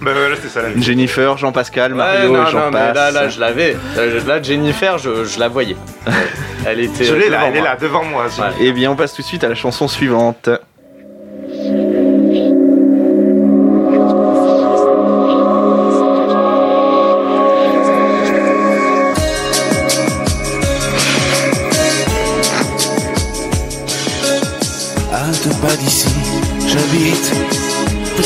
Bah 0.00 0.10
c'est 0.40 0.48
ça 0.48 0.62
la 0.62 0.68
musique. 0.70 0.82
Jennifer, 0.82 1.38
Jean-Pascal, 1.38 1.92
Ouais, 1.92 1.98
Mario, 1.98 2.32
non, 2.32 2.46
et 2.46 2.50
j'en 2.50 2.70
passe. 2.72 2.94
là, 2.94 3.10
là, 3.12 3.28
je 3.28 3.38
l'avais. 3.38 3.76
Là, 3.96 4.10
je- 4.10 4.26
Là, 4.26 4.42
Jennifer, 4.42 4.98
je, 4.98 5.24
je 5.24 5.38
la 5.38 5.46
voyais. 5.48 5.76
Elle 6.66 6.80
était. 6.80 7.04
Je 7.04 7.14
l'ai 7.14 7.28
là, 7.28 7.38
devant 7.38 7.46
elle 7.50 7.56
est 7.56 7.60
moi. 7.60 7.68
là, 7.68 7.76
devant 7.76 8.04
moi. 8.04 8.24
Ouais. 8.24 8.44
Eh 8.60 8.72
bien, 8.72 8.90
on 8.90 8.96
passe 8.96 9.14
tout 9.14 9.22
de 9.22 9.26
suite 9.26 9.44
à 9.44 9.48
la 9.48 9.54
chanson 9.54 9.86
suivante. 9.88 10.48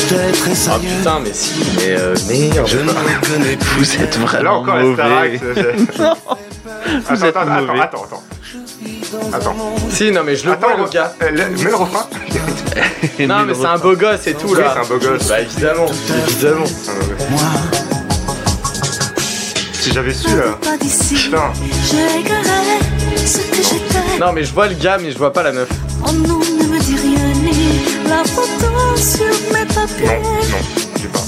Peut-être 0.09 0.43
Ah 0.47 0.51
Essagneux. 0.51 0.89
putain, 0.97 1.19
mais 1.23 1.33
si, 1.33 1.53
mais 1.75 1.95
euh, 1.97 2.15
merde. 2.29 2.67
Je 2.67 2.77
ne 2.77 2.83
me 2.91 3.27
connais 3.27 3.55
plus. 3.57 3.77
Vous 3.77 4.01
êtes 4.03 4.17
Là 4.17 4.25
vraiment 4.25 4.59
encore, 4.59 4.75
la 4.77 4.93
Starac. 4.93 5.31
mauvais. 5.41 5.53
c'est- 5.55 5.99
Non, 5.99 6.11
Attends, 6.11 6.37
vous 7.15 7.25
êtes 7.25 7.35
attends, 7.35 7.51
attends, 7.51 7.61
mauvais. 7.65 7.81
attends, 7.81 8.03
attends. 8.03 8.23
Attends. 9.33 9.55
Si, 9.89 10.11
non, 10.11 10.21
mais 10.25 10.35
je 10.35 10.45
le 10.45 10.51
Attends, 10.53 10.67
vois, 10.75 10.85
le 10.85 10.89
gars. 10.91 11.13
Euh, 11.21 11.29
le- 11.31 11.49
Mets 11.63 11.69
le 11.69 11.75
refrain. 11.75 12.07
Non, 13.19 13.43
mais 13.45 13.53
c'est 13.55 13.65
un 13.65 13.77
beau 13.77 13.95
gosse 13.95 14.27
et 14.27 14.33
tout, 14.33 14.47
Oui, 14.49 14.59
là. 14.59 14.73
c'est 14.75 14.79
un 14.81 14.85
beau 14.97 14.99
gosse. 15.03 15.27
Bah, 15.27 15.39
évidemment, 15.41 15.85
évidemment. 16.27 16.65
Ah, 17.37 17.43
Si 19.73 19.91
j'avais 19.91 20.13
su 20.13 20.27
là. 20.35 20.57
Pas 20.61 20.77
d'ici, 20.77 21.15
Putain. 21.15 21.51
je 21.89 22.19
égarais 22.19 22.79
ce 23.25 23.37
que 23.37 23.55
j'étais. 23.63 24.19
Non, 24.19 24.33
mais 24.33 24.43
je 24.43 24.53
vois 24.53 24.67
le 24.67 24.75
gars, 24.75 24.97
mais 25.01 25.11
je 25.11 25.17
vois 25.17 25.33
pas 25.33 25.43
la 25.43 25.51
meuf. 25.53 25.69
Oh 26.05 26.11
non, 26.11 26.39
ne 26.39 26.67
me 26.67 26.79
dis 26.79 26.95
rien, 26.95 27.33
ni 27.41 27.81
la 28.07 28.23
Non, 29.77 30.21
non, 30.21 30.57
j'ai 30.99 31.07
pas. 31.07 31.19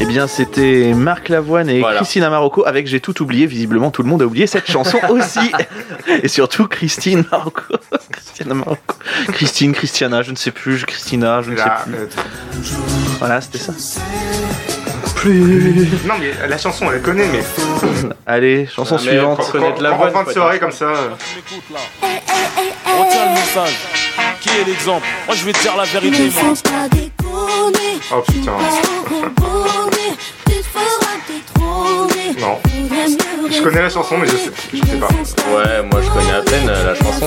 Eh 0.00 0.04
bien, 0.06 0.26
c'était 0.26 0.92
Marc 0.94 1.28
Lavoine 1.28 1.68
et 1.68 1.80
Voilà. 1.80 1.96
Christina 1.98 2.28
Marocco 2.30 2.64
avec 2.66 2.86
J'ai 2.86 3.00
tout 3.00 3.22
oublié. 3.22 3.46
Visiblement, 3.46 3.90
tout 3.90 4.02
le 4.02 4.08
monde 4.08 4.22
a 4.22 4.26
oublié 4.26 4.46
cette 4.46 4.70
chanson 4.70 4.98
aussi. 5.08 5.50
et 6.22 6.28
surtout 6.28 6.66
Christine 6.66 7.24
Marocco. 7.30 7.62
Christina 8.10 8.54
Marocco. 8.54 8.96
Christine, 9.32 9.72
Christiana, 9.72 10.22
je 10.22 10.30
ne 10.32 10.36
sais 10.36 10.50
plus. 10.50 10.76
je- 10.78 10.86
Christina, 10.86 11.42
je 11.42 11.50
ne 11.52 11.56
sais 11.56 11.62
plus. 11.84 11.94
euh, 11.94 12.06
Voilà, 13.18 13.40
c'était 13.40 13.58
ça. 13.58 13.72
Non, 15.26 16.14
mais 16.20 16.48
la 16.48 16.58
chanson, 16.58 16.86
elle 16.88 16.94
la 16.94 16.98
connaît, 17.00 17.26
mais. 17.32 17.42
Allez, 18.26 18.66
chanson 18.66 18.96
Ah, 18.98 19.02
suivante. 19.02 19.42
Faut 19.42 19.52
connaître 19.52 19.80
la 19.82 19.92
En 19.94 20.10
fin 20.10 20.24
de 20.24 20.32
soirée, 20.32 20.58
comme 20.58 20.70
ça. 20.72 20.84
euh, 20.84 21.08
Retiens 22.02 23.24
le 23.26 23.30
message. 23.30 23.74
Qui 24.40 24.48
est 24.50 24.64
l'exemple? 24.66 25.06
Moi, 25.26 25.34
je 25.36 25.44
vais 25.44 25.52
te 25.52 25.60
dire 25.62 25.76
la 25.76 25.84
vérité, 25.84 26.30
moi. 26.34 26.52
Oh 28.12 28.22
putain. 28.30 28.52
Non. 32.40 32.58
Je 33.50 33.62
connais 33.62 33.82
la 33.82 33.88
chanson, 33.88 34.16
mais 34.18 34.26
je 34.26 34.36
sais, 34.36 34.50
je 34.72 34.78
sais 34.78 34.96
pas. 34.96 35.06
Ouais, 35.08 35.82
moi, 35.90 36.00
je 36.02 36.10
connais 36.10 36.32
à 36.32 36.40
peine 36.42 36.68
euh, 36.68 36.86
la 36.86 36.94
chanson. 36.94 37.26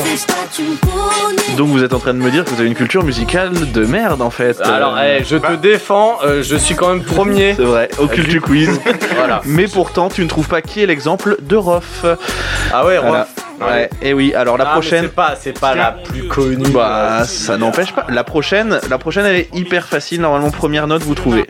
Donc, 1.55 1.69
vous 1.69 1.83
êtes 1.83 1.93
en 1.93 1.99
train 1.99 2.13
de 2.13 2.19
me 2.19 2.29
dire 2.31 2.43
que 2.43 2.49
vous 2.49 2.59
avez 2.59 2.67
une 2.69 2.75
culture 2.75 3.03
musicale 3.03 3.71
de 3.71 3.85
merde 3.85 4.21
en 4.21 4.29
fait. 4.29 4.59
Alors, 4.61 4.95
Euh, 4.97 5.17
eh, 5.19 5.23
je 5.23 5.37
te 5.37 5.53
défends, 5.53 6.17
euh, 6.23 6.43
je 6.43 6.55
suis 6.55 6.75
quand 6.75 6.89
même 6.89 7.03
premier. 7.03 7.53
C'est 7.55 7.63
vrai, 7.63 7.89
au 7.99 8.07
culture 8.07 8.41
quiz. 8.41 8.79
Voilà. 9.15 9.41
Mais 9.45 9.67
pourtant, 9.67 10.09
tu 10.09 10.23
ne 10.23 10.27
trouves 10.27 10.47
pas 10.47 10.61
qui 10.61 10.81
est 10.83 10.85
l'exemple 10.85 11.37
de 11.41 11.55
Rof. 11.55 12.05
Ah 12.73 12.85
ouais, 12.85 12.97
Voilà. 12.99 13.19
Rof. 13.21 13.27
Ouais, 13.59 13.89
et 14.03 14.13
oui, 14.13 14.35
alors 14.35 14.55
la 14.57 14.65
Ah, 14.65 14.67
mais 14.67 14.73
prochaine. 14.73 15.03
C'est 15.05 15.15
pas, 15.15 15.35
c'est 15.39 15.59
pas 15.59 15.73
la 15.73 15.91
plus 15.91 16.27
connue. 16.27 16.69
Bah, 16.69 17.23
ça 17.25 17.57
n'empêche 17.57 17.91
pas. 17.91 18.05
La 18.09 18.23
prochaine, 18.23 18.79
la 18.87 18.97
prochaine, 18.99 19.25
elle 19.25 19.35
est 19.37 19.49
hyper 19.55 19.87
facile. 19.87 20.21
Normalement, 20.21 20.51
première 20.51 20.85
note, 20.85 21.01
vous 21.01 21.15
trouvez. 21.15 21.47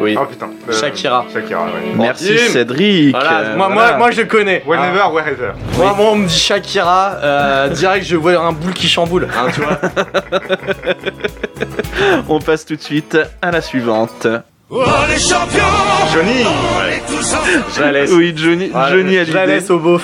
Oui. 0.00 0.16
Oh 0.20 0.24
putain. 0.26 0.50
Euh, 0.68 0.72
Shakira. 0.72 1.24
Shakira, 1.32 1.64
ouais. 1.64 1.70
Merci. 1.96 2.38
Cédric. 2.38 3.10
Voilà, 3.14 3.38
Euh, 3.40 3.56
moi, 3.56 3.68
voilà. 3.72 3.88
moi, 3.90 3.98
moi, 3.98 4.10
je 4.12 4.22
connais. 4.22 4.62
Whenever, 4.66 5.02
wherever. 5.12 5.52
Moi, 5.76 5.94
moi, 5.96 6.06
on 6.12 6.16
me 6.16 6.26
dit 6.26 6.38
Shakira, 6.38 7.16
euh, 7.22 7.68
direct, 7.68 8.06
je 8.06 8.16
vois 8.16 8.38
un 8.38 8.52
boule 8.52 8.72
qui 8.74 8.88
chamboule. 8.88 9.28
Hein, 9.36 9.46
tu 9.54 9.60
vois 9.60 9.78
On 12.28 12.40
passe 12.40 12.64
tout 12.64 12.76
de 12.76 12.80
suite 12.80 13.18
à 13.42 13.50
la 13.50 13.60
suivante. 13.60 14.26
Oh 14.70 14.84
les 15.08 15.18
champions 15.18 15.62
Johnny 16.12 16.44
Je 17.74 17.80
la 17.80 17.92
laisse. 17.92 18.10
Oui, 18.12 18.34
Johnny, 18.36 18.70
Johnny 18.90 19.18
a 19.18 19.24
je 19.24 19.32
la 19.32 19.46
laisse 19.46 19.70
au 19.70 19.78
beauf. 19.78 20.02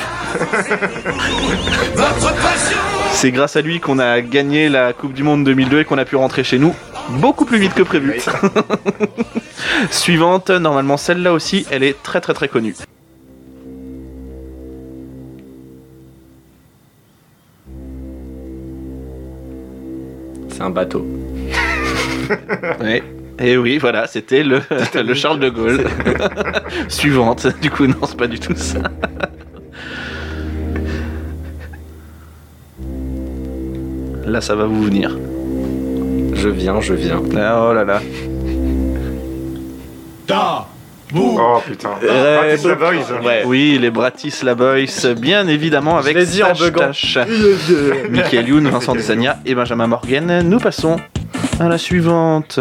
Votre 1.95 2.35
passion 2.43 2.79
C'est 3.15 3.31
grâce 3.31 3.57
à 3.57 3.63
lui 3.63 3.81
qu'on 3.81 3.99
a 3.99 4.21
gagné 4.21 4.69
la 4.69 4.93
Coupe 4.93 5.15
du 5.15 5.23
Monde 5.23 5.45
2002 5.45 5.81
et 5.81 5.85
qu'on 5.85 5.97
a 5.97 6.05
pu 6.05 6.17
rentrer 6.17 6.45
chez 6.45 6.59
nous 6.59 6.75
beaucoup 7.21 7.45
plus 7.45 7.59
vite 7.59 7.73
que 7.73 7.83
prévu. 7.83 8.21
Suivante, 9.91 10.51
normalement 10.51 10.97
celle-là 10.97 11.33
aussi, 11.33 11.67
elle 11.71 11.83
est 11.83 12.03
très 12.03 12.21
très 12.21 12.35
très 12.35 12.49
connue. 12.49 12.75
C'est 20.49 20.63
un 20.63 20.71
bateau. 20.71 21.07
Ouais. 22.81 23.03
Et 23.39 23.59
oui, 23.59 23.77
voilà, 23.77 24.07
c'était 24.07 24.43
le, 24.45 24.63
le 24.95 25.15
Charles 25.15 25.39
de 25.41 25.51
Gaulle. 25.51 25.85
Suivante, 26.89 27.47
du 27.61 27.71
coup, 27.71 27.87
non, 27.87 27.97
c'est 28.07 28.17
pas 28.17 28.27
du 28.27 28.41
tout 28.41 28.55
ça. 28.57 28.79
Là, 34.27 34.41
ça 34.41 34.55
va 34.55 34.65
vous 34.65 34.83
venir. 34.83 35.17
Je 36.33 36.49
viens, 36.49 36.81
je 36.81 36.95
viens. 36.95 37.23
Ah, 37.37 37.67
oh 37.69 37.75
là 37.75 37.85
là. 37.85 38.01
Da 40.27 40.67
Oh 41.17 41.61
putain. 41.65 41.91
Euh, 42.03 42.57
Bratislava 42.57 42.91
Boys. 42.91 43.25
Ouais. 43.25 43.43
Oui, 43.47 43.79
les 43.81 43.91
Bratislava 43.91 44.73
Boys, 44.75 45.15
bien 45.15 45.47
évidemment, 45.47 45.99
avec 45.99 46.19
Sash. 46.27 46.73
Tash, 46.73 47.19
Michael 48.11 48.49
Youn, 48.49 48.69
Vincent 48.69 48.95
Desagna 48.95 49.39
et 49.47 49.55
Benjamin 49.55 49.87
Morgan. 49.87 50.43
Nous 50.43 50.59
passons 50.59 50.97
à 51.61 51.69
la 51.69 51.79
suivante. 51.79 52.59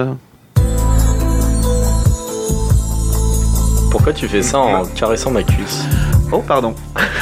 Pourquoi 3.90 4.14
tu 4.14 4.28
fais 4.28 4.42
ça 4.42 4.60
en 4.60 4.86
caressant 4.86 5.32
ma 5.32 5.44
cuisse? 5.44 5.86
Oh, 6.32 6.44
pardon. 6.46 6.76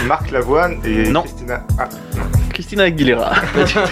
Marc 0.07 0.31
Lavoine 0.31 0.79
et 0.85 1.09
Non. 1.09 1.21
Christina. 1.21 1.63
Ah, 1.77 1.87
Christina 2.61 2.83
Aguilera. 2.83 3.33
C'était 3.65 3.87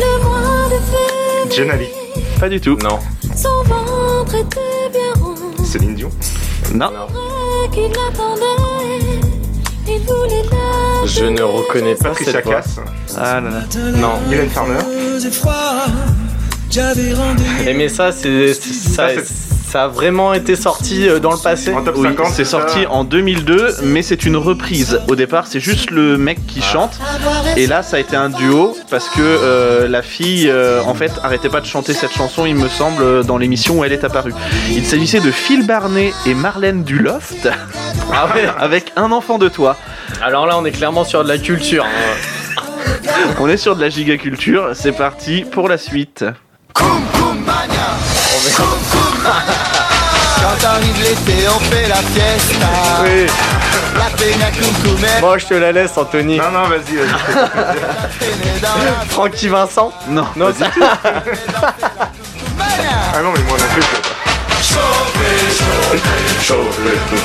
le 0.00 0.24
mois 0.24 0.68
de 0.68 0.74
février. 0.90 1.56
Jenali. 1.56 1.86
Pas 2.40 2.48
du 2.48 2.60
tout. 2.60 2.76
Non. 2.82 2.98
Son 3.36 3.62
ventre 3.62 4.34
était 4.34 4.90
bien 4.92 5.12
rond. 5.22 5.36
Céline 5.64 5.94
Dion. 5.94 6.10
Non. 6.74 6.90
La. 6.90 7.06
Je 11.06 11.24
ne 11.26 11.42
reconnais 11.42 11.94
pas 11.94 12.08
Patricia 12.08 12.32
cette 12.32 12.44
voix. 12.44 12.54
Cass. 12.56 12.80
Ah 13.16 13.40
là 13.40 13.50
là. 13.50 13.62
Non. 13.96 14.18
Mylène 14.28 14.50
Farmer. 14.50 14.80
Eh, 17.68 17.74
mais 17.74 17.88
ça, 17.88 18.10
c'est 18.10 18.52
ça, 18.52 19.14
Ça, 19.14 19.22
c'est- 19.24 19.47
ça 19.70 19.84
a 19.84 19.88
vraiment 19.88 20.32
été 20.32 20.56
sorti 20.56 21.08
euh, 21.08 21.18
dans 21.18 21.30
le 21.32 21.38
passé. 21.38 21.72
En 21.74 21.82
top 21.84 21.96
Oui, 21.98 22.08
50. 22.08 22.26
c'est 22.32 22.44
sorti 22.44 22.86
en 22.86 23.04
2002, 23.04 23.76
mais 23.82 24.02
c'est 24.02 24.24
une 24.24 24.36
reprise. 24.36 25.00
Au 25.08 25.14
départ, 25.14 25.46
c'est 25.46 25.60
juste 25.60 25.90
le 25.90 26.16
mec 26.16 26.46
qui 26.46 26.62
chante. 26.62 26.98
Et 27.56 27.66
là, 27.66 27.82
ça 27.82 27.96
a 27.98 28.00
été 28.00 28.16
un 28.16 28.30
duo 28.30 28.76
parce 28.90 29.08
que 29.10 29.20
euh, 29.20 29.86
la 29.88 30.00
fille, 30.02 30.48
euh, 30.48 30.80
en 30.86 30.94
fait, 30.94 31.12
arrêtait 31.22 31.50
pas 31.50 31.60
de 31.60 31.66
chanter 31.66 31.92
cette 31.92 32.12
chanson, 32.12 32.46
il 32.46 32.54
me 32.54 32.68
semble, 32.68 33.24
dans 33.24 33.36
l'émission 33.36 33.78
où 33.80 33.84
elle 33.84 33.92
est 33.92 34.04
apparue. 34.04 34.32
Il 34.70 34.84
s'agissait 34.86 35.20
de 35.20 35.30
Phil 35.30 35.66
Barnet 35.66 36.12
et 36.26 36.34
Marlène 36.34 36.82
Duloft 36.84 37.48
Ah 38.12 38.28
ouais. 38.34 38.48
avec 38.58 38.92
un 38.96 39.12
enfant 39.12 39.36
de 39.38 39.48
toi. 39.48 39.76
Alors 40.22 40.46
là, 40.46 40.56
on 40.58 40.64
est 40.64 40.70
clairement 40.72 41.04
sur 41.04 41.22
de 41.24 41.28
la 41.28 41.36
culture. 41.38 41.84
hein. 41.84 42.62
On 43.40 43.48
est 43.48 43.56
sur 43.56 43.76
de 43.76 43.80
la 43.80 43.88
gigaculture. 43.88 44.70
C'est 44.74 44.92
parti 44.92 45.44
pour 45.50 45.68
la 45.68 45.76
suite. 45.78 46.24
Quand 50.40 50.58
arrive 50.68 50.98
l'été, 51.02 51.48
on 51.48 51.58
fait 51.60 51.88
la 51.88 51.96
fiesta. 51.96 52.68
Oui. 53.04 53.26
La 53.98 54.08
peña 54.16 54.48
est 54.48 55.20
Bon, 55.20 55.36
je 55.38 55.46
te 55.46 55.54
la 55.54 55.72
laisse, 55.72 55.96
Anthony. 55.96 56.36
Non, 56.38 56.50
non, 56.52 56.68
vas-y, 56.68 56.96
vas-y. 56.96 57.12
Francky 59.10 59.48
Vincent 59.48 59.92
Non, 60.08 60.26
Non, 60.36 60.52
ça- 60.56 60.68
du. 60.68 60.80
Ah 63.14 63.22
non, 63.22 63.30
mais 63.34 63.42
moi 63.48 63.56
non 63.58 63.64
plus, 63.74 63.82
je 63.82 63.86
pas. 66.52 66.58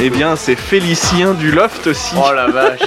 Eh 0.01 0.10
bien, 0.10 0.36
c'est 0.36 0.56
Félicien 0.56 1.34
Duloft 1.34 1.86
aussi. 1.88 2.16
Oh 2.18 2.32
la 2.34 2.47
vache. 2.47 2.80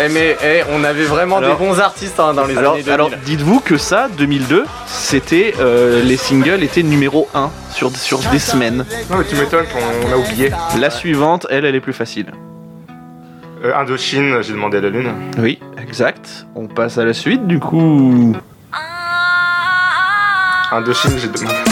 Eh 0.00 0.08
mais 0.08 0.36
eh, 0.44 0.62
on 0.72 0.84
avait 0.84 1.04
vraiment 1.04 1.38
Alors- 1.38 1.58
des 1.58 1.64
bons 1.64 1.80
artistes 1.80 2.20
hein, 2.20 2.32
dans 2.32 2.44
les 2.46 2.56
Alors, 2.56 2.74
années 2.74 2.82
2000. 2.82 2.92
alors, 2.94 3.10
dites-vous 3.24 3.60
que 3.60 3.76
ça, 3.76 4.08
2002, 4.16 4.64
c'était 4.86 5.54
euh, 5.58 6.02
les 6.04 6.16
singles 6.16 6.62
étaient 6.62 6.84
numéro 6.84 7.28
1 7.34 7.50
sur, 7.74 7.90
sur 7.96 8.18
des 8.30 8.38
semaines. 8.38 8.84
Non, 9.10 9.16
mais 9.18 9.24
tu 9.24 9.34
m'étonnes 9.34 9.66
qu'on 9.66 10.12
a 10.12 10.16
oublié. 10.16 10.52
La 10.78 10.90
suivante, 10.90 11.46
elle, 11.50 11.64
elle 11.64 11.74
est 11.74 11.80
plus 11.80 11.92
facile. 11.92 12.26
Euh, 13.64 13.74
Indochine, 13.76 14.40
j'ai 14.42 14.52
demandé 14.52 14.78
à 14.78 14.80
la 14.82 14.90
lune. 14.90 15.12
Oui, 15.38 15.58
exact. 15.82 16.46
On 16.54 16.68
passe 16.68 16.96
à 16.98 17.04
la 17.04 17.12
suite, 17.12 17.46
du 17.48 17.58
coup. 17.58 18.36
Indochine, 20.70 21.18
j'ai 21.18 21.28
demandé. 21.28 21.54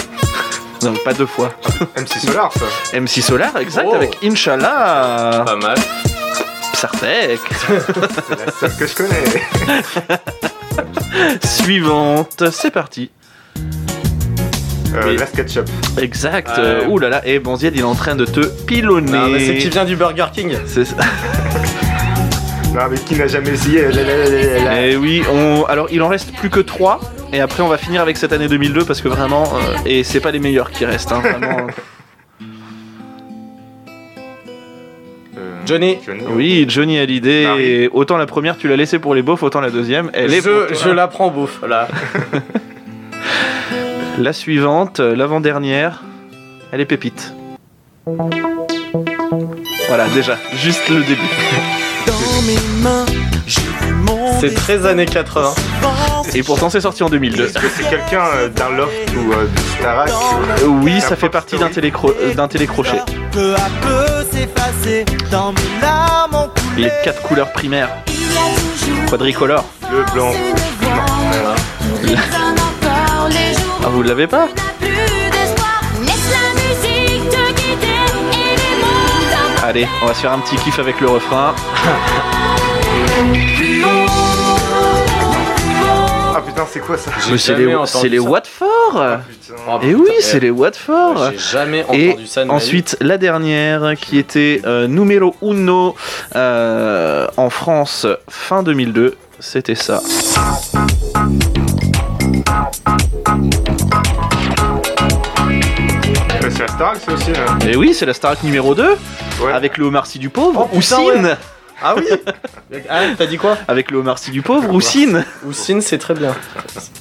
Non, 0.83 0.93
pas 1.05 1.15
deux 1.15 1.27
fois. 1.27 1.51
MC 1.97 2.19
Solar, 2.21 2.53
ça. 2.53 3.01
MC 3.01 3.23
Solar, 3.23 3.57
exact, 3.57 3.89
Oh. 3.91 3.95
avec 3.95 4.19
Inch'Allah. 4.23 5.43
Pas 5.47 5.57
mal. 5.57 5.77
Psartek. 6.77 7.41
C'est 8.29 8.45
la 8.45 8.53
seule 8.53 8.77
que 8.77 8.87
je 8.87 8.95
connais. 8.95 9.25
Suivante, 11.47 12.45
c'est 12.53 12.71
parti. 12.71 13.11
Euh, 14.95 15.17
Ketchup. 15.35 15.65
Exact. 15.99 16.51
Euh, 16.59 16.87
Ouh 16.89 16.99
là 16.99 17.09
là, 17.09 17.23
et 17.27 17.39
Bonzied, 17.39 17.75
il 17.75 17.81
est 17.81 17.85
en 17.85 17.95
train 17.95 18.15
de 18.15 18.27
te 18.27 18.41
pilonner. 18.67 19.11
Non, 19.11 19.29
mais 19.29 19.41
c'est 19.47 19.57
qui 19.57 19.71
vient 19.71 19.87
du 19.87 19.97
Burger 19.97 20.27
King. 20.35 20.55
C'est 20.67 20.85
ça. 20.85 20.97
Non, 22.75 22.83
mais 22.91 22.99
qui 22.99 23.15
n'a 23.15 23.27
jamais 23.27 23.53
essayé? 23.53 23.85
La- 23.89 24.03
la- 24.03 24.03
la- 24.03 24.29
la- 24.29 24.65
la- 24.65 24.87
Et 24.87 24.97
oui, 24.97 25.23
on... 25.33 25.65
alors 25.65 25.87
il 25.91 26.03
en 26.03 26.09
reste 26.09 26.35
plus 26.37 26.51
que 26.51 26.61
3 26.61 27.01
et 27.33 27.41
après 27.41 27.63
on 27.63 27.69
va 27.69 27.79
finir 27.79 28.03
avec 28.03 28.19
cette 28.19 28.35
année 28.35 28.49
2002 28.49 28.85
parce 28.85 29.01
que 29.01 29.09
vraiment 29.09 29.45
euh, 29.45 29.77
et 29.87 30.05
c'est 30.05 30.21
pas 30.21 30.31
les 30.31 30.41
meilleurs 30.41 30.71
qui 30.71 30.85
restent 30.85 31.11
hein, 31.13 31.21
vraiment. 31.21 31.69
Johnny. 35.67 35.99
oui, 36.31 36.65
Johnny 36.69 36.99
Hallyday 36.99 37.45
Marie. 37.47 37.63
et 37.65 37.89
autant 37.93 38.17
la 38.17 38.27
première 38.27 38.57
tu 38.57 38.69
l'as 38.69 38.77
laissée 38.77 38.99
pour 38.99 39.15
les 39.15 39.23
beaufs, 39.23 39.43
autant 39.43 39.61
la 39.61 39.71
deuxième 39.71 40.11
elle 40.15 40.33
est 40.33 40.43
pour 40.43 40.51
Je, 40.69 40.75
toi. 40.75 40.77
je 40.85 40.91
la 40.91 41.09
prends 41.09 41.29
bouffe 41.31 41.61
là. 41.69 41.89
La 44.19 44.33
suivante, 44.33 44.99
l'avant-dernière, 45.01 46.03
elle 46.73 46.81
est 46.81 46.87
pépite. 46.87 47.35
Voilà, 49.89 50.09
déjà, 50.15 50.39
juste 50.55 50.89
le 50.89 51.01
début. 51.03 51.21
C'est 54.41 54.55
très 54.55 54.87
années 54.87 55.05
80. 55.05 55.53
Et 56.35 56.43
pourtant 56.43 56.69
c'est 56.71 56.81
sorti 56.81 57.03
en 57.03 57.09
2002. 57.09 57.45
Est-ce 57.47 57.55
que 57.55 57.69
c'est 57.77 57.89
quelqu'un 57.89 58.25
euh, 58.35 58.49
d'un 58.49 58.71
loft 58.71 58.93
ou 59.17 59.33
euh, 59.33 59.45
de 59.47 59.59
Starac 59.79 60.11
euh, 60.11 60.67
oui, 60.67 61.01
ça 61.01 61.17
fait 61.17 61.29
partie 61.29 61.57
d'un 61.57 61.69
télécro- 61.69 62.15
euh, 62.21 62.35
d'un 62.35 62.49
télécrochet. 62.49 63.01
peu 63.33 63.55
à 63.55 63.69
peu 63.81 64.07
s'effacer 64.31 65.05
dans 65.31 65.53
mes 65.53 65.81
larmes 65.81 66.35
ont 66.35 66.51
coulé. 66.71 66.85
Les 66.85 66.91
quatre 67.05 67.23
couleurs 67.23 67.53
primaires, 67.53 67.89
Il 68.09 68.15
y 68.15 68.37
a 68.37 68.79
toujours 68.79 69.07
quadricolore. 69.11 69.65
Le 69.91 70.03
blanc. 70.13 70.33
Ah, 73.85 73.89
vous 73.89 74.03
l'avez 74.03 74.27
pas 74.27 74.49
Allez, 79.63 79.87
on 80.03 80.07
va 80.07 80.15
se 80.15 80.21
faire 80.21 80.33
un 80.33 80.39
petit 80.39 80.57
kiff 80.57 80.79
avec 80.79 81.01
le 81.01 81.09
refrain. 81.09 81.55
Ah 86.59 86.61
putain, 86.61 86.67
c'est 86.73 86.81
quoi 86.81 86.97
ça 86.97 87.11
Mais 87.31 87.37
c'est 87.39 87.53
jamais 87.53 87.67
les, 87.67 87.75
entendu 87.75 87.91
c'est 88.03 88.09
les. 88.09 88.19
Watford 88.19 88.93
Putain. 89.29 89.55
Oh, 89.69 89.79
Et 89.83 89.95
oui, 89.95 90.09
eh, 90.19 90.23
c'est 90.23 90.41
les 90.41 90.51
Watford 90.51 91.31
J'ai 91.33 91.39
jamais 91.39 91.85
Et 91.93 92.11
entendu 92.13 92.27
ça 92.27 92.43
de 92.43 92.47
ma 92.47 92.53
vie. 92.55 92.57
ensuite, 92.57 92.97
la 93.01 93.19
dernière 93.19 93.95
qui 94.01 94.19
était 94.19 94.63
euh, 94.65 94.87
numéro 94.87 95.35
uno 95.43 95.95
euh, 96.35 97.27
en 97.37 97.51
France 97.51 98.07
fin 98.29 98.63
2002, 98.63 99.17
c'était 99.39 99.75
ça. 99.75 100.01
C'est 106.51 106.61
la 106.61 106.69
Starac, 106.69 106.97
ça 107.05 107.13
aussi. 107.13 107.33
là. 107.33 107.59
Et 107.69 107.77
oui, 107.77 107.93
c'est 107.95 108.07
la 108.07 108.15
Starac 108.15 108.43
numéro 108.43 108.75
2 108.75 108.97
Ouais. 109.43 109.53
avec 109.53 109.77
le 109.77 109.85
Omar 109.85 110.07
Sy 110.07 110.19
du 110.19 110.31
pauvre, 110.31 110.63
Oh, 110.73 110.79
putain, 110.79 110.97
Oussine 111.03 111.25
ouais. 111.27 111.37
Ah 111.83 111.95
oui 111.97 112.05
Ah, 112.89 113.03
t'as 113.17 113.27
dit 113.27 113.37
quoi 113.39 113.57
Avec 113.69 113.91
le 113.91 113.99
Omar 113.99 114.19
Sy 114.19 114.31
du 114.31 114.43
pauvre, 114.43 114.73
Oussine 114.73 115.25
Oussine, 115.45 115.81
c'est 115.81 115.99
très 115.99 116.15
bien. 116.15 116.35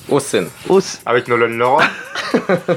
Oussine. 0.10 0.48
Ous- 0.70 0.82
Avec 1.06 1.28
Nolan 1.28 1.48
Leroy. 1.48 1.84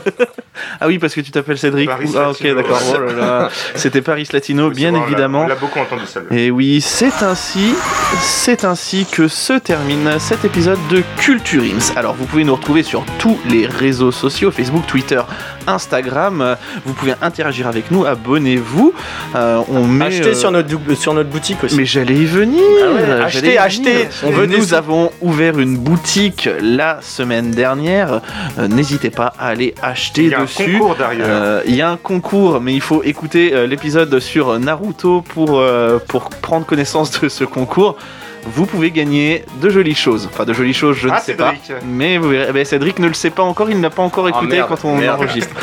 Ah 0.81 0.87
oui, 0.87 0.99
parce 0.99 1.15
que 1.15 1.21
tu 1.21 1.31
t'appelles 1.31 1.59
Cédric. 1.59 1.89
Paris 1.89 2.11
ah 2.17 2.31
ok, 2.31 2.43
d'accord. 2.55 2.81
Oh 2.95 3.01
là 3.01 3.13
là. 3.13 3.49
C'était 3.75 4.03
Paris 4.03 4.27
Latino, 4.33 4.71
bien 4.71 4.95
évidemment. 4.95 5.43
On 5.45 5.49
l'a 5.49 5.55
beaucoup 5.55 5.79
entendu 5.81 6.07
ça. 6.07 6.21
Et 6.31 6.51
oui, 6.51 6.81
c'est 6.81 7.23
ainsi, 7.23 7.75
c'est 8.23 8.65
ainsi 8.65 9.07
que 9.11 9.29
se 9.29 9.53
termine 9.55 10.19
cet 10.19 10.45
épisode 10.45 10.79
de 10.91 11.03
Culture 11.19 11.63
Ims. 11.63 11.93
Alors, 11.97 12.15
vous 12.15 12.25
pouvez 12.27 12.45
nous 12.45 12.55
retrouver 12.55 12.83
sur 12.83 13.05
tous 13.19 13.39
les 13.49 13.67
réseaux 13.67 14.13
sociaux, 14.13 14.51
Facebook, 14.51 14.87
Twitter, 14.87 15.21
Instagram. 15.67 16.57
Vous 16.85 16.93
pouvez 16.95 17.15
interagir 17.23 17.67
avec 17.67 17.91
nous, 17.91 18.05
abonnez-vous. 18.07 18.93
Euh, 19.37 19.61
on 19.69 19.85
met, 19.87 20.07
Achetez 20.07 20.29
euh, 20.31 20.35
sur, 20.35 20.51
notre, 20.51 20.69
dou- 20.69 20.95
sur 20.95 21.15
notre 21.15 21.29
boutique 21.31 21.63
aussi. 21.65 21.77
Mais 21.77 21.85
j'allais 21.85 22.15
y 22.15 22.25
venir. 22.25 22.63
Ah 22.83 22.93
ouais, 22.95 23.23
achetez, 23.25 23.55
y 23.55 23.59
achetez. 23.59 23.83
venir. 23.93 24.09
On 24.25 24.31
veut 24.31 24.47
des 24.47 24.59
Nous 24.59 24.75
avons 24.75 25.11
ouvert 25.21 25.59
une 25.59 25.77
boutique 25.77 26.49
la 26.61 26.99
semaine 27.03 27.51
dernière. 27.51 28.21
Euh, 28.59 28.69
N'hésitez 28.69 29.11
pas 29.11 29.33
à 29.39 29.49
aller 29.49 29.75
acheter 29.83 30.23
Il 30.25 30.31
y 30.31 30.35
a 30.35 30.41
un 30.41 30.43
dessus. 30.45 30.48
Euh, 31.21 31.63
Il 31.67 31.75
y 31.75 31.83
a 31.83 31.91
un 31.91 31.97
concours, 31.97 32.61
mais 32.61 32.75
il 32.75 32.81
faut 32.81 33.03
écouter 33.03 33.53
euh, 33.53 33.67
l'épisode 33.67 34.19
sur 34.21 34.59
Naruto 34.59 35.23
pour, 35.23 35.59
euh, 35.59 35.99
pour 36.09 36.31
prendre 36.31 36.67
connaissance 36.67 37.21
de 37.21 37.29
ce 37.29 37.45
concours. 37.45 37.97
Vous 38.47 38.66
pouvez 38.66 38.91
gagner 38.91 39.45
de 39.61 39.68
jolies 39.70 39.95
choses. 39.95 40.28
Enfin, 40.32 40.45
de 40.45 40.53
jolies 40.53 40.74
choses, 40.74 40.97
je 40.97 41.09
Ah, 41.09 41.14
ne 41.14 41.18
sais 41.20 41.32
Cédric. 41.32 41.68
pas. 41.68 41.74
Mais 41.86 42.18
vous 42.18 42.28
verrez, 42.30 42.47
eh 42.49 42.53
ben, 42.53 42.64
Cédric 42.64 42.99
ne 42.99 43.09
le 43.09 43.14
sait 43.14 43.30
pas 43.30 43.43
encore, 43.43 43.70
il 43.70 43.80
n'a 43.80 43.91
pas 43.91 44.03
encore 44.03 44.28
écouté 44.28 44.57
merde, 44.57 44.68
quand 44.68 44.84
on 44.84 44.97
merde. 44.97 45.16
enregistre. 45.20 45.55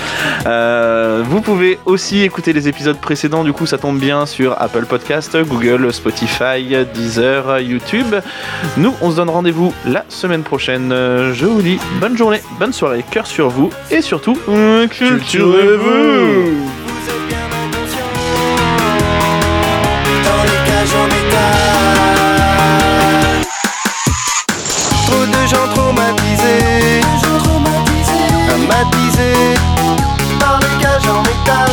Euh, 0.45 1.23
vous 1.27 1.41
pouvez 1.41 1.79
aussi 1.85 2.21
écouter 2.23 2.53
les 2.53 2.67
épisodes 2.67 2.97
précédents, 2.99 3.43
du 3.43 3.53
coup 3.53 3.65
ça 3.65 3.77
tombe 3.77 3.97
bien 3.99 4.25
sur 4.25 4.59
Apple 4.61 4.85
Podcast, 4.85 5.35
Google, 5.45 5.91
Spotify, 5.93 6.75
Deezer, 6.93 7.59
YouTube. 7.59 8.15
Nous, 8.77 8.93
on 9.01 9.11
se 9.11 9.15
donne 9.15 9.29
rendez-vous 9.29 9.73
la 9.85 10.05
semaine 10.09 10.43
prochaine. 10.43 10.89
Je 10.91 11.45
vous 11.45 11.61
dis 11.61 11.79
bonne 11.99 12.17
journée, 12.17 12.41
bonne 12.59 12.73
soirée, 12.73 13.03
cœur 13.09 13.25
sur 13.27 13.49
vous 13.49 13.71
et 13.91 14.01
surtout, 14.01 14.37
culturez-vous 14.89 16.53
Dans 20.23 20.43
les 20.43 20.59
cages 20.69 20.95
en 20.95 21.05
métal 21.07 21.74
gens 26.05 27.37
traumatisés 27.43 28.31
Amatisés 28.53 29.55
Par 30.39 30.59
les 30.59 30.83
cages 30.83 31.07
en 31.09 31.21
métal 31.21 31.67